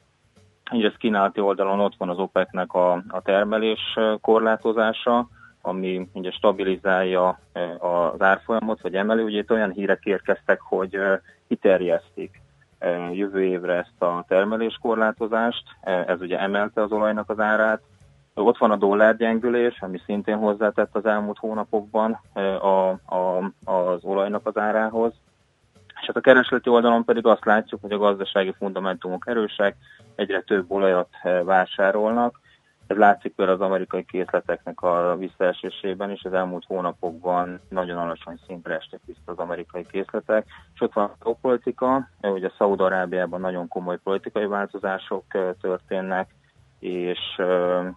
Egyrészt 0.71 0.97
kínálati 0.97 1.39
oldalon 1.39 1.79
ott 1.79 1.95
van 1.97 2.09
az 2.09 2.17
OPEC-nek 2.17 2.73
a, 2.73 2.91
a 2.91 3.21
termelés 3.21 3.97
korlátozása, 4.21 5.27
ami 5.65 6.07
ugye 6.13 6.31
stabilizálja 6.31 7.39
ö, 7.53 7.59
az 7.85 8.21
árfolyamot, 8.21 8.81
vagy 8.81 8.95
emeli. 8.95 9.23
Ugye 9.23 9.37
itt 9.37 9.51
olyan 9.51 9.71
hírek 9.71 10.05
érkeztek, 10.05 10.61
hogy 10.61 10.95
ö, 10.95 11.13
kiterjesztik 11.47 12.41
ö, 12.79 13.09
jövő 13.11 13.43
évre 13.43 13.73
ezt 13.73 14.01
a 14.01 14.25
termeléskorlátozást, 14.27 15.63
ez 15.81 16.21
ugye 16.21 16.39
emelte 16.39 16.81
az 16.81 16.91
olajnak 16.91 17.29
az 17.29 17.39
árát. 17.39 17.81
Ott 18.33 18.57
van 18.57 18.71
a 18.71 18.75
dollárgyengülés, 18.75 19.81
ami 19.81 20.01
szintén 20.05 20.37
hozzátett 20.37 20.95
az 20.95 21.05
elmúlt 21.05 21.37
hónapokban 21.37 22.19
a, 22.59 22.89
a, 23.15 23.51
az 23.65 24.03
olajnak 24.03 24.47
az 24.47 24.57
árához. 24.57 25.13
És 26.01 26.05
hát 26.05 26.15
a 26.15 26.21
keresleti 26.21 26.69
oldalon 26.69 27.03
pedig 27.03 27.25
azt 27.25 27.45
látjuk, 27.45 27.81
hogy 27.81 27.91
a 27.91 27.97
gazdasági 27.97 28.53
fundamentumok 28.57 29.27
erősek, 29.27 29.75
egyre 30.15 30.41
több 30.41 30.71
olajat 30.71 31.09
vásárolnak. 31.43 32.39
Ez 32.93 32.99
látszik 32.99 33.33
például 33.35 33.57
az 33.57 33.65
amerikai 33.65 34.05
készleteknek 34.05 34.81
a 34.81 35.15
visszaesésében 35.19 36.11
is, 36.11 36.23
az 36.23 36.33
elmúlt 36.33 36.65
hónapokban 36.67 37.59
nagyon 37.69 37.97
alacsony 37.97 38.39
szintre 38.47 38.75
estek 38.75 38.99
vissza 39.05 39.19
az 39.25 39.37
amerikai 39.37 39.85
készletek. 39.91 40.45
És 40.73 40.81
ott 40.81 40.93
van 40.93 41.11
a 41.19 41.33
politika, 41.33 42.09
ugye 42.21 42.51
Szaúd-Arábiában 42.57 43.39
nagyon 43.39 43.67
komoly 43.67 43.97
politikai 44.03 44.45
változások 44.45 45.23
történnek, 45.61 46.29
és, 46.79 47.19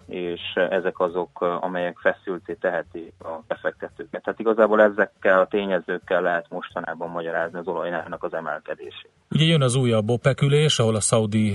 és 0.07 0.41
ezek 0.55 1.01
azok, 1.01 1.41
amelyek 1.41 1.99
feszülté 1.99 2.55
tehetik 2.55 3.13
a 3.19 3.43
befektetőket. 3.47 4.23
Tehát 4.23 4.41
igazából 4.41 4.83
ezekkel 4.83 5.41
a 5.41 5.47
tényezőkkel 5.47 6.23
lehet 6.23 6.47
mostanában 6.49 7.11
magyarázni 7.11 7.59
az 7.59 7.67
olajnának 7.67 8.23
az 8.23 8.35
emelkedését. 8.35 9.11
Ugye 9.31 9.45
jön 9.45 9.63
az 9.63 9.75
újabb 9.75 10.11
OPEC 10.11 10.43
ülés, 10.43 10.79
ahol 10.79 10.95
a 10.95 11.01
szaudi 11.01 11.55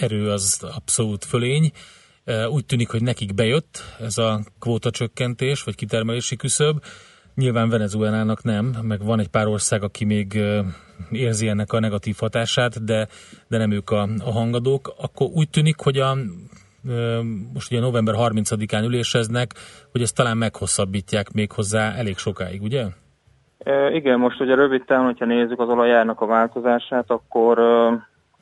erő 0.00 0.30
az 0.30 0.66
abszolút 0.76 1.24
fölény. 1.24 1.70
Úgy 2.50 2.66
tűnik, 2.66 2.90
hogy 2.90 3.02
nekik 3.02 3.34
bejött 3.34 3.82
ez 4.00 4.18
a 4.18 4.40
kvóta 4.60 4.90
csökkentés, 4.90 5.62
vagy 5.62 5.74
kitermelési 5.74 6.36
küszöb. 6.36 6.82
Nyilván 7.34 7.68
Venezuelának 7.68 8.42
nem, 8.42 8.76
meg 8.82 9.04
van 9.04 9.20
egy 9.20 9.28
pár 9.28 9.46
ország, 9.46 9.82
aki 9.82 10.04
még 10.04 10.40
érzi 11.10 11.48
ennek 11.48 11.72
a 11.72 11.80
negatív 11.80 12.16
hatását, 12.18 12.84
de, 12.84 13.08
de 13.48 13.58
nem 13.58 13.70
ők 13.70 13.90
a, 13.90 14.02
a 14.02 14.30
hangadók. 14.32 14.94
Akkor 14.98 15.28
úgy 15.34 15.50
tűnik, 15.50 15.80
hogy 15.80 15.98
a, 15.98 16.16
most 17.52 17.72
ugye 17.72 17.80
november 17.80 18.14
30-án 18.18 18.84
üléseznek, 18.84 19.52
hogy 19.92 20.02
ezt 20.02 20.16
talán 20.16 20.36
meghosszabbítják 20.36 21.32
még 21.32 21.52
hozzá 21.52 21.92
elég 21.94 22.16
sokáig, 22.16 22.62
ugye? 22.62 22.84
E, 23.58 23.94
igen, 23.94 24.18
most 24.18 24.40
ugye 24.40 24.54
rövid 24.54 24.84
távon, 24.84 25.04
hogyha 25.04 25.24
nézzük 25.24 25.60
az 25.60 25.68
olajárnak 25.68 26.20
a 26.20 26.26
változását, 26.26 27.10
akkor 27.10 27.58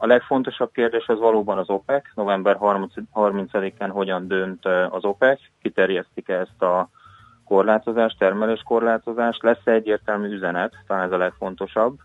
a 0.02 0.06
legfontosabb 0.06 0.72
kérdés 0.72 1.06
az 1.06 1.18
valóban 1.18 1.58
az 1.58 1.68
OPEC. 1.68 2.04
November 2.14 2.56
30 2.56 2.92
30-án 3.14 3.88
hogyan 3.90 4.28
dönt 4.28 4.66
az 4.66 5.04
OPEC, 5.04 5.40
kiterjesztik 5.62 6.28
ezt 6.28 6.62
a 6.62 6.88
korlátozás, 7.44 8.16
termelés 8.18 8.62
korlátozás, 8.62 9.38
lesz 9.40 9.64
egyértelmű 9.66 10.28
üzenet, 10.28 10.74
talán 10.86 11.04
ez 11.04 11.12
a 11.12 11.16
legfontosabb, 11.16 11.98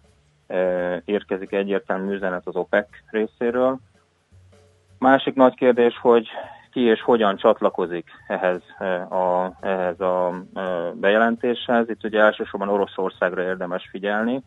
érkezik 1.06 1.52
egyértelmű 1.52 2.14
üzenet 2.14 2.48
az 2.48 2.56
OPEC 2.56 2.88
részéről. 3.10 3.78
Másik 5.00 5.36
nagy 5.36 5.54
kérdés, 5.54 5.98
hogy 6.02 6.28
ki 6.72 6.82
és 6.82 7.02
hogyan 7.02 7.38
csatlakozik 7.38 8.10
ehhez 8.28 8.62
a, 9.10 9.52
ehhez 9.62 10.00
a 10.00 10.34
bejelentéshez. 10.93 11.89
Itt 11.89 12.04
ugye 12.04 12.20
elsősorban 12.20 12.70
Oroszországra 12.70 13.41
érdemes 13.41 13.88
figyelni, 13.91 14.43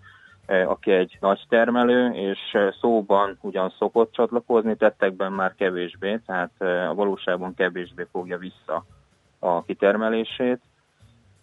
aki 0.66 0.90
egy 0.90 1.16
nagy 1.20 1.44
termelő, 1.48 2.10
és 2.10 2.38
szóban 2.80 3.38
ugyan 3.40 3.74
szokott 3.78 4.12
csatlakozni, 4.12 4.76
tettekben 4.76 5.32
már 5.32 5.54
kevésbé, 5.54 6.20
tehát 6.26 6.50
a 6.90 6.94
valóságban 6.94 7.54
kevésbé 7.54 8.06
fogja 8.12 8.38
vissza 8.38 8.84
a 9.38 9.64
kitermelését. 9.64 10.60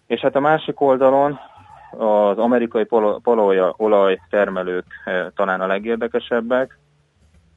És 0.07 0.21
hát 0.21 0.35
a 0.35 0.39
másik 0.39 0.81
oldalon 0.81 1.39
az 1.97 2.37
amerikai 2.37 2.85
olaj 3.77 4.21
termelők 4.29 4.85
talán 5.35 5.61
a 5.61 5.67
legérdekesebbek, 5.67 6.79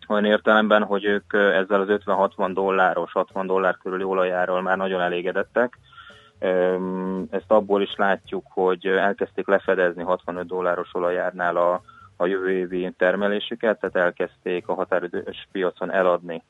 olyan 0.08 0.24
értelemben, 0.24 0.82
hogy 0.82 1.04
ők 1.04 1.32
ezzel 1.32 1.80
az 1.80 1.88
50-60 1.90 2.50
dolláros, 2.52 3.12
60 3.12 3.46
dollár 3.46 3.76
körüli 3.82 4.02
olajáról 4.02 4.62
már 4.62 4.76
nagyon 4.76 5.00
elégedettek. 5.00 5.78
Ezt 7.30 7.50
abból 7.50 7.82
is 7.82 7.94
látjuk, 7.96 8.44
hogy 8.48 8.86
elkezdték 8.86 9.46
lefedezni 9.46 10.02
65 10.02 10.46
dolláros 10.46 10.94
olajárnál 10.94 11.56
a, 11.56 11.82
a 12.16 12.26
jövő 12.26 12.50
évi 12.50 12.94
termelésüket, 12.96 13.80
tehát 13.80 13.96
elkezdték 13.96 14.68
a 14.68 14.74
határidős 14.74 15.48
piacon 15.52 15.92
eladni 15.92 16.42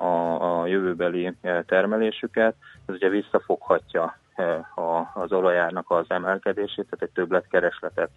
a, 0.00 0.60
a 0.60 0.66
jövőbeli 0.66 1.36
termelésüket. 1.66 2.54
Ez 2.86 2.94
ugye 2.94 3.08
visszafoghatja 3.08 4.18
az 5.14 5.32
olajárnak 5.32 5.90
az 5.90 6.04
emelkedését, 6.08 6.84
tehát 6.84 7.02
egy 7.02 7.10
többletkeresletet 7.10 8.10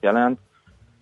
jelent. 0.00 0.38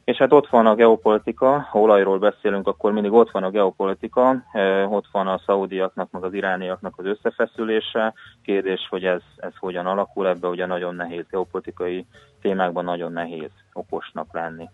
És 0.09 0.17
hát 0.17 0.33
ott 0.33 0.49
van 0.49 0.67
a 0.67 0.75
geopolitika, 0.75 1.61
ha 1.71 1.79
olajról 1.79 2.19
beszélünk, 2.19 2.67
akkor 2.67 2.93
mindig 2.93 3.13
ott 3.13 3.31
van 3.31 3.43
a 3.43 3.51
geopolitika, 3.51 4.45
ott 4.89 5.07
van 5.13 5.27
a 5.27 5.41
szaudiaknak, 5.47 6.11
meg 6.11 6.25
az 6.25 6.35
irániaknak 6.35 6.95
az 6.97 7.05
összefeszülése. 7.05 8.15
Kérdés, 8.43 8.87
hogy 8.91 9.05
ez, 9.05 9.21
ez 9.37 9.53
hogyan 9.59 9.87
alakul, 9.87 10.29
ebbe 10.29 10.49
ugye 10.49 10.67
nagyon 10.67 10.95
nehéz 10.95 11.25
geopolitikai 11.31 12.07
témákban 12.41 12.85
nagyon 12.85 13.13
nehéz 13.13 13.51
okosnak 13.73 14.27
lenni. 14.33 14.69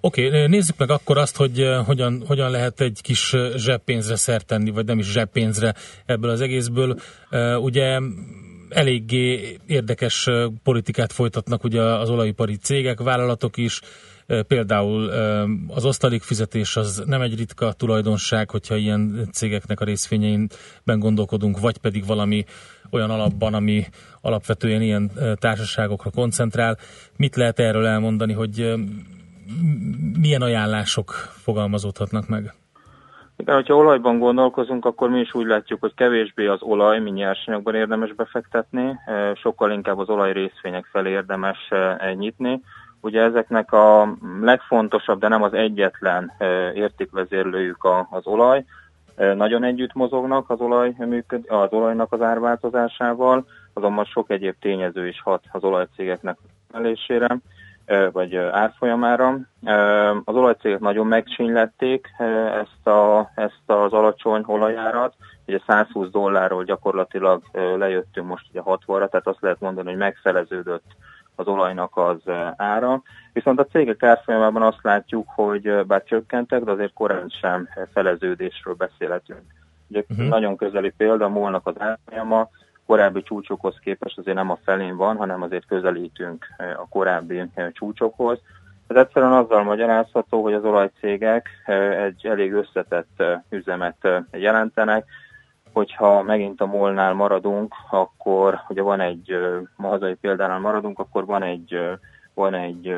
Oké, 0.00 0.26
okay, 0.26 0.46
nézzük 0.46 0.78
meg 0.78 0.90
akkor 0.90 1.18
azt, 1.18 1.36
hogy 1.36 1.68
hogyan, 1.86 2.22
hogyan 2.26 2.50
lehet 2.50 2.80
egy 2.80 3.00
kis 3.02 3.36
zseppénzre 3.56 4.16
szert 4.16 4.46
tenni, 4.46 4.70
vagy 4.70 4.86
nem 4.86 4.98
is 4.98 5.12
zseppénzre 5.12 5.74
ebből 6.06 6.30
az 6.30 6.40
egészből. 6.40 6.96
Ugye 7.60 7.98
eléggé 8.68 9.58
érdekes 9.66 10.28
politikát 10.62 11.12
folytatnak 11.12 11.64
ugye 11.64 11.82
az 11.82 12.10
olajipari 12.10 12.56
cégek, 12.56 13.00
vállalatok 13.00 13.56
is, 13.56 13.80
például 14.46 15.08
az 15.68 15.84
osztalék 15.84 16.22
fizetés 16.22 16.76
az 16.76 17.02
nem 17.06 17.20
egy 17.20 17.36
ritka 17.36 17.72
tulajdonság, 17.72 18.50
hogyha 18.50 18.76
ilyen 18.76 19.28
cégeknek 19.32 19.80
a 19.80 19.84
részvényeinben 19.84 20.98
gondolkodunk, 20.98 21.60
vagy 21.60 21.78
pedig 21.78 22.06
valami 22.06 22.44
olyan 22.90 23.10
alapban, 23.10 23.54
ami 23.54 23.86
alapvetően 24.20 24.82
ilyen 24.82 25.10
társaságokra 25.34 26.10
koncentrál. 26.10 26.78
Mit 27.16 27.36
lehet 27.36 27.58
erről 27.58 27.86
elmondani, 27.86 28.32
hogy 28.32 28.72
milyen 30.18 30.42
ajánlások 30.42 31.10
fogalmazódhatnak 31.42 32.28
meg? 32.28 32.54
Igen, 33.40 33.54
hogyha 33.54 33.74
olajban 33.74 34.18
gondolkozunk, 34.18 34.84
akkor 34.84 35.10
mi 35.10 35.20
is 35.20 35.34
úgy 35.34 35.46
látjuk, 35.46 35.80
hogy 35.80 35.94
kevésbé 35.94 36.46
az 36.46 36.62
olaj, 36.62 36.98
mint 36.98 37.16
nyersanyagban 37.16 37.74
érdemes 37.74 38.12
befektetni, 38.12 38.98
sokkal 39.34 39.70
inkább 39.70 39.98
az 39.98 40.08
olaj 40.08 40.32
részvények 40.32 40.84
felé 40.84 41.10
érdemes 41.10 41.68
nyitni. 42.14 42.60
Ugye 43.00 43.22
ezeknek 43.22 43.72
a 43.72 44.14
legfontosabb, 44.40 45.20
de 45.20 45.28
nem 45.28 45.42
az 45.42 45.52
egyetlen 45.52 46.32
értékvezérlőjük 46.74 47.88
az 48.10 48.26
olaj. 48.26 48.64
Nagyon 49.16 49.64
együtt 49.64 49.94
mozognak 49.94 50.50
az, 50.50 50.60
olaj, 50.60 50.94
az 51.48 51.72
olajnak 51.72 52.12
az 52.12 52.20
árváltozásával, 52.20 53.46
azonban 53.72 54.04
sok 54.04 54.30
egyéb 54.30 54.54
tényező 54.60 55.08
is 55.08 55.20
hat 55.22 55.42
az 55.50 55.62
olajcégeknek 55.64 56.36
emelésére 56.72 57.38
vagy 58.12 58.36
árfolyamára. 58.36 59.38
Az 60.24 60.34
olajcégek 60.34 60.80
nagyon 60.80 61.06
megcsínylették 61.06 62.08
ezt, 62.62 62.86
a, 62.86 63.30
ezt 63.34 63.62
az 63.66 63.92
alacsony 63.92 64.42
olajárat, 64.46 65.14
ugye 65.46 65.60
120 65.66 66.10
dollárról 66.10 66.64
gyakorlatilag 66.64 67.42
lejöttünk 67.52 68.26
most 68.26 68.46
ugye 68.50 68.60
60-ra, 68.64 69.08
tehát 69.08 69.26
azt 69.26 69.40
lehet 69.40 69.60
mondani, 69.60 69.88
hogy 69.88 69.96
megfeleződött 69.96 70.84
az 71.34 71.46
olajnak 71.46 71.96
az 71.96 72.32
ára. 72.56 73.02
Viszont 73.32 73.60
a 73.60 73.66
cégek 73.66 74.02
árfolyamában 74.02 74.62
azt 74.62 74.82
látjuk, 74.82 75.28
hogy 75.34 75.86
bár 75.86 76.02
csökkentek, 76.04 76.62
de 76.62 76.70
azért 76.70 76.92
korán 76.92 77.28
sem 77.28 77.68
feleződésről 77.92 78.74
beszélhetünk. 78.74 79.40
Ugye 79.88 80.02
uh-huh. 80.08 80.28
nagyon 80.28 80.56
közeli 80.56 80.92
példa, 80.96 81.24
a 81.24 81.28
molnak 81.28 81.66
az 81.66 81.74
árfolyama 81.78 82.48
korábbi 82.88 83.22
csúcsokhoz 83.22 83.78
képest 83.82 84.18
azért 84.18 84.36
nem 84.36 84.50
a 84.50 84.58
felén 84.64 84.96
van, 84.96 85.16
hanem 85.16 85.42
azért 85.42 85.66
közelítünk 85.66 86.46
a 86.58 86.88
korábbi 86.88 87.42
csúcsokhoz. 87.72 88.38
Ez 88.86 88.96
egyszerűen 88.96 89.32
azzal 89.32 89.62
magyarázható, 89.62 90.42
hogy 90.42 90.52
az 90.52 90.64
olajcégek 90.64 91.48
egy 92.06 92.26
elég 92.26 92.52
összetett 92.52 93.22
üzemet 93.48 94.08
jelentenek, 94.32 95.04
hogyha 95.72 96.22
megint 96.22 96.60
a 96.60 96.66
molnál 96.66 97.12
maradunk, 97.12 97.74
akkor 97.90 98.60
ugye 98.68 98.82
van 98.82 99.00
egy, 99.00 99.38
ma 99.76 99.88
hazai 99.88 100.14
példánál 100.14 100.58
maradunk, 100.58 100.98
akkor 100.98 101.26
van 101.26 101.42
egy, 101.42 101.80
van 102.34 102.54
egy, 102.54 102.96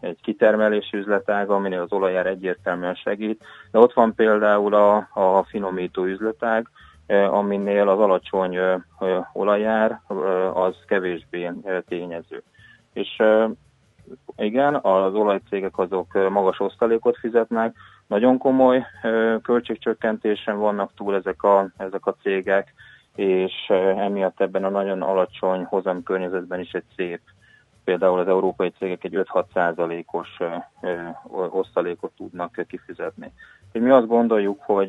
egy 0.00 0.18
kitermelési 0.22 0.96
üzletág, 0.96 1.50
aminél 1.50 1.80
az 1.80 1.92
olajár 1.92 2.26
egyértelműen 2.26 2.94
segít, 2.94 3.44
de 3.70 3.78
ott 3.78 3.92
van 3.92 4.14
például 4.14 4.74
a, 4.74 4.96
a 5.12 5.44
finomító 5.44 6.04
üzletág, 6.04 6.68
aminél 7.06 7.88
az 7.88 7.98
alacsony 7.98 8.58
olajár 9.32 10.00
az 10.54 10.74
kevésbé 10.86 11.50
tényező. 11.88 12.42
És 12.92 13.22
igen, 14.36 14.74
az 14.74 15.14
olajcégek 15.14 15.78
azok 15.78 16.30
magas 16.30 16.60
osztalékot 16.60 17.16
fizetnek, 17.16 17.76
nagyon 18.06 18.38
komoly 18.38 18.86
költségcsökkentésen 19.42 20.58
vannak 20.58 20.94
túl 20.94 21.14
ezek 21.14 21.42
a, 21.42 21.70
ezek 21.76 22.06
a 22.06 22.16
cégek, 22.22 22.74
és 23.14 23.52
emiatt 23.96 24.40
ebben 24.40 24.64
a 24.64 24.68
nagyon 24.68 25.02
alacsony 25.02 25.64
hozam 25.64 26.02
környezetben 26.02 26.60
is 26.60 26.72
egy 26.72 26.84
szép 26.96 27.20
például 27.84 28.18
az 28.18 28.28
európai 28.28 28.70
cégek 28.78 29.04
egy 29.04 29.16
5-6 29.16 29.44
százalékos 29.52 30.28
osztalékot 31.50 32.12
tudnak 32.16 32.64
kifizetni. 32.68 33.32
Mi 33.72 33.90
azt 33.90 34.06
gondoljuk, 34.06 34.62
hogy 34.62 34.88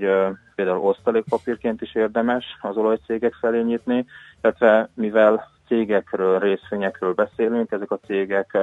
például 0.55 0.77
osztalékpapírként 0.77 1.81
is 1.81 1.95
érdemes 1.95 2.45
az 2.61 2.77
olajcégek 2.77 3.33
felé 3.33 3.61
nyitni, 3.61 4.05
illetve 4.41 4.89
mivel 4.93 5.51
cégekről, 5.67 6.39
részvényekről 6.39 7.13
beszélünk, 7.13 7.71
ezek 7.71 7.91
a 7.91 7.99
cégek 8.05 8.57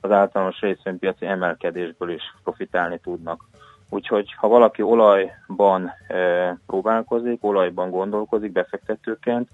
az 0.00 0.10
általános 0.10 0.60
részvénypiaci 0.60 1.26
emelkedésből 1.26 2.10
is 2.10 2.22
profitálni 2.42 2.98
tudnak. 2.98 3.44
Úgyhogy 3.90 4.34
ha 4.36 4.48
valaki 4.48 4.82
olajban 4.82 5.92
próbálkozik, 6.66 7.44
olajban 7.44 7.90
gondolkozik 7.90 8.52
befektetőként, 8.52 9.48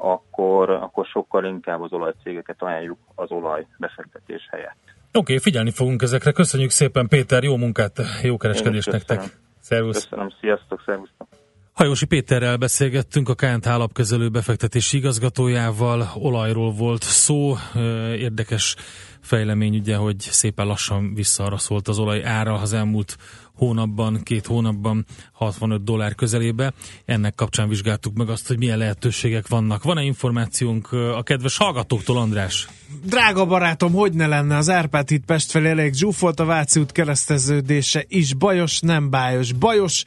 akkor, 0.00 0.70
akkor 0.70 1.06
sokkal 1.06 1.44
inkább 1.44 1.80
az 1.80 1.92
olajcégeket 1.92 2.62
ajánljuk 2.62 2.98
az 3.14 3.30
olaj 3.30 3.66
befektetés 3.78 4.48
helyett. 4.50 4.76
Oké, 5.08 5.18
okay, 5.18 5.38
figyelni 5.38 5.70
fogunk 5.70 6.02
ezekre. 6.02 6.32
Köszönjük 6.32 6.70
szépen, 6.70 7.08
Péter, 7.08 7.42
jó 7.42 7.56
munkát, 7.56 7.92
jó 8.22 8.36
kereskedést 8.36 8.90
nektek. 8.90 9.20
Szervusz. 9.60 10.02
Köszönöm, 10.02 10.30
sziasztok, 10.40 10.82
szervusztok. 10.86 11.28
Hajósi 11.74 12.04
Péterrel 12.04 12.56
beszélgettünk, 12.56 13.28
a 13.28 13.34
KNT 13.34 13.66
alapkezelő 13.66 14.28
befektetési 14.28 14.96
igazgatójával, 14.96 16.12
olajról 16.14 16.72
volt 16.72 17.02
szó, 17.02 17.56
érdekes 18.18 18.76
fejlemény 19.20 19.76
ugye, 19.76 19.96
hogy 19.96 20.16
szépen 20.20 20.66
lassan 20.66 21.14
visszaarra 21.14 21.58
szólt 21.58 21.88
az 21.88 21.98
olaj 21.98 22.24
ára 22.24 22.54
az 22.54 22.72
elmúlt 22.72 23.16
hónapban, 23.54 24.22
két 24.22 24.46
hónapban 24.46 25.06
65 25.32 25.84
dollár 25.84 26.14
közelébe. 26.14 26.72
Ennek 27.04 27.34
kapcsán 27.34 27.68
vizsgáltuk 27.68 28.16
meg 28.16 28.28
azt, 28.28 28.48
hogy 28.48 28.58
milyen 28.58 28.78
lehetőségek 28.78 29.48
vannak. 29.48 29.82
Van-e 29.82 30.02
információnk 30.02 30.92
a 30.92 31.22
kedves 31.22 31.56
hallgatóktól, 31.56 32.18
András? 32.18 32.68
Drága 33.04 33.46
barátom, 33.46 33.92
hogy 33.92 34.12
ne 34.12 34.26
lenne 34.26 34.56
az 34.56 34.70
Árpád 34.70 35.08
híd 35.08 35.24
Pest 35.24 35.50
felé 35.50 35.68
elég 35.68 35.94
zsúfolt, 35.94 36.40
a 36.40 36.44
Váci 36.44 36.80
út 36.80 36.92
kereszteződése 36.92 38.04
is 38.08 38.34
bajos, 38.34 38.80
nem 38.80 39.10
bájos. 39.10 39.52
Bajos, 39.52 40.04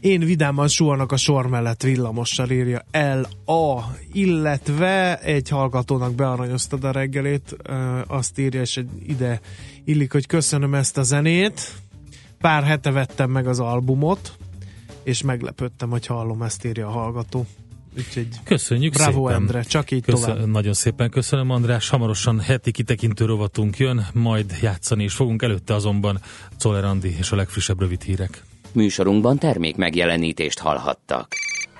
én 0.00 0.20
vidáman 0.20 0.68
suhanak 0.68 1.12
a 1.12 1.16
sor 1.16 1.46
mellett 1.46 1.82
villamossal 1.82 2.50
írja 2.50 2.84
el 2.90 3.28
a, 3.44 3.80
illetve 4.12 5.18
egy 5.18 5.48
hallgatónak 5.48 6.14
bearanyoztad 6.14 6.84
a 6.84 6.90
reggelét, 6.90 7.56
azt 8.06 8.38
írja, 8.38 8.60
és 8.60 8.80
ide 9.06 9.40
illik, 9.84 10.12
hogy 10.12 10.26
köszönöm 10.26 10.74
ezt 10.74 10.98
a 10.98 11.02
zenét. 11.02 11.74
Pár 12.38 12.64
hete 12.64 12.90
vettem 12.90 13.30
meg 13.30 13.46
az 13.46 13.60
albumot, 13.60 14.36
és 15.02 15.22
meglepődtem, 15.22 15.90
hogy 15.90 16.06
hallom, 16.06 16.42
ezt 16.42 16.64
írja 16.64 16.86
a 16.86 16.90
hallgató. 16.90 17.46
Úgyhogy 17.96 18.28
Köszönjük 18.44 18.92
bravo 18.92 19.26
szépen. 19.26 19.40
Endre, 19.40 19.62
csak 19.62 19.90
így 19.90 20.04
Köszön, 20.04 20.34
tovább. 20.34 20.46
Nagyon 20.48 20.72
szépen 20.72 21.10
köszönöm, 21.10 21.50
András. 21.50 21.88
Hamarosan 21.88 22.40
heti 22.40 22.70
kitekintő 22.70 23.24
rovatunk 23.24 23.78
jön, 23.78 24.06
majd 24.12 24.56
játszani 24.62 25.04
is 25.04 25.14
fogunk. 25.14 25.42
Előtte 25.42 25.74
azonban 25.74 26.20
Czoller 26.56 26.84
Andi 26.84 27.16
és 27.18 27.32
a 27.32 27.36
legfrissebb 27.36 27.80
rövid 27.80 28.02
hírek. 28.02 28.44
Műsorunkban 28.74 29.38
termék 29.38 29.76
megjelenítést 29.76 30.58
hallhattak. 30.58 31.34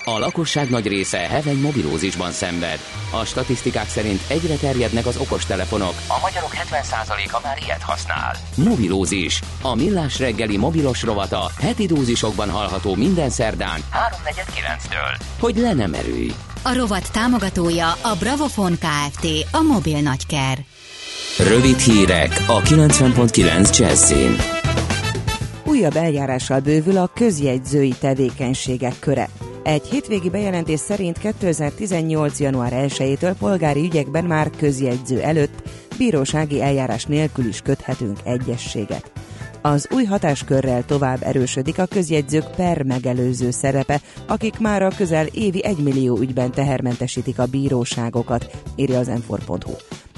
A 0.05 0.19
lakosság 0.19 0.71
nagy 0.71 0.87
része 0.87 1.19
heveny 1.19 1.61
mobilózisban 1.61 2.31
szenved. 2.31 2.79
A 3.11 3.25
statisztikák 3.25 3.89
szerint 3.89 4.21
egyre 4.29 4.55
terjednek 4.55 5.07
az 5.07 5.17
okostelefonok. 5.17 5.95
A 6.09 6.19
magyarok 6.23 6.51
70%-a 6.55 7.41
már 7.43 7.59
ilyet 7.65 7.83
használ. 7.83 8.37
Mobilózis. 8.57 9.41
A 9.63 9.75
millás 9.75 10.19
reggeli 10.19 10.57
mobilos 10.57 11.03
rovata 11.03 11.51
heti 11.61 11.87
dózisokban 11.87 12.51
hallható 12.51 12.95
minden 12.95 13.31
szerdán 13.31 13.81
3.49-től. 13.93 15.23
Hogy 15.41 15.57
le 15.57 15.73
nem 15.73 15.95
erőj. 15.95 16.31
A 16.63 16.75
rovat 16.75 17.13
támogatója 17.13 17.93
a 17.93 18.17
Bravofon 18.19 18.79
Kft. 18.79 19.27
A 19.53 19.61
mobil 19.61 20.01
nagyker. 20.01 20.59
Rövid 21.39 21.79
hírek 21.79 22.45
a 22.47 22.61
90.9 22.61 23.79
Jazzin. 23.79 24.37
Újabb 25.71 25.97
eljárással 25.97 26.61
bővül 26.61 26.97
a 26.97 27.11
közjegyzői 27.15 27.95
tevékenységek 28.01 28.99
köre. 28.99 29.29
Egy 29.63 29.87
hétvégi 29.87 30.31
bejelentés 30.31 30.81
szerint 30.81 31.19
2018. 31.19 32.41
január 32.41 32.73
1-től 32.75 33.35
polgári 33.39 33.81
ügyekben 33.81 34.25
már 34.25 34.51
közjegyző 34.57 35.21
előtt 35.21 35.69
bírósági 35.99 36.63
eljárás 36.63 37.05
nélkül 37.05 37.47
is 37.47 37.61
köthetünk 37.61 38.19
egyességet. 38.25 39.13
Az 39.63 39.89
új 39.91 40.05
hatáskörrel 40.05 40.85
tovább 40.85 41.23
erősödik 41.23 41.79
a 41.79 41.87
közjegyzők 41.87 42.51
per 42.57 42.83
megelőző 42.83 43.51
szerepe, 43.51 44.01
akik 44.27 44.59
már 44.59 44.83
a 44.83 44.93
közel 44.97 45.27
évi 45.27 45.65
1 45.65 45.77
millió 45.77 46.19
ügyben 46.19 46.51
tehermentesítik 46.51 47.39
a 47.39 47.47
bíróságokat, 47.47 48.63
írja 48.77 48.99
az 48.99 49.07
m 49.07 49.35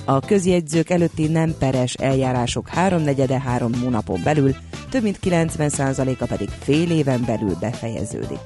A 0.04 0.20
közjegyzők 0.20 0.90
előtti 0.90 1.26
nem 1.26 1.54
peres 1.58 1.94
eljárások 1.94 2.68
háromnegyede 2.68 3.40
három 3.40 3.74
hónapon 3.82 4.20
belül, 4.24 4.54
több 4.90 5.02
mint 5.02 5.18
90%-a 5.22 6.26
pedig 6.26 6.48
fél 6.48 6.90
éven 6.90 7.22
belül 7.26 7.56
befejeződik. 7.60 8.40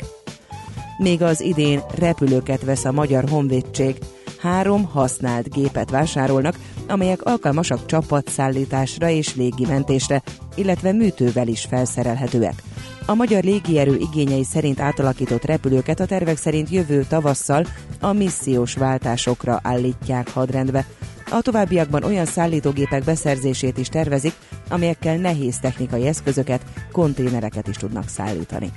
Még 0.99 1.23
az 1.23 1.41
idén 1.41 1.81
repülőket 1.99 2.65
vesz 2.65 2.85
a 2.85 2.93
Magyar 2.93 3.29
Honvédség, 3.29 3.97
három 4.41 4.85
használt 4.85 5.55
gépet 5.55 5.91
vásárolnak, 5.91 6.59
amelyek 6.89 7.23
alkalmasak 7.23 7.87
csapatszállításra 7.87 9.09
és 9.09 9.37
légimentésre, 9.37 10.23
illetve 10.55 10.93
műtővel 10.93 11.49
is 11.49 11.67
felszerelhetőek. 11.69 12.63
A 13.07 13.15
magyar 13.15 13.43
légierő 13.43 13.97
igényei 13.97 14.45
szerint 14.45 14.81
átalakított 14.81 15.45
repülőket 15.45 16.01
a 16.01 16.07
tervek 16.07 16.37
szerint 16.37 16.71
jövő 16.71 17.05
tavasszal 17.09 17.67
a 18.01 18.13
missziós 18.13 18.75
váltásokra 18.75 19.61
állítják 19.63 20.31
hadrendbe. 20.31 20.87
A 21.31 21.41
továbbiakban 21.43 22.05
olyan 22.05 22.25
szállítógépek 22.25 23.05
beszerzését 23.05 23.79
is 23.79 23.89
tervezik, 23.89 24.33
amelyekkel 24.69 25.17
nehéz 25.17 25.59
technikai 25.59 26.07
eszközöket, 26.07 26.63
konténereket 26.93 27.69
is 27.69 27.77
tudnak 27.77 28.09
szállítani. 28.09 28.73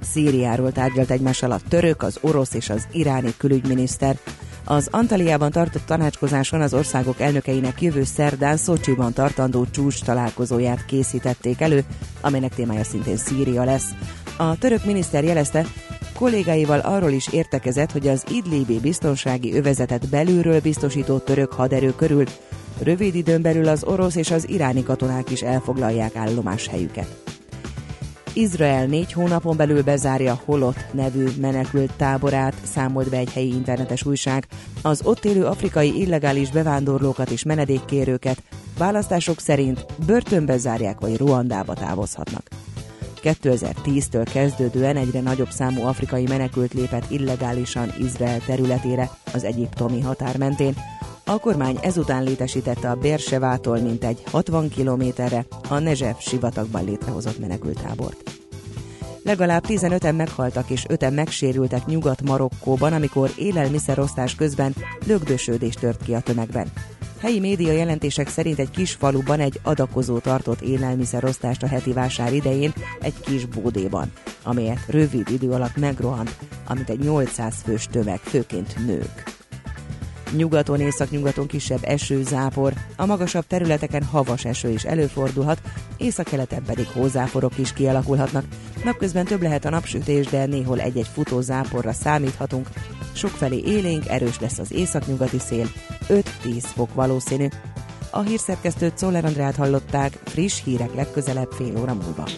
Szíriáról 0.00 0.72
tárgyalt 0.72 1.10
egymással 1.10 1.50
a 1.50 1.60
török, 1.68 2.02
az 2.02 2.18
orosz 2.20 2.54
és 2.54 2.70
az 2.70 2.86
iráni 2.92 3.34
külügyminiszter. 3.36 4.18
Az 4.64 4.88
Antaliában 4.90 5.50
tartott 5.50 5.86
tanácskozáson 5.86 6.60
az 6.60 6.74
országok 6.74 7.20
elnökeinek 7.20 7.82
jövő 7.82 8.04
szerdán 8.04 8.56
Szocsiban 8.56 9.12
tartandó 9.12 9.66
csúcs 9.70 10.02
találkozóját 10.02 10.84
készítették 10.84 11.60
elő, 11.60 11.84
amelynek 12.20 12.54
témája 12.54 12.84
szintén 12.84 13.16
Szíria 13.16 13.64
lesz. 13.64 13.88
A 14.36 14.58
török 14.58 14.84
miniszter 14.84 15.24
jelezte, 15.24 15.66
kollégáival 16.16 16.78
arról 16.78 17.10
is 17.10 17.28
értekezett, 17.28 17.92
hogy 17.92 18.08
az 18.08 18.24
Idlibi 18.30 18.80
biztonsági 18.80 19.54
övezetet 19.54 20.08
belülről 20.08 20.60
biztosító 20.60 21.18
török 21.18 21.52
haderő 21.52 21.94
körül 21.94 22.24
rövid 22.82 23.14
időn 23.14 23.42
belül 23.42 23.68
az 23.68 23.84
orosz 23.84 24.14
és 24.14 24.30
az 24.30 24.48
iráni 24.48 24.82
katonák 24.82 25.30
is 25.30 25.42
elfoglalják 25.42 26.16
állomás 26.16 26.68
helyüket. 26.68 27.22
Izrael 28.32 28.86
négy 28.86 29.12
hónapon 29.12 29.56
belül 29.56 29.82
bezárja 29.82 30.40
Holot 30.44 30.86
nevű 30.92 31.26
menekült 31.40 31.92
táborát, 31.96 32.54
számolt 32.62 33.10
be 33.10 33.16
egy 33.16 33.32
helyi 33.32 33.54
internetes 33.54 34.04
újság. 34.04 34.46
Az 34.82 35.00
ott 35.04 35.24
élő 35.24 35.44
afrikai 35.44 36.00
illegális 36.00 36.50
bevándorlókat 36.50 37.30
és 37.30 37.42
menedékkérőket 37.42 38.42
választások 38.78 39.40
szerint 39.40 39.86
börtönbe 40.06 40.56
zárják 40.56 41.00
vagy 41.00 41.16
Ruandába 41.16 41.74
távozhatnak. 41.74 42.65
2010-től 43.26 44.28
kezdődően 44.32 44.96
egyre 44.96 45.20
nagyobb 45.20 45.50
számú 45.50 45.82
afrikai 45.82 46.26
menekült 46.26 46.74
lépett 46.74 47.10
illegálisan 47.10 47.92
Izrael 47.98 48.40
területére 48.46 49.10
az 49.32 49.44
egyiptomi 49.44 50.00
határ 50.00 50.36
mentén. 50.36 50.74
A 51.24 51.38
kormány 51.38 51.78
ezután 51.82 52.22
létesítette 52.22 52.90
a 52.90 52.94
Bérsevától 52.94 53.78
mintegy 53.78 54.22
60 54.30 54.68
kilométerre 54.68 55.46
a 55.68 55.78
Nezsef 55.78 56.20
sivatagban 56.20 56.84
létrehozott 56.84 57.38
menekültábort. 57.38 58.30
Legalább 59.22 59.64
15-en 59.68 60.16
meghaltak 60.16 60.70
és 60.70 60.84
5-en 60.88 61.14
megsérültek 61.14 61.86
Nyugat-Marokkóban, 61.86 62.92
amikor 62.92 63.30
élelmiszerosztás 63.36 64.34
közben 64.34 64.74
lögdösödés 65.06 65.74
tört 65.74 66.02
ki 66.02 66.14
a 66.14 66.20
tömegben. 66.20 66.72
Helyi 67.20 67.40
média 67.40 67.72
jelentések 67.72 68.28
szerint 68.28 68.58
egy 68.58 68.70
kis 68.70 68.92
faluban 68.92 69.40
egy 69.40 69.60
adakozó 69.62 70.18
tartott 70.18 70.60
élelmiszerosztást 70.60 71.62
a 71.62 71.66
heti 71.66 71.92
vásár 71.92 72.32
idején 72.32 72.72
egy 73.00 73.20
kis 73.20 73.44
bódéban, 73.44 74.12
amelyet 74.42 74.86
rövid 74.88 75.28
idő 75.30 75.50
alatt 75.50 75.76
megrohant, 75.76 76.36
amit 76.66 76.90
egy 76.90 76.98
800 76.98 77.54
fős 77.64 77.86
tömeg, 77.86 78.18
főként 78.18 78.86
nők. 78.86 79.45
Nyugaton, 80.30 80.80
északnyugaton 80.80 81.46
kisebb 81.46 81.80
eső, 81.82 82.22
zápor, 82.22 82.72
a 82.96 83.06
magasabb 83.06 83.46
területeken 83.46 84.02
havas 84.02 84.44
eső 84.44 84.68
is 84.68 84.84
előfordulhat, 84.84 85.60
északkeleten 85.96 86.62
pedig 86.62 86.86
hózáporok 86.86 87.58
is 87.58 87.72
kialakulhatnak. 87.72 88.44
Napközben 88.84 89.24
több 89.24 89.42
lehet 89.42 89.64
a 89.64 89.70
napsütés, 89.70 90.26
de 90.26 90.46
néhol 90.46 90.80
egy-egy 90.80 91.08
futó 91.12 91.40
záporra 91.40 91.92
számíthatunk. 91.92 92.68
Sokfelé 93.12 93.62
élénk, 93.66 94.08
erős 94.08 94.40
lesz 94.40 94.58
az 94.58 94.72
északnyugati 94.72 95.38
szél, 95.38 95.66
5-10 96.08 96.22
fok 96.58 96.94
valószínű. 96.94 97.48
A 98.10 98.20
hírszerkesztőt 98.20 98.98
Szoller 98.98 99.24
Andrát 99.24 99.56
hallották, 99.56 100.18
friss 100.24 100.62
hírek 100.64 100.94
legközelebb 100.94 101.50
fél 101.50 101.78
óra 101.78 101.94
múlva. 101.94 102.28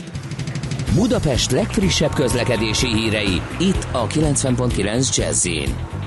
Budapest 0.94 1.50
legfrissebb 1.50 2.12
közlekedési 2.14 2.86
hírei, 2.86 3.42
itt 3.58 3.86
a 3.92 4.06
90.9 4.06 5.16
Jazzin. 5.16 5.97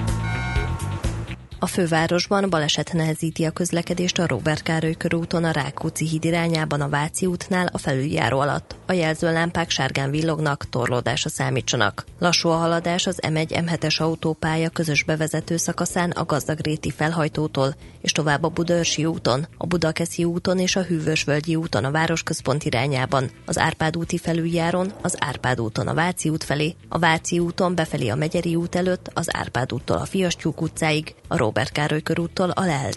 A 1.64 1.68
fővárosban 1.68 2.50
baleset 2.50 2.94
nehezíti 2.94 3.46
a 3.46 3.52
közlekedést 3.52 4.20
a 4.20 4.28
Robert 4.28 4.62
Károly 4.64 4.94
körúton 4.94 5.44
a 5.44 5.52
Rákóczi 5.52 6.08
híd 6.08 6.26
irányában 6.26 6.82
a 6.82 6.90
Váci 6.90 7.26
útnál 7.26 7.70
a 7.72 7.78
felüljáró 7.78 8.40
alatt. 8.40 8.76
A 8.86 8.94
jelzőlámpák 8.94 9.70
sárgán 9.70 10.12
villognak, 10.12 10.70
torlódásra 10.70 11.30
számítsanak. 11.30 12.06
Lassú 12.20 12.50
a 12.50 12.56
haladás 12.56 13.08
az 13.08 13.20
M1-M7-es 13.28 14.02
autópálya 14.02 14.70
közös 14.70 15.04
bevezető 15.04 15.58
szakaszán 15.58 16.12
a 16.12 16.26
Gazdagréti 16.26 16.92
felhajtótól 16.92 17.76
és 18.02 18.12
tovább 18.12 18.44
a 18.44 18.50
Budaörsi 18.50 19.06
úton, 19.06 19.48
a 19.58 19.66
Budakeszi 19.66 20.24
úton 20.24 20.60
és 20.60 20.76
a 20.76 20.82
Hűvösvölgyi 20.82 21.56
úton 21.56 21.86
a 21.86 21.92
városközpont 21.92 22.64
irányában, 22.64 23.30
az 23.46 23.58
Árpád 23.58 23.98
úti 23.98 24.18
felüljáron, 24.18 24.92
az 25.02 25.16
Árpád 25.20 25.60
úton 25.60 25.88
a 25.88 25.94
Váci 25.94 26.30
út 26.30 26.44
felé, 26.44 26.76
a 26.90 27.00
Váci 27.00 27.40
úton 27.40 27.76
befelé 27.76 28.08
a 28.08 28.16
Megyeri 28.16 28.56
út 28.56 28.76
előtt, 28.76 29.12
az 29.14 29.36
Árpád 29.36 29.74
úttól 29.74 29.98
a 29.98 30.06
Fiastyúk 30.06 30.62
utcáig, 30.62 31.16
a 31.28 31.38
Robert 31.38 31.51
Károly 31.72 32.02
körúttól 32.02 32.50
a 32.50 32.66
Lehel. 32.66 32.92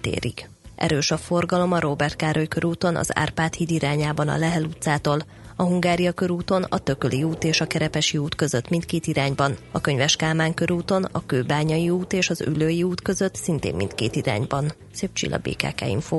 Erős 0.76 1.10
a 1.10 1.16
forgalom 1.16 1.72
a 1.72 1.80
Robert 1.80 2.16
Károly 2.16 2.46
körúton 2.46 2.96
az 2.96 3.18
Árpád 3.18 3.54
híd 3.54 3.70
irányában 3.70 4.28
a 4.28 4.36
Lehel 4.36 4.62
utcától, 4.62 5.18
a 5.56 5.62
Hungária 5.62 6.12
körúton, 6.12 6.62
a 6.62 6.78
Tököli 6.78 7.22
út 7.22 7.44
és 7.44 7.60
a 7.60 7.66
Kerepesi 7.66 8.18
út 8.18 8.34
között 8.34 8.68
mindkét 8.68 9.06
irányban, 9.06 9.56
a 9.72 9.80
Könyves 9.80 10.16
Kálmán 10.16 10.54
körúton, 10.54 11.04
a 11.12 11.26
Kőbányai 11.26 11.90
út 11.90 12.12
és 12.12 12.30
az 12.30 12.40
Ülői 12.40 12.82
út 12.82 13.02
között 13.02 13.34
szintén 13.34 13.74
mindkét 13.74 14.16
irányban. 14.16 14.72
Szép 14.92 15.10
Csilla 15.12 15.38
BKK 15.38 15.86
Info. 15.86 16.18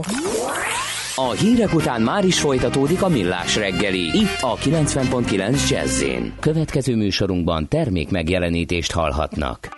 A 1.16 1.32
hírek 1.32 1.74
után 1.74 2.02
már 2.02 2.26
is 2.26 2.40
folytatódik 2.40 3.02
a 3.02 3.08
millás 3.08 3.56
reggeli, 3.56 4.18
itt 4.18 4.42
a 4.42 4.56
90.9 4.56 5.70
Jazzin. 5.70 6.34
Következő 6.40 6.96
műsorunkban 6.96 7.68
termék 7.68 8.10
megjelenítést 8.10 8.92
hallhatnak. 8.92 9.74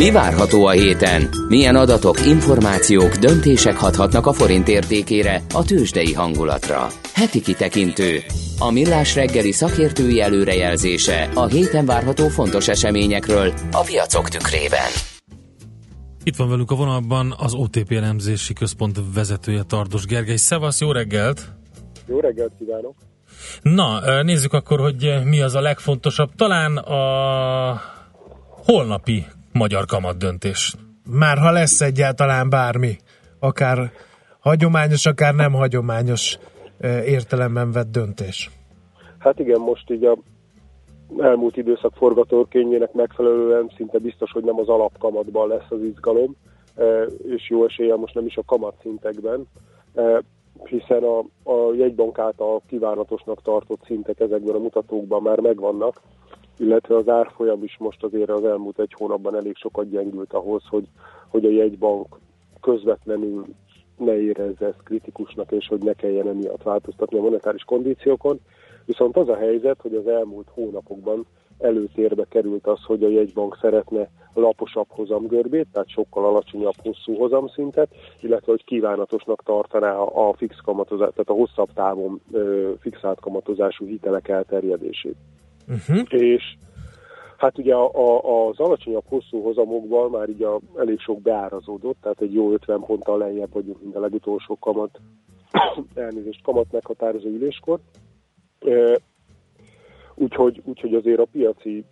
Mi 0.00 0.10
várható 0.10 0.66
a 0.66 0.70
héten? 0.70 1.28
Milyen 1.48 1.76
adatok, 1.76 2.26
információk, 2.26 3.14
döntések 3.14 3.76
hathatnak 3.76 4.26
a 4.26 4.32
forint 4.32 4.68
értékére, 4.68 5.42
a 5.54 5.64
tőzsdei 5.64 6.12
hangulatra? 6.12 6.86
Heti 7.14 7.40
kitekintő. 7.40 8.18
A 8.58 8.70
millás 8.70 9.14
reggeli 9.14 9.52
szakértői 9.52 10.20
előrejelzése 10.20 11.28
a 11.34 11.46
héten 11.46 11.86
várható 11.86 12.28
fontos 12.28 12.68
eseményekről 12.68 13.52
a 13.72 13.82
piacok 13.86 14.28
tükrében. 14.28 14.90
Itt 16.24 16.36
van 16.36 16.48
velünk 16.48 16.70
a 16.70 16.74
vonalban 16.74 17.34
az 17.38 17.54
OTP 17.54 17.92
elemzési 17.92 18.52
központ 18.52 19.00
vezetője 19.14 19.62
Tardos 19.62 20.04
Gergely. 20.04 20.36
Szevasz, 20.36 20.80
jó 20.80 20.92
reggelt! 20.92 21.52
Jó 22.06 22.20
reggelt 22.20 22.52
kívánok! 22.58 22.94
Na, 23.62 24.22
nézzük 24.22 24.52
akkor, 24.52 24.80
hogy 24.80 25.20
mi 25.24 25.40
az 25.40 25.54
a 25.54 25.60
legfontosabb. 25.60 26.30
Talán 26.36 26.76
a 26.76 27.80
holnapi 28.64 29.26
magyar 29.64 29.84
kamat 29.84 30.18
döntés. 30.18 30.74
Már 31.10 31.38
ha 31.38 31.50
lesz 31.50 31.80
egyáltalán 31.80 32.50
bármi, 32.50 32.96
akár 33.40 33.78
hagyományos, 34.40 35.06
akár 35.06 35.34
nem 35.34 35.52
hagyományos 35.52 36.38
eh, 36.78 37.08
értelemben 37.08 37.72
vett 37.72 37.90
döntés. 37.90 38.50
Hát 39.18 39.38
igen, 39.38 39.60
most 39.60 39.90
így 39.90 40.04
a 40.04 40.16
elmúlt 41.18 41.56
időszak 41.56 41.94
forgatókönyvének 41.94 42.92
megfelelően 42.92 43.70
szinte 43.76 43.98
biztos, 43.98 44.30
hogy 44.30 44.44
nem 44.44 44.58
az 44.58 44.68
alapkamatban 44.68 45.48
lesz 45.48 45.70
az 45.70 45.82
izgalom, 45.82 46.36
eh, 46.74 47.06
és 47.28 47.50
jó 47.50 47.64
eséllyel 47.64 47.96
most 47.96 48.14
nem 48.14 48.26
is 48.26 48.36
a 48.36 48.44
kamatszintekben, 48.46 49.46
eh, 49.94 50.18
hiszen 50.64 51.02
a, 51.02 51.18
a 51.50 51.74
jegybank 51.74 52.18
által 52.18 52.62
kívánatosnak 52.68 53.42
tartott 53.42 53.82
szintek 53.86 54.20
ezekben 54.20 54.54
a 54.54 54.58
mutatókban 54.58 55.22
már 55.22 55.40
megvannak, 55.40 56.00
illetve 56.60 56.96
az 56.96 57.08
árfolyam 57.08 57.62
is 57.62 57.76
most 57.78 58.02
azért 58.02 58.30
az 58.30 58.44
elmúlt 58.44 58.78
egy 58.78 58.94
hónapban 58.96 59.36
elég 59.36 59.56
sokat 59.56 59.90
gyengült 59.90 60.32
ahhoz, 60.32 60.62
hogy, 60.68 60.88
hogy 61.28 61.44
a 61.44 61.50
jegybank 61.50 62.18
közvetlenül 62.60 63.44
ne 63.96 64.20
érezze 64.20 64.66
ezt 64.66 64.82
kritikusnak, 64.84 65.52
és 65.52 65.66
hogy 65.66 65.82
ne 65.82 65.92
kelljen 65.92 66.28
emiatt 66.28 66.62
változtatni 66.62 67.18
a 67.18 67.22
monetáris 67.22 67.62
kondíciókon. 67.62 68.40
Viszont 68.84 69.16
az 69.16 69.28
a 69.28 69.36
helyzet, 69.36 69.80
hogy 69.80 69.94
az 69.94 70.06
elmúlt 70.06 70.48
hónapokban 70.54 71.26
előtérbe 71.58 72.24
került 72.28 72.66
az, 72.66 72.82
hogy 72.82 73.04
a 73.04 73.08
jegybank 73.08 73.58
szeretne 73.60 74.08
laposabb 74.34 74.86
hozamgörbét, 74.88 75.66
tehát 75.72 75.88
sokkal 75.88 76.24
alacsonyabb 76.24 76.74
hosszú 76.82 77.14
hozamszintet, 77.14 77.88
illetve 78.20 78.52
hogy 78.52 78.64
kívánatosnak 78.64 79.42
tartaná 79.42 79.96
a 79.98 80.32
fix 80.32 80.56
kamatozás, 80.64 81.08
tehát 81.10 81.28
a 81.28 81.32
hosszabb 81.32 81.72
távon 81.74 82.20
ö, 82.32 82.70
fixált 82.80 83.20
kamatozású 83.20 83.86
hitelek 83.86 84.28
elterjedését. 84.28 85.16
Uh-huh. 85.70 86.22
És 86.22 86.56
hát 87.36 87.58
ugye 87.58 87.74
a, 87.74 87.90
a, 87.94 88.48
az 88.48 88.58
alacsonyabb 88.58 89.04
hosszú 89.06 89.42
hozamokban 89.42 90.10
már 90.10 90.28
így 90.28 90.42
a, 90.42 90.60
elég 90.78 91.00
sok 91.00 91.20
beárazódott, 91.20 91.96
tehát 92.00 92.20
egy 92.20 92.32
jó 92.32 92.52
50 92.52 92.80
ponttal 92.80 93.18
lejjebb 93.18 93.52
vagyunk, 93.52 93.82
mint 93.82 93.96
a 93.96 94.00
legutolsó 94.00 94.58
kamat, 94.58 95.00
elnézést, 95.94 96.42
kamat 96.42 96.72
meghatározó 96.72 97.28
üléskor. 97.28 97.78
Úgyhogy, 100.14 100.62
úgyhogy 100.64 100.94
azért 100.94 101.20
a 101.20 101.26
piaci, 101.32 101.84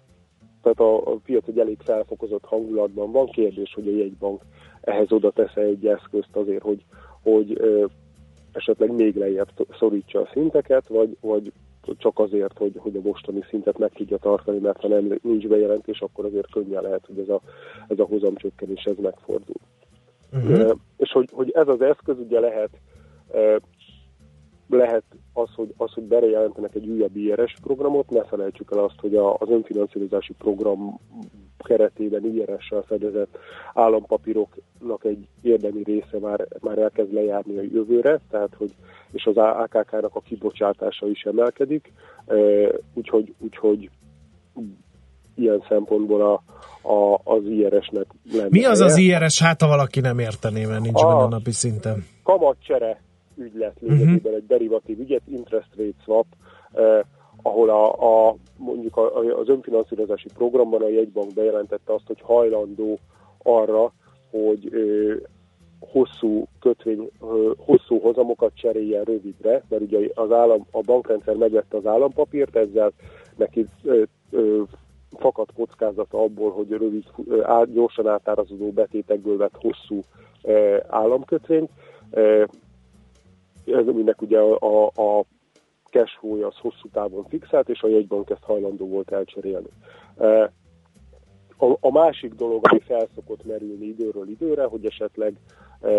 tehát 0.63 0.81
a, 0.81 1.13
a 1.13 1.17
piac 1.25 1.49
egy 1.49 1.59
elég 1.59 1.79
felfokozott 1.85 2.45
hangulatban 2.45 3.13
van. 3.13 3.27
Kérdés, 3.27 3.73
hogy 3.75 3.89
a 3.89 3.97
jegybank 3.97 4.43
ehhez 4.81 5.13
oda 5.13 5.31
tesz 5.31 5.57
egy 5.57 5.87
eszközt 5.87 6.37
azért, 6.37 6.63
hogy, 6.63 6.85
hogy 7.23 7.61
e, 7.61 7.89
esetleg 8.53 8.93
még 8.93 9.17
lejjebb 9.17 9.49
szorítsa 9.79 10.21
a 10.21 10.29
szinteket, 10.33 10.89
vagy, 10.89 11.17
vagy 11.21 11.53
csak 11.97 12.19
azért, 12.19 12.59
hogy, 12.59 12.73
hogy 12.77 12.97
a 12.97 13.01
mostani 13.01 13.45
szintet 13.49 13.79
meg 13.79 13.93
tudja 13.93 14.17
tartani, 14.17 14.59
mert 14.59 14.81
ha 14.81 14.89
nem 14.89 15.19
nincs 15.23 15.47
bejelentés, 15.47 16.01
akkor 16.01 16.25
azért 16.25 16.51
könnyen 16.51 16.83
lehet, 16.83 17.07
hogy 17.07 17.19
ez 17.19 17.29
a, 17.29 17.41
ez 17.89 17.99
a 17.99 18.05
hozamcsökkenés 18.05 18.85
ez 18.85 18.97
megfordul. 19.03 19.57
Uh-huh. 20.33 20.61
E, 20.61 20.75
és 20.97 21.11
hogy, 21.13 21.29
hogy 21.33 21.51
ez 21.51 21.69
az 21.69 21.81
eszköz 21.81 22.19
ugye 22.19 22.41
lehet 22.41 22.71
lehet 24.69 25.03
az, 25.33 25.49
hogy, 25.55 25.75
az, 25.77 25.93
hogy 25.93 26.03
bejelentenek 26.03 26.75
egy 26.75 26.89
újabb 26.89 27.17
IRS 27.17 27.55
programot, 27.63 28.11
ne 28.11 28.25
felejtsük 28.25 28.71
el 28.73 28.85
azt, 28.85 29.01
hogy 29.01 29.15
a, 29.15 29.35
az 29.35 29.49
önfinanszírozási 29.51 30.33
program 30.39 31.01
keretében 31.59 32.25
IRS-sel 32.25 32.83
fedezett 32.83 33.39
állampapíroknak 33.75 35.05
egy 35.05 35.29
érdemi 35.43 35.83
része 35.83 36.19
már, 36.21 36.47
már 36.61 36.79
elkezd 36.79 37.13
lejárni 37.13 37.59
a 37.59 37.63
jövőre, 37.63 38.21
tehát 38.31 38.55
hogy 38.57 38.75
és 39.13 39.25
az 39.25 39.37
AKK-nak 39.37 40.15
a 40.15 40.21
kibocsátása 40.21 41.09
is 41.09 41.23
emelkedik, 41.23 41.93
úgyhogy, 42.95 43.35
úgyhogy 43.39 43.91
ilyen 45.35 45.65
szempontból 45.69 46.23
a, 46.23 46.43
a, 46.89 47.21
az 47.25 47.45
IRS-nek 47.45 48.07
lenne. 48.33 48.49
Mi 48.51 48.65
az 48.65 48.81
az 48.81 48.97
IRS, 48.97 49.43
hát 49.43 49.61
ha 49.61 49.69
valaki 49.69 50.01
nem 50.01 50.19
értené, 50.19 50.65
mert 50.65 50.83
nincs 50.83 51.03
A- 51.03 51.07
benne 51.07 51.29
napi 51.29 51.53
szinten? 51.53 52.05
kamatcsere 52.23 53.01
ügylet 53.39 53.77
lényegében 53.81 54.35
egy 54.35 54.47
derivatív 54.47 55.01
ügyet, 55.01 55.23
interest 55.27 55.77
rate 55.77 56.03
swap, 56.03 56.27
eh, 56.73 57.01
ahol 57.43 57.71
a, 57.71 58.29
a, 58.29 58.37
mondjuk 58.57 58.97
a, 58.97 59.17
az 59.17 59.49
önfinanszírozási 59.49 60.29
programban 60.35 60.83
a 60.83 60.89
jegybank 60.89 61.33
bejelentette 61.35 61.93
azt, 61.93 62.07
hogy 62.07 62.21
hajlandó 62.21 62.99
arra, 63.43 63.93
hogy 64.31 64.69
ö, 64.71 65.15
hosszú 65.81 66.47
kötvény, 66.61 67.11
ö, 67.21 67.51
hosszú 67.57 68.01
hozamokat 68.01 68.53
cseréljen 68.55 69.05
rövidre, 69.05 69.63
mert 69.69 69.83
ugye 69.83 70.09
az 70.15 70.33
állam, 70.33 70.67
a 70.71 70.81
bankrendszer 70.81 71.35
megvette 71.35 71.77
az 71.77 71.87
állampapírt, 71.87 72.57
ezzel 72.57 72.93
neki 73.37 73.67
ö, 73.83 74.03
ö, 74.31 74.63
fakad 75.19 75.49
kockázata 75.55 76.23
abból, 76.23 76.51
hogy 76.51 76.71
rövid, 76.71 77.05
á, 77.43 77.65
gyorsan 77.65 78.09
átárazódó 78.09 78.71
betétekből 78.71 79.37
vett 79.37 79.55
hosszú 79.61 80.01
e, 80.43 80.85
államkötvényt. 80.89 81.71
E, 83.73 83.79
ez 83.79 83.87
aminek 83.87 84.23
ugye 84.23 84.39
a, 84.39 84.87
a, 84.87 85.25
cash 85.91 86.19
flow 86.19 86.47
az 86.47 86.57
hosszú 86.57 86.89
távon 86.93 87.25
fixált, 87.29 87.69
és 87.69 87.83
a 87.83 87.89
jegybank 87.89 88.31
ezt 88.31 88.43
hajlandó 88.43 88.87
volt 88.87 89.13
elcserélni. 89.13 89.69
E, 90.19 90.53
a, 91.59 91.77
a 91.81 91.93
másik 91.93 92.35
dolog, 92.35 92.69
ami 92.69 92.81
felszokott 92.81 93.45
merülni 93.45 93.87
időről 93.87 94.29
időre, 94.29 94.65
hogy 94.65 94.87
esetleg 94.87 95.35
e, 95.81 95.91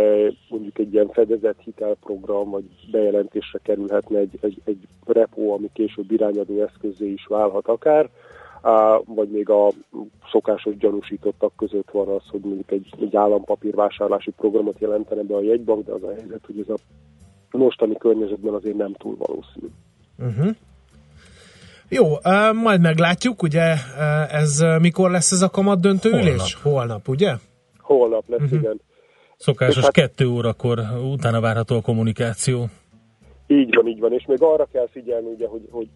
mondjuk 0.49 0.79
egy 0.79 0.93
ilyen 0.93 1.09
fedezett 1.09 1.59
hitelprogram, 1.59 2.49
vagy 2.49 2.63
bejelentésre 2.91 3.59
kerülhetne 3.63 4.17
egy, 4.17 4.37
egy, 4.41 4.61
egy 4.65 4.87
repo, 5.05 5.53
ami 5.53 5.69
később 5.73 6.11
irányadó 6.11 6.61
eszközé 6.61 7.11
is 7.11 7.25
válhat 7.25 7.67
akár, 7.67 8.09
á, 8.61 8.99
vagy 9.05 9.29
még 9.29 9.49
a 9.49 9.69
szokásos 10.31 10.77
gyanúsítottak 10.77 11.55
között 11.55 11.91
van 11.91 12.07
az, 12.07 12.23
hogy 12.29 12.41
mondjuk 12.41 12.71
egy, 12.71 12.93
egy 12.99 13.15
állampapírvásárlási 13.15 14.31
programot 14.31 14.79
jelentene 14.79 15.21
be 15.21 15.35
a 15.35 15.41
jegybank, 15.41 15.85
de 15.85 15.91
az 15.91 16.03
a 16.03 16.11
helyzet, 16.11 16.45
hogy 16.45 16.59
ez 16.59 16.69
a 16.69 16.77
mostani 17.51 17.97
környezetben 17.97 18.53
azért 18.53 18.77
nem 18.77 18.93
túl 18.93 19.15
valószínű. 19.17 19.67
Uh-huh. 20.17 20.55
Jó, 21.89 22.05
majd 22.53 22.81
meglátjuk, 22.81 23.41
ugye 23.43 23.75
ez 24.31 24.63
mikor 24.81 25.11
lesz 25.11 25.31
ez 25.31 25.41
a 25.41 25.49
kamat 25.49 25.81
döntő 25.81 26.09
Holnap. 26.09 26.27
ülés? 26.27 26.57
Holnap, 26.63 27.07
ugye? 27.07 27.33
Holnap 27.77 28.23
lesz, 28.27 28.41
uh-huh. 28.41 28.59
igen. 28.59 28.81
Szokásos 29.37 29.83
hát- 29.83 29.91
kettő 29.91 30.27
órakor 30.27 30.79
utána 31.11 31.39
várható 31.39 31.75
a 31.75 31.81
kommunikáció. 31.81 32.65
Így 33.47 33.75
van, 33.75 33.87
így 33.87 33.99
van, 33.99 34.13
és 34.13 34.25
még 34.25 34.41
arra 34.41 34.67
kell 34.71 34.87
figyelni, 34.91 35.27
ugye, 35.27 35.47
hogy, 35.47 35.67
hogy 35.71 35.87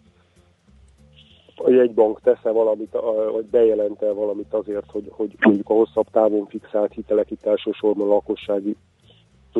a 1.56 1.70
jegybank 1.70 2.20
tesz-e 2.20 2.50
valamit, 2.50 2.96
vagy 3.32 3.44
bejelent-e 3.44 4.12
valamit 4.12 4.52
azért, 4.52 4.90
hogy, 4.90 5.06
hogy 5.10 5.34
mondjuk 5.40 5.68
a 5.68 5.72
hosszabb 5.74 6.06
távon 6.10 6.46
fixált 6.46 6.92
hitelek 6.92 7.30
itt 7.30 7.46
elsősorban 7.46 8.10
a 8.10 8.12
lakossági, 8.12 8.76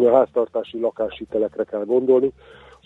a 0.03 0.15
háztartási 0.17 0.81
lakáshitelekre 0.81 1.65
kell 1.65 1.85
gondolni, 1.85 2.33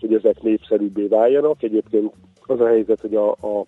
hogy 0.00 0.14
ezek 0.14 0.42
népszerűbbé 0.42 1.06
váljanak. 1.06 1.62
Egyébként 1.62 2.12
az 2.42 2.61
a 2.61 2.66
helyzet, 2.66 3.00
hogy 3.00 3.14
a, 3.14 3.30
a, 3.30 3.66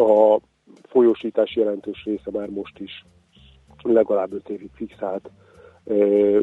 a 0.00 0.40
folyósítás 0.88 1.56
jelentős 1.56 2.04
része 2.04 2.30
már 2.32 2.48
most 2.48 2.78
is 2.78 3.04
legalább 3.82 4.32
5 4.32 4.48
évig 4.48 4.70
fixált 4.74 5.30
ö, 5.84 6.40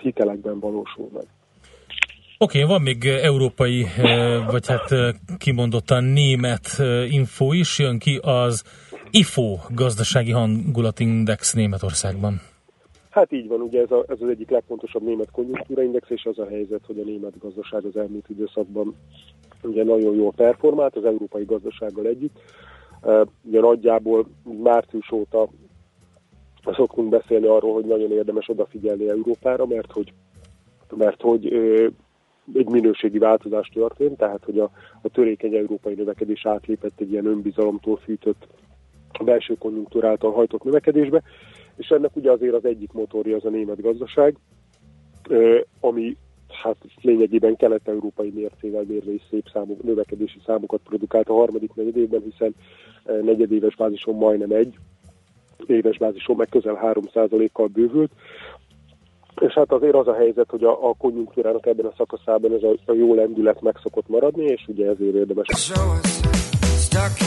hitelekben 0.00 0.60
valósul 0.60 1.08
meg. 1.12 1.24
Oké, 2.38 2.62
okay, 2.62 2.70
van 2.70 2.82
még 2.82 3.04
európai, 3.04 3.86
vagy 4.50 4.66
hát 4.66 4.88
kimondottan 5.38 6.04
német 6.04 6.66
info 7.08 7.52
is, 7.52 7.78
jön 7.78 7.98
ki 7.98 8.20
az 8.22 8.64
IFO 9.10 9.58
gazdasági 9.74 10.30
hangulatindex 10.30 11.52
Németországban. 11.52 12.40
Hát 13.16 13.32
így 13.32 13.48
van, 13.48 13.60
ugye 13.60 13.80
ez, 13.80 13.90
a, 13.90 14.04
ez 14.08 14.20
az 14.20 14.28
egyik 14.28 14.50
legfontosabb 14.50 15.02
német 15.02 15.30
konjunktúraindex, 15.30 16.10
és 16.10 16.24
az 16.24 16.38
a 16.38 16.46
helyzet, 16.46 16.86
hogy 16.86 16.98
a 16.98 17.04
német 17.04 17.38
gazdaság 17.38 17.84
az 17.84 17.96
elmúlt 17.96 18.28
időszakban 18.28 18.94
ugye 19.62 19.84
nagyon 19.84 20.14
jól 20.14 20.32
performált 20.32 20.96
az 20.96 21.04
európai 21.04 21.44
gazdasággal 21.44 22.06
együtt. 22.06 22.40
Ugye 23.42 23.60
nagyjából 23.60 24.26
március 24.62 25.12
óta 25.12 25.48
szoktunk 26.64 27.08
beszélni 27.08 27.46
arról, 27.46 27.72
hogy 27.72 27.84
nagyon 27.84 28.12
érdemes 28.12 28.48
odafigyelni 28.48 29.08
Európára, 29.08 29.66
mert 29.66 29.92
hogy, 29.92 30.12
mert 30.96 31.22
hogy 31.22 31.46
egy 32.54 32.68
minőségi 32.68 33.18
változás 33.18 33.68
történt, 33.68 34.16
tehát 34.16 34.44
hogy 34.44 34.58
a, 34.58 34.70
a 35.02 35.08
törékeny 35.08 35.54
európai 35.54 35.94
növekedés 35.94 36.46
átlépett 36.46 37.00
egy 37.00 37.10
ilyen 37.10 37.26
önbizalomtól 37.26 37.96
fűtött 37.96 38.46
belső 39.24 39.54
konjunktúra 39.58 40.08
által 40.08 40.32
hajtott 40.32 40.62
növekedésbe, 40.62 41.22
és 41.76 41.88
ennek 41.88 42.16
ugye 42.16 42.30
azért 42.30 42.54
az 42.54 42.64
egyik 42.64 42.92
motorja 42.92 43.36
az 43.36 43.44
a 43.44 43.48
német 43.48 43.80
gazdaság, 43.80 44.36
ami 45.80 46.16
hát 46.62 46.76
lényegében 47.00 47.56
kelet-európai 47.56 48.30
mércével 48.34 48.84
mérve 48.88 49.12
is 49.12 49.22
szép 49.30 49.48
számok, 49.52 49.82
növekedési 49.82 50.40
számokat 50.46 50.80
produkált 50.84 51.28
a 51.28 51.34
harmadik 51.34 51.74
negyedévben, 51.74 52.22
hiszen 52.30 52.54
negyedéves 53.22 53.76
bázison 53.76 54.14
majdnem 54.14 54.50
egy, 54.50 54.74
éves 55.66 55.98
bázison 55.98 56.36
meg 56.36 56.48
közel 56.48 56.78
3%-kal 56.82 57.66
bővült, 57.66 58.10
és 59.40 59.52
hát 59.52 59.72
azért 59.72 59.94
az 59.94 60.08
a 60.08 60.14
helyzet, 60.14 60.50
hogy 60.50 60.64
a, 60.64 60.88
a 60.88 60.94
konjunktúrának 60.98 61.66
ebben 61.66 61.86
a 61.86 61.94
szakaszában 61.96 62.52
ez 62.52 62.62
a, 62.62 62.74
a 62.84 62.92
jó 62.92 63.14
lendület 63.14 63.60
meg 63.60 63.76
szokott 63.82 64.08
maradni, 64.08 64.44
és 64.44 64.64
ugye 64.66 64.88
ezért 64.88 65.14
érdemes. 65.14 65.46
Stuck. 65.48 67.26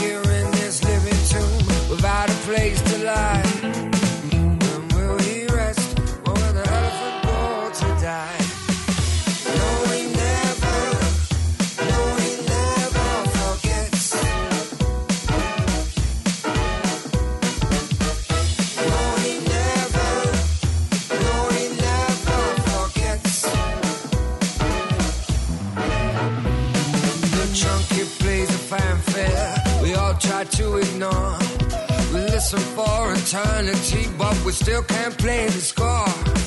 Listen 32.40 32.74
for 32.74 33.12
eternity, 33.12 34.08
but 34.16 34.34
we 34.44 34.52
still 34.52 34.82
can't 34.82 35.16
play 35.18 35.46
the 35.46 35.60
score. 35.60 36.39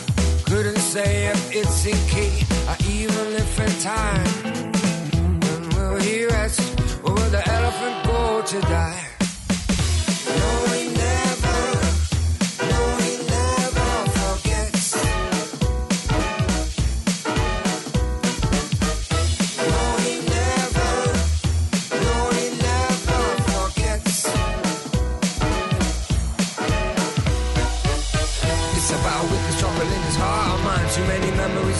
Couldn't 0.53 0.77
say 0.77 1.25
if 1.31 1.51
it's 1.51 1.83
in 1.83 1.97
key 2.07 2.45
or 2.69 2.77
even 2.87 3.33
if 3.41 3.59
in 3.59 3.73
time. 3.81 4.23
When 5.41 5.69
will 5.69 5.99
he 5.99 6.25
rest? 6.25 6.61
Or 7.03 7.11
will 7.11 7.31
the 7.31 7.41
elephant 7.49 8.05
go 8.05 8.43
to 8.45 8.61
die? 8.61 9.03
No, 10.27 10.62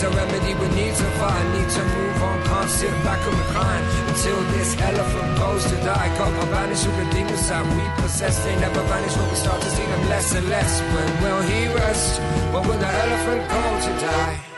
a 0.04 0.10
remedy 0.10 0.54
we 0.56 0.68
need 0.76 0.94
to 0.96 1.08
find. 1.20 1.46
Need 1.54 1.70
to 1.70 1.84
move 1.96 2.24
on, 2.24 2.44
can't 2.44 2.70
sit 2.70 2.96
back 3.04 3.22
and 3.28 3.36
recline 3.44 3.84
until 4.10 4.40
this 4.54 4.70
elephant 4.80 5.38
goes 5.38 5.64
to 5.72 5.76
die. 5.78 6.10
Got 6.18 6.32
my 6.40 6.46
banish 6.52 6.86
all 6.86 6.96
the 6.98 7.08
demons 7.12 7.48
that 7.50 7.64
we 7.76 7.86
possess. 8.02 8.44
They 8.44 8.56
never 8.60 8.82
vanish 8.84 9.16
when 9.18 9.30
we 9.30 9.36
start 9.36 9.62
to 9.62 9.70
see 9.70 9.86
them 9.86 10.10
less 10.10 10.36
and 10.36 10.50
less. 10.50 10.82
When 10.94 11.10
will 11.22 11.42
he 11.42 11.68
rest? 11.74 12.22
When 12.54 12.64
will 12.68 12.80
the 12.80 12.92
elephant 13.04 13.42
go 13.50 13.62
to 13.86 13.92
die? 14.06 14.53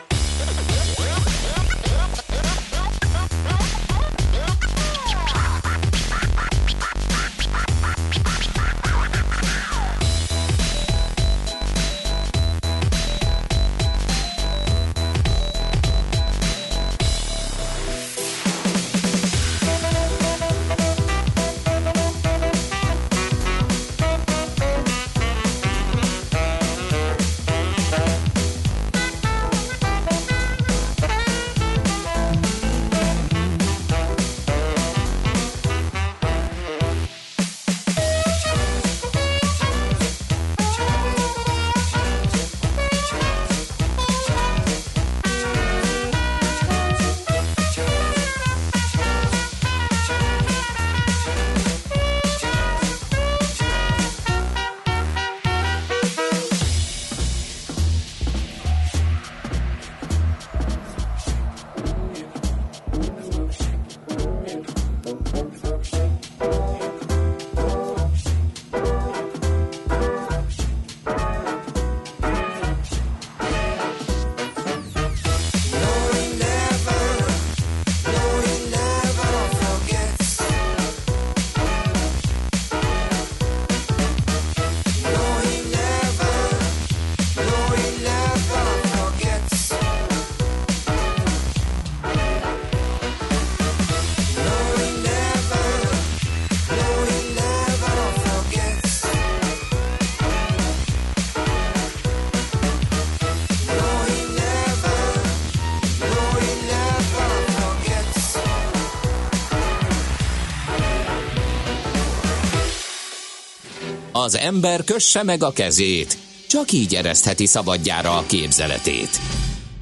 Az 114.25 114.37
ember 114.37 114.83
kösse 114.83 115.23
meg 115.23 115.43
a 115.43 115.51
kezét, 115.51 116.17
csak 116.47 116.71
így 116.71 116.95
eresztheti 116.95 117.45
szabadjára 117.45 118.17
a 118.17 118.25
képzeletét. 118.27 119.09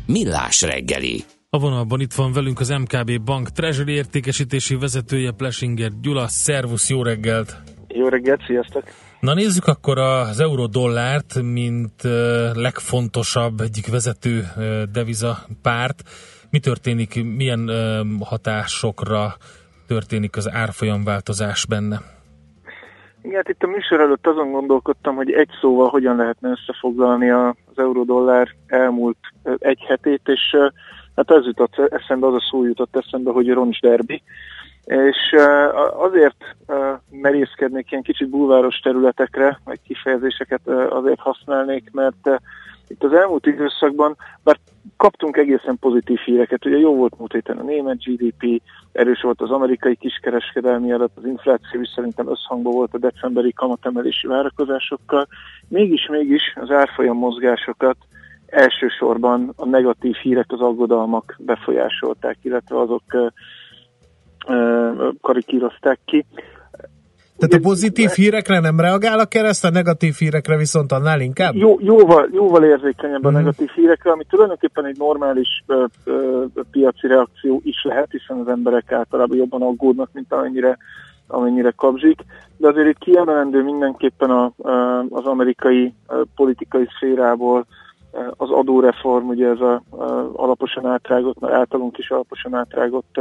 Millás 0.06 0.62
reggeli. 0.62 1.24
A 1.50 1.60
vonalban 1.60 2.02
itt 2.02 2.14
van 2.14 2.34
velünk 2.34 2.60
az 2.60 2.70
MKB 2.70 3.22
Bank 3.22 3.50
Treasury 3.50 3.94
értékesítési 3.94 4.76
vezetője 4.76 5.32
Plesinger 5.32 5.92
Gyula. 6.02 6.28
Szervusz, 6.28 6.90
jó 6.90 7.04
reggelt! 7.04 7.62
Jó 7.88 8.08
reggelt, 8.08 8.42
sziasztok! 8.46 8.84
Na 9.20 9.34
nézzük 9.34 9.66
akkor 9.66 9.98
az 9.98 10.40
euró-dollárt, 10.40 11.42
mint 11.42 12.02
legfontosabb 12.54 13.62
egyik 13.62 13.88
vezető 13.88 14.48
deviza 14.92 15.46
párt. 15.62 16.04
Mi 16.50 16.60
történik, 16.60 17.24
milyen 17.24 17.72
hatásokra 18.20 19.38
történik 19.88 20.38
az 20.38 20.52
árfolyamváltozás 20.52 21.66
benne? 21.66 22.12
Igen, 23.24 23.36
hát 23.36 23.50
itt 23.50 23.64
a 23.64 23.68
műsor 23.68 24.00
előtt 24.00 24.28
azon 24.28 24.52
gondolkodtam, 24.52 25.16
hogy 25.16 25.32
egy 25.32 25.50
szóval 25.62 25.90
hogyan 25.90 26.16
lehetne 26.16 26.50
összefoglalni 26.50 27.30
az 27.30 27.54
euró-dollár 27.76 28.48
elmúlt 28.68 29.18
egy 29.58 29.80
hetét, 29.88 30.22
és 30.24 30.56
hát 31.16 31.32
ez 31.32 31.46
jutott 31.46 31.78
eszembe, 31.78 32.28
az 32.28 32.34
a 32.34 32.48
szó 32.50 32.66
jutott 32.66 32.96
eszembe, 32.96 33.32
hogy 33.32 33.50
roncs 33.50 33.80
derbi. 33.80 34.24
És 34.86 35.36
azért 35.94 36.56
merészkednék 37.10 37.92
ilyen 37.92 38.04
kicsit 38.04 38.30
bulváros 38.30 38.80
területekre, 38.80 39.60
vagy 39.64 39.80
kifejezéseket 39.82 40.68
azért 40.90 41.20
használnék, 41.20 41.90
mert 41.92 42.30
itt 42.88 43.04
az 43.04 43.14
elmúlt 43.14 43.46
időszakban, 43.46 44.16
bár 44.44 44.58
kaptunk 44.98 45.38
egészen 45.38 45.78
pozitív 45.80 46.18
híreket, 46.18 46.66
ugye 46.66 46.78
jó 46.78 46.96
volt 46.96 47.18
múlt 47.18 47.32
héten 47.32 47.58
a 47.58 47.64
német 47.64 48.04
GDP, 48.04 48.62
erős 48.92 49.22
volt 49.22 49.42
az 49.42 49.52
amerikai 49.52 49.96
kiskereskedelmi 49.96 50.92
adat, 50.92 51.12
az 51.16 51.26
infláció 51.26 51.82
is 51.82 51.90
szerintem 51.96 52.30
összhangban 52.30 52.74
volt 52.74 52.94
a 52.94 52.98
decemberi 52.98 53.54
kamatemelési 53.54 54.28
várakozásokkal, 54.28 55.28
mégis-mégis 55.68 56.54
az 56.56 56.72
árfolyam 56.72 57.18
mozgásokat 57.18 57.98
elsősorban 58.46 59.54
a 59.56 59.66
negatív 59.66 60.16
hírek, 60.16 60.52
az 60.52 60.62
aggodalmak 60.62 61.36
befolyásolták, 61.40 62.38
illetve 62.42 62.80
azok 62.80 63.04
karikírozták 65.22 66.00
ki. 66.06 66.26
Tehát 67.38 67.54
a 67.54 67.68
pozitív 67.70 68.10
hírekre 68.10 68.60
nem 68.60 68.80
reagál 68.80 69.20
a 69.20 69.26
kereszt, 69.26 69.66
a 69.66 69.70
negatív 69.70 70.14
hírekre 70.14 70.58
viszont 70.58 70.92
annál 70.92 71.20
inkább? 71.20 71.56
Jó, 71.56 71.78
jóval, 71.80 72.30
jóval 72.32 72.64
érzékenyebb 72.64 73.26
a 73.26 73.30
mm. 73.30 73.34
negatív 73.34 73.70
hírekre, 73.76 74.12
ami 74.12 74.24
tulajdonképpen 74.30 74.86
egy 74.86 74.98
normális 74.98 75.64
ö, 75.66 75.86
ö, 76.04 76.44
piaci 76.72 77.08
reakció 77.08 77.62
is 77.64 77.84
lehet, 77.84 78.12
hiszen 78.12 78.40
az 78.40 78.48
emberek 78.48 78.92
általában 78.92 79.38
jobban 79.38 79.62
aggódnak, 79.62 80.10
mint 80.14 80.34
amennyire, 80.34 80.78
amennyire 81.28 81.74
kapzsik. 81.76 82.22
De 82.58 82.68
azért 82.68 82.88
itt 82.88 82.98
kiemelendő 82.98 83.64
mindenképpen 83.64 84.30
a, 84.30 84.52
az 85.10 85.26
amerikai 85.26 85.94
politikai 86.36 86.88
szférából 86.96 87.66
az 88.38 88.50
adóreform, 88.50 89.28
ugye 89.28 89.48
ez 89.48 89.60
a, 89.60 89.74
a 89.90 90.32
alaposan 90.34 90.86
átrágott, 90.86 91.44
általunk 91.46 91.98
is 91.98 92.10
alaposan 92.10 92.54
átrágott 92.54 93.20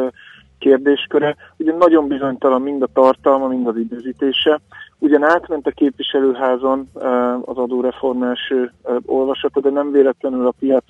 kérdésköre. 0.63 1.37
Ugye 1.57 1.73
nagyon 1.73 2.09
bizonytalan 2.09 2.63
mind 2.63 2.83
a 2.83 2.89
tartalma, 2.93 3.47
mind 3.49 3.67
az 3.67 3.77
időzítése. 3.77 4.61
Ugyan 4.99 5.25
átment 5.25 5.67
a 5.67 5.71
képviselőházon 5.71 6.89
az 7.45 7.57
adóreform 7.57 8.23
első 8.23 8.73
olvasata, 9.07 9.61
de 9.61 9.71
nem 9.71 9.91
véletlenül 9.91 10.47
a 10.47 10.55
piac 10.59 10.85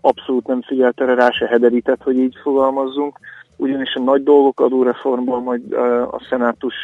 abszolút 0.00 0.46
nem 0.46 0.62
figyelt 0.62 1.00
erre, 1.00 1.14
rá 1.14 1.30
se 1.30 1.46
hederített, 1.46 2.02
hogy 2.02 2.18
így 2.18 2.34
fogalmazzunk. 2.42 3.18
Ugyanis 3.56 3.94
a 3.94 4.00
nagy 4.00 4.22
dolgok 4.22 4.60
adóreformból 4.60 5.40
majd 5.40 5.72
a 6.10 6.26
szenátus 6.28 6.74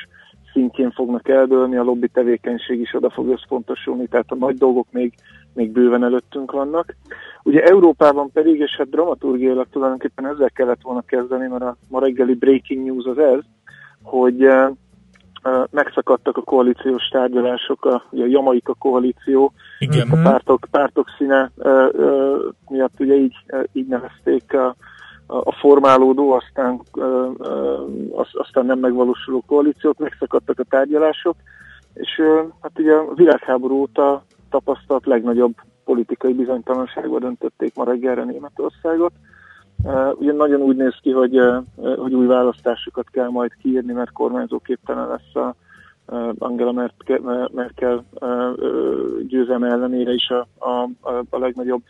szintjén 0.52 0.90
fognak 0.90 1.28
eldőlni, 1.28 1.76
a 1.76 1.82
lobby 1.82 2.08
tevékenység 2.08 2.80
is 2.80 2.94
oda 2.94 3.10
fog 3.10 3.28
összpontosulni, 3.28 4.06
tehát 4.06 4.30
a 4.30 4.34
nagy 4.34 4.56
dolgok 4.56 4.86
még, 4.90 5.12
még 5.56 5.72
bőven 5.72 6.04
előttünk 6.04 6.52
vannak. 6.52 6.94
Ugye 7.42 7.62
Európában 7.62 8.30
pedig, 8.32 8.60
és 8.60 8.74
hát 8.78 8.90
dramaturgiailag 8.90 9.66
tulajdonképpen 9.70 10.26
ezzel 10.26 10.50
kellett 10.50 10.80
volna 10.82 11.00
kezdeni, 11.00 11.46
mert 11.46 11.62
a 11.62 11.76
ma 11.88 12.00
reggeli 12.00 12.34
breaking 12.34 12.84
news 12.84 13.04
az 13.04 13.18
ez, 13.18 13.40
hogy 14.02 14.44
uh, 14.44 14.70
megszakadtak 15.70 16.36
a 16.36 16.42
koalíciós 16.42 17.08
tárgyalások, 17.08 17.84
a, 17.84 18.02
ugye 18.10 18.22
a 18.22 18.28
Jamaika 18.28 18.74
koalíció, 18.74 19.52
Igen. 19.78 20.10
a 20.10 20.22
pártok, 20.22 20.66
pártok 20.70 21.08
színe 21.18 21.50
uh, 21.56 21.94
miatt 22.68 23.00
ugye 23.00 23.14
így, 23.14 23.36
így 23.72 23.86
nevezték 23.86 24.54
a, 24.54 24.76
a 25.26 25.52
formálódó, 25.52 26.32
aztán, 26.32 26.80
aztán 28.32 28.66
nem 28.66 28.78
megvalósuló 28.78 29.42
koalíciót, 29.46 29.98
megszakadtak 29.98 30.58
a 30.58 30.64
tárgyalások, 30.68 31.36
és 31.94 32.20
hát 32.60 32.78
ugye 32.78 32.92
a 32.92 33.14
világháború 33.14 33.74
óta 33.74 34.24
tapasztalt 34.56 35.06
legnagyobb 35.06 35.54
politikai 35.84 36.32
bizonytalanságban 36.32 37.20
döntötték 37.20 37.74
ma 37.74 37.84
reggelre 37.84 38.24
Németországot. 38.24 39.12
Uh, 39.82 40.20
ugye 40.20 40.32
nagyon 40.32 40.60
úgy 40.60 40.76
néz 40.76 40.94
ki, 41.00 41.10
hogy, 41.10 41.40
uh, 41.40 41.64
hogy 41.96 42.14
új 42.14 42.26
választásokat 42.26 43.10
kell 43.10 43.28
majd 43.28 43.50
kiírni, 43.62 43.92
mert 43.92 44.12
kormányzóképtelen 44.12 45.08
lesz 45.08 45.34
a 45.44 45.54
uh, 46.06 46.34
Angela 46.38 46.72
Merkel, 46.72 47.48
Merkel 47.52 48.04
győzelme 49.26 49.68
ellenére 49.68 50.12
is 50.12 50.28
a, 50.28 50.48
a, 50.58 50.88
a 51.30 51.38
legnagyobb 51.38 51.82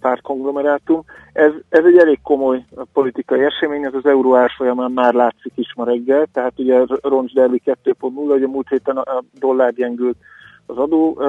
pártkonglomerátum. 0.00 1.04
Ez, 1.32 1.52
ez 1.68 1.84
egy 1.84 1.96
elég 1.96 2.18
komoly 2.22 2.64
politikai 2.92 3.44
esemény, 3.44 3.84
ez 3.84 3.94
az 3.94 4.06
euró 4.06 4.34
árfolyamán 4.36 4.90
már 4.90 5.14
látszik 5.14 5.52
is 5.54 5.72
ma 5.76 5.84
reggel, 5.84 6.26
tehát 6.32 6.52
ugye 6.56 6.84
Roncs 7.02 7.32
Derby 7.32 7.62
2.0, 7.64 8.10
hogy 8.28 8.42
a 8.42 8.48
múlt 8.48 8.68
héten 8.68 8.96
a 8.96 9.22
dollár 9.38 9.72
gyengült 9.72 10.16
az 10.66 10.76
adó 10.76 11.20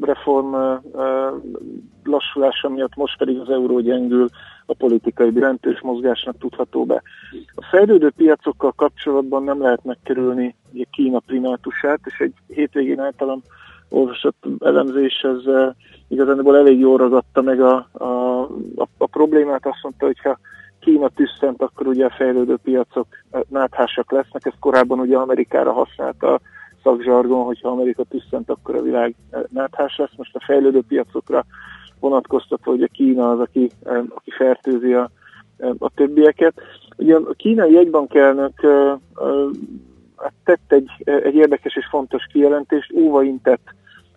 reform 0.00 0.54
lassulása 2.04 2.68
miatt, 2.68 2.96
most 2.96 3.18
pedig 3.18 3.38
az 3.38 3.50
euró 3.50 3.80
gyengül 3.80 4.28
a 4.66 4.74
politikai 4.74 5.30
jelentős 5.34 5.80
mozgásnak 5.80 6.38
tudható 6.38 6.84
be. 6.84 7.02
A 7.54 7.66
fejlődő 7.70 8.10
piacokkal 8.16 8.72
kapcsolatban 8.72 9.44
nem 9.44 9.62
lehet 9.62 9.84
megkerülni 9.84 10.54
ugye 10.72 10.84
Kína 10.90 11.18
primátusát, 11.18 12.00
és 12.04 12.18
egy 12.18 12.34
hétvégén 12.46 13.00
általam 13.00 13.42
olvasott 13.88 14.46
elemzés, 14.58 15.20
ez 15.22 15.72
igazából 16.08 16.56
elég 16.56 16.78
jól 16.78 16.96
ragadta 16.96 17.42
meg 17.42 17.60
a, 17.60 17.88
a, 17.92 18.04
a, 18.76 18.86
a 18.98 19.06
problémát, 19.06 19.66
azt 19.66 19.82
mondta, 19.82 20.06
hogy 20.06 20.20
ha 20.20 20.38
Kína 20.80 21.08
tüsszent, 21.08 21.62
akkor 21.62 21.86
ugye 21.86 22.04
a 22.04 22.14
fejlődő 22.16 22.56
piacok 22.62 23.06
náthásak 23.48 24.12
lesznek, 24.12 24.46
ezt 24.46 24.58
korábban 24.58 24.98
ugye 25.00 25.16
Amerikára 25.16 25.72
használta 25.72 26.40
szakzsargon, 26.82 27.44
hogyha 27.44 27.68
Amerika 27.68 28.04
tüsszent, 28.04 28.50
akkor 28.50 28.74
a 28.74 28.82
világ 28.82 29.14
eh, 29.30 29.40
náthás 29.48 29.96
lesz. 29.96 30.16
Most 30.16 30.34
a 30.34 30.44
fejlődő 30.44 30.82
piacokra 30.88 31.44
vonatkoztatva, 32.00 32.70
hogy 32.70 32.82
a 32.82 32.88
Kína 32.92 33.30
az, 33.30 33.40
aki, 33.40 33.70
eh, 33.84 34.02
aki 34.08 34.30
fertőzi 34.30 34.92
a, 34.92 35.10
eh, 35.56 35.70
a 35.78 35.90
többieket. 35.94 36.54
Ugye 36.96 37.14
a 37.14 37.32
kínai 37.36 37.72
jegybankelnök 37.72 38.60
hát 40.16 40.32
tett 40.44 40.72
egy, 40.72 40.90
egy 41.04 41.34
érdekes 41.34 41.76
és 41.76 41.86
fontos 41.90 42.26
kijelentést, 42.32 42.92
óvaintett 42.92 43.74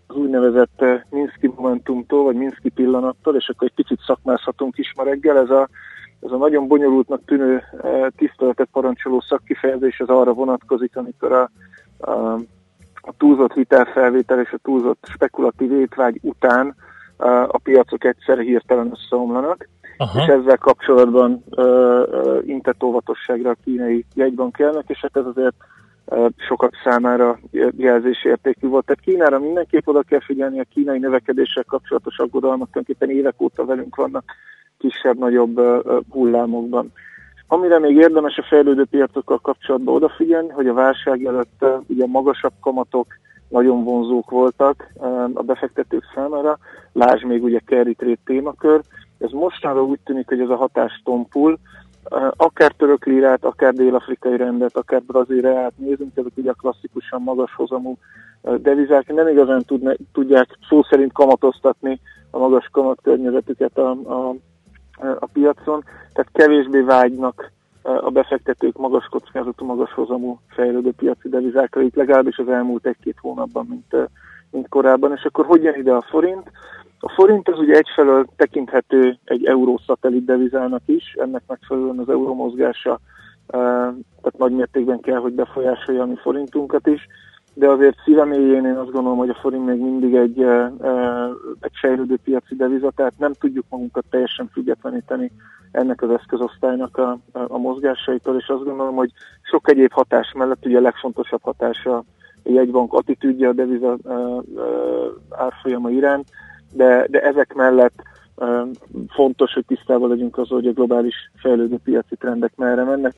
az 0.08 0.16
úgynevezett 0.16 0.84
Minszki 1.10 1.52
momentumtól, 1.56 2.24
vagy 2.24 2.36
Minszki 2.36 2.70
pillanattól, 2.70 3.36
és 3.36 3.50
akkor 3.50 3.68
egy 3.68 3.86
picit 3.86 4.00
szakmázhatunk 4.06 4.78
is 4.78 4.94
ma 4.96 5.04
reggel. 5.04 5.38
Ez 5.38 5.50
a, 5.50 5.70
ez 6.22 6.32
a 6.32 6.38
nagyon 6.38 6.68
bonyolultnak 6.68 7.26
tűnő 7.26 7.64
tiszteletet 8.16 8.68
parancsoló 8.72 9.22
szakkifejezés 9.22 10.00
az 10.00 10.10
arra 10.10 10.34
vonatkozik, 10.34 10.98
amikor 10.98 11.32
a, 11.32 11.50
a 13.06 13.14
túlzott 13.18 13.54
hitelfelvétel 13.54 14.40
és 14.40 14.52
a 14.52 14.60
túlzott 14.64 15.06
spekulatív 15.14 15.72
étvágy 15.72 16.20
után 16.22 16.76
a 17.48 17.58
piacok 17.64 18.04
egyszer 18.04 18.38
hirtelen 18.38 18.92
összeomlanak, 18.92 19.70
Aha. 19.98 20.22
és 20.22 20.28
ezzel 20.28 20.58
kapcsolatban 20.58 21.44
intett 22.46 22.84
óvatosságra 22.84 23.50
a 23.50 23.56
kínai 23.64 24.06
jegybankelnek, 24.16 24.84
és 24.88 25.00
hát 25.02 25.18
ez 25.18 25.26
azért 25.26 25.56
sokak 26.38 26.74
számára 26.84 27.40
jelzésértékű 27.78 28.68
volt. 28.68 28.86
Tehát 28.86 29.02
Kínára 29.02 29.40
mindenképp 29.40 29.88
oda 29.88 30.02
kell 30.02 30.22
figyelni, 30.22 30.60
a 30.60 30.66
kínai 30.74 31.00
növekedéssel 31.00 31.64
kapcsolatos 31.64 32.18
aggodalmak 32.18 32.70
tulajdonképpen 32.72 33.16
évek 33.16 33.42
óta 33.42 33.66
velünk 33.66 33.96
vannak 33.96 34.24
kisebb-nagyobb 34.78 35.62
hullámokban. 36.10 36.92
Amire 37.48 37.80
még 37.80 37.96
érdemes 37.96 38.38
a 38.38 38.46
fejlődő 38.50 38.86
piacokkal 38.86 39.40
kapcsolatban 39.40 39.96
odafigyelni, 39.96 40.50
hogy 40.50 40.68
a 40.68 40.74
válság 40.74 41.26
előtt 41.26 41.66
ugye 41.88 42.06
magasabb 42.06 42.54
kamatok 42.62 43.08
nagyon 43.50 43.84
vonzók 43.84 44.30
voltak 44.30 44.94
a 45.34 45.42
befektetők 45.42 46.04
számára, 46.16 46.58
lásd 46.94 47.24
még 47.26 47.44
ugye 47.44 47.60
carry 47.66 47.94
trade 47.94 48.18
témakör. 48.26 48.82
Ez 49.20 49.32
mostanra 49.32 49.84
úgy 49.84 50.00
tűnik, 50.04 50.28
hogy 50.28 50.40
ez 50.40 50.50
a 50.50 50.56
hatás 50.56 51.02
tompul, 51.04 51.58
akár 52.36 52.72
török 52.72 53.06
lírát, 53.06 53.46
akár 53.46 53.74
dél-afrikai 53.74 54.38
rendet, 54.38 54.78
akár 54.78 55.02
brazil 55.02 55.42
reát 55.42 55.74
nézünk, 55.76 56.12
ezek 56.16 56.32
ugye 56.36 56.50
a 56.50 56.54
klasszikusan 56.54 57.22
magas 57.22 57.56
hozamú 57.56 57.98
devizák. 58.58 59.14
Nem 59.14 59.28
igazán 59.28 59.64
tudne, 59.66 59.96
tudják 60.14 60.58
szó 60.70 60.84
szerint 60.84 61.14
kamatoztatni 61.14 62.00
a 62.32 62.38
magas 62.38 62.68
kamatkörnyezetüket 62.72 63.78
a, 63.78 63.90
a 63.90 64.36
a 65.20 65.28
piacon, 65.34 65.84
tehát 66.14 66.32
kevésbé 66.34 66.80
vágynak 66.80 67.52
a 67.82 68.10
befektetők 68.10 68.78
magas 68.78 69.06
kockázatú, 69.06 69.66
magas 69.66 69.94
hozamú 69.94 70.40
fejlődő 70.48 70.92
piaci 70.92 71.30
devizákra, 71.30 71.82
itt 71.82 71.96
legalábbis 71.96 72.38
az 72.38 72.48
elmúlt 72.48 72.86
egy-két 72.86 73.18
hónapban, 73.22 73.66
mint, 73.70 74.10
mint 74.52 74.70
korábban. 74.70 75.12
És 75.12 75.24
akkor 75.24 75.46
hogy 75.46 75.64
jön 75.64 75.76
ide 75.76 75.94
a 75.94 76.02
forint? 76.02 76.52
A 77.00 77.10
forint 77.10 77.50
az 77.50 77.60
ugye 77.60 77.76
egyfelől 77.76 78.26
tekinthető 78.36 79.18
egy 79.24 79.46
euró 79.46 79.80
szatellit 79.86 80.26
devizának 80.26 80.82
is, 80.86 81.14
ennek 81.14 81.42
megfelelően 81.48 82.00
az 82.00 82.10
euró 82.10 82.34
mozgása 82.34 83.00
tehát 83.48 84.38
nagy 84.38 84.52
mértékben 84.52 85.00
kell, 85.00 85.20
hogy 85.20 85.34
befolyásolja 85.34 86.02
a 86.02 86.06
mi 86.06 86.16
forintunkat 86.16 86.88
is, 86.88 87.08
de 87.54 87.68
azért 87.68 87.98
szívemélyén 88.06 88.66
én 88.66 88.76
azt 88.76 88.92
gondolom, 88.92 89.18
hogy 89.18 89.30
a 89.30 89.38
forint 89.42 89.66
még 89.66 89.80
mindig 89.80 90.16
egy, 90.16 90.42
egy 91.60 91.74
fejlődő 91.82 92.18
piaci 92.24 92.56
deviza, 92.56 92.92
tehát 92.96 93.14
nem 93.18 93.34
tudjuk 93.34 93.66
magunkat 93.70 94.06
teljesen 94.10 94.50
függetleníteni 94.54 95.32
ennek 95.72 96.02
az 96.02 96.10
eszközosztálynak 96.10 96.98
a, 96.98 97.18
a 97.32 97.58
mozgásaitól, 97.58 98.36
és 98.36 98.48
azt 98.48 98.64
gondolom, 98.64 98.96
hogy 98.96 99.12
sok 99.42 99.70
egyéb 99.70 99.92
hatás 99.92 100.34
mellett 100.38 100.66
ugye 100.66 100.78
a 100.78 100.82
legfontosabb 100.82 101.42
hatása 101.42 102.04
a 102.44 102.50
jegybank 102.50 102.94
attitűdje 102.94 103.48
a 103.48 103.54
deviza 103.54 103.98
árfolyama 105.30 105.90
iránt, 105.90 106.28
de, 106.74 107.08
de 107.10 107.22
ezek 107.22 107.54
mellett 107.54 108.04
fontos, 109.10 109.54
hogy 109.54 109.66
tisztában 109.66 110.10
legyünk 110.10 110.38
az, 110.38 110.48
hogy 110.48 110.68
a 110.68 110.72
globális 110.72 111.16
fejlődő 111.36 111.78
piaci 111.84 112.16
trendek 112.16 112.52
merre 112.56 112.84
mennek. 112.84 113.12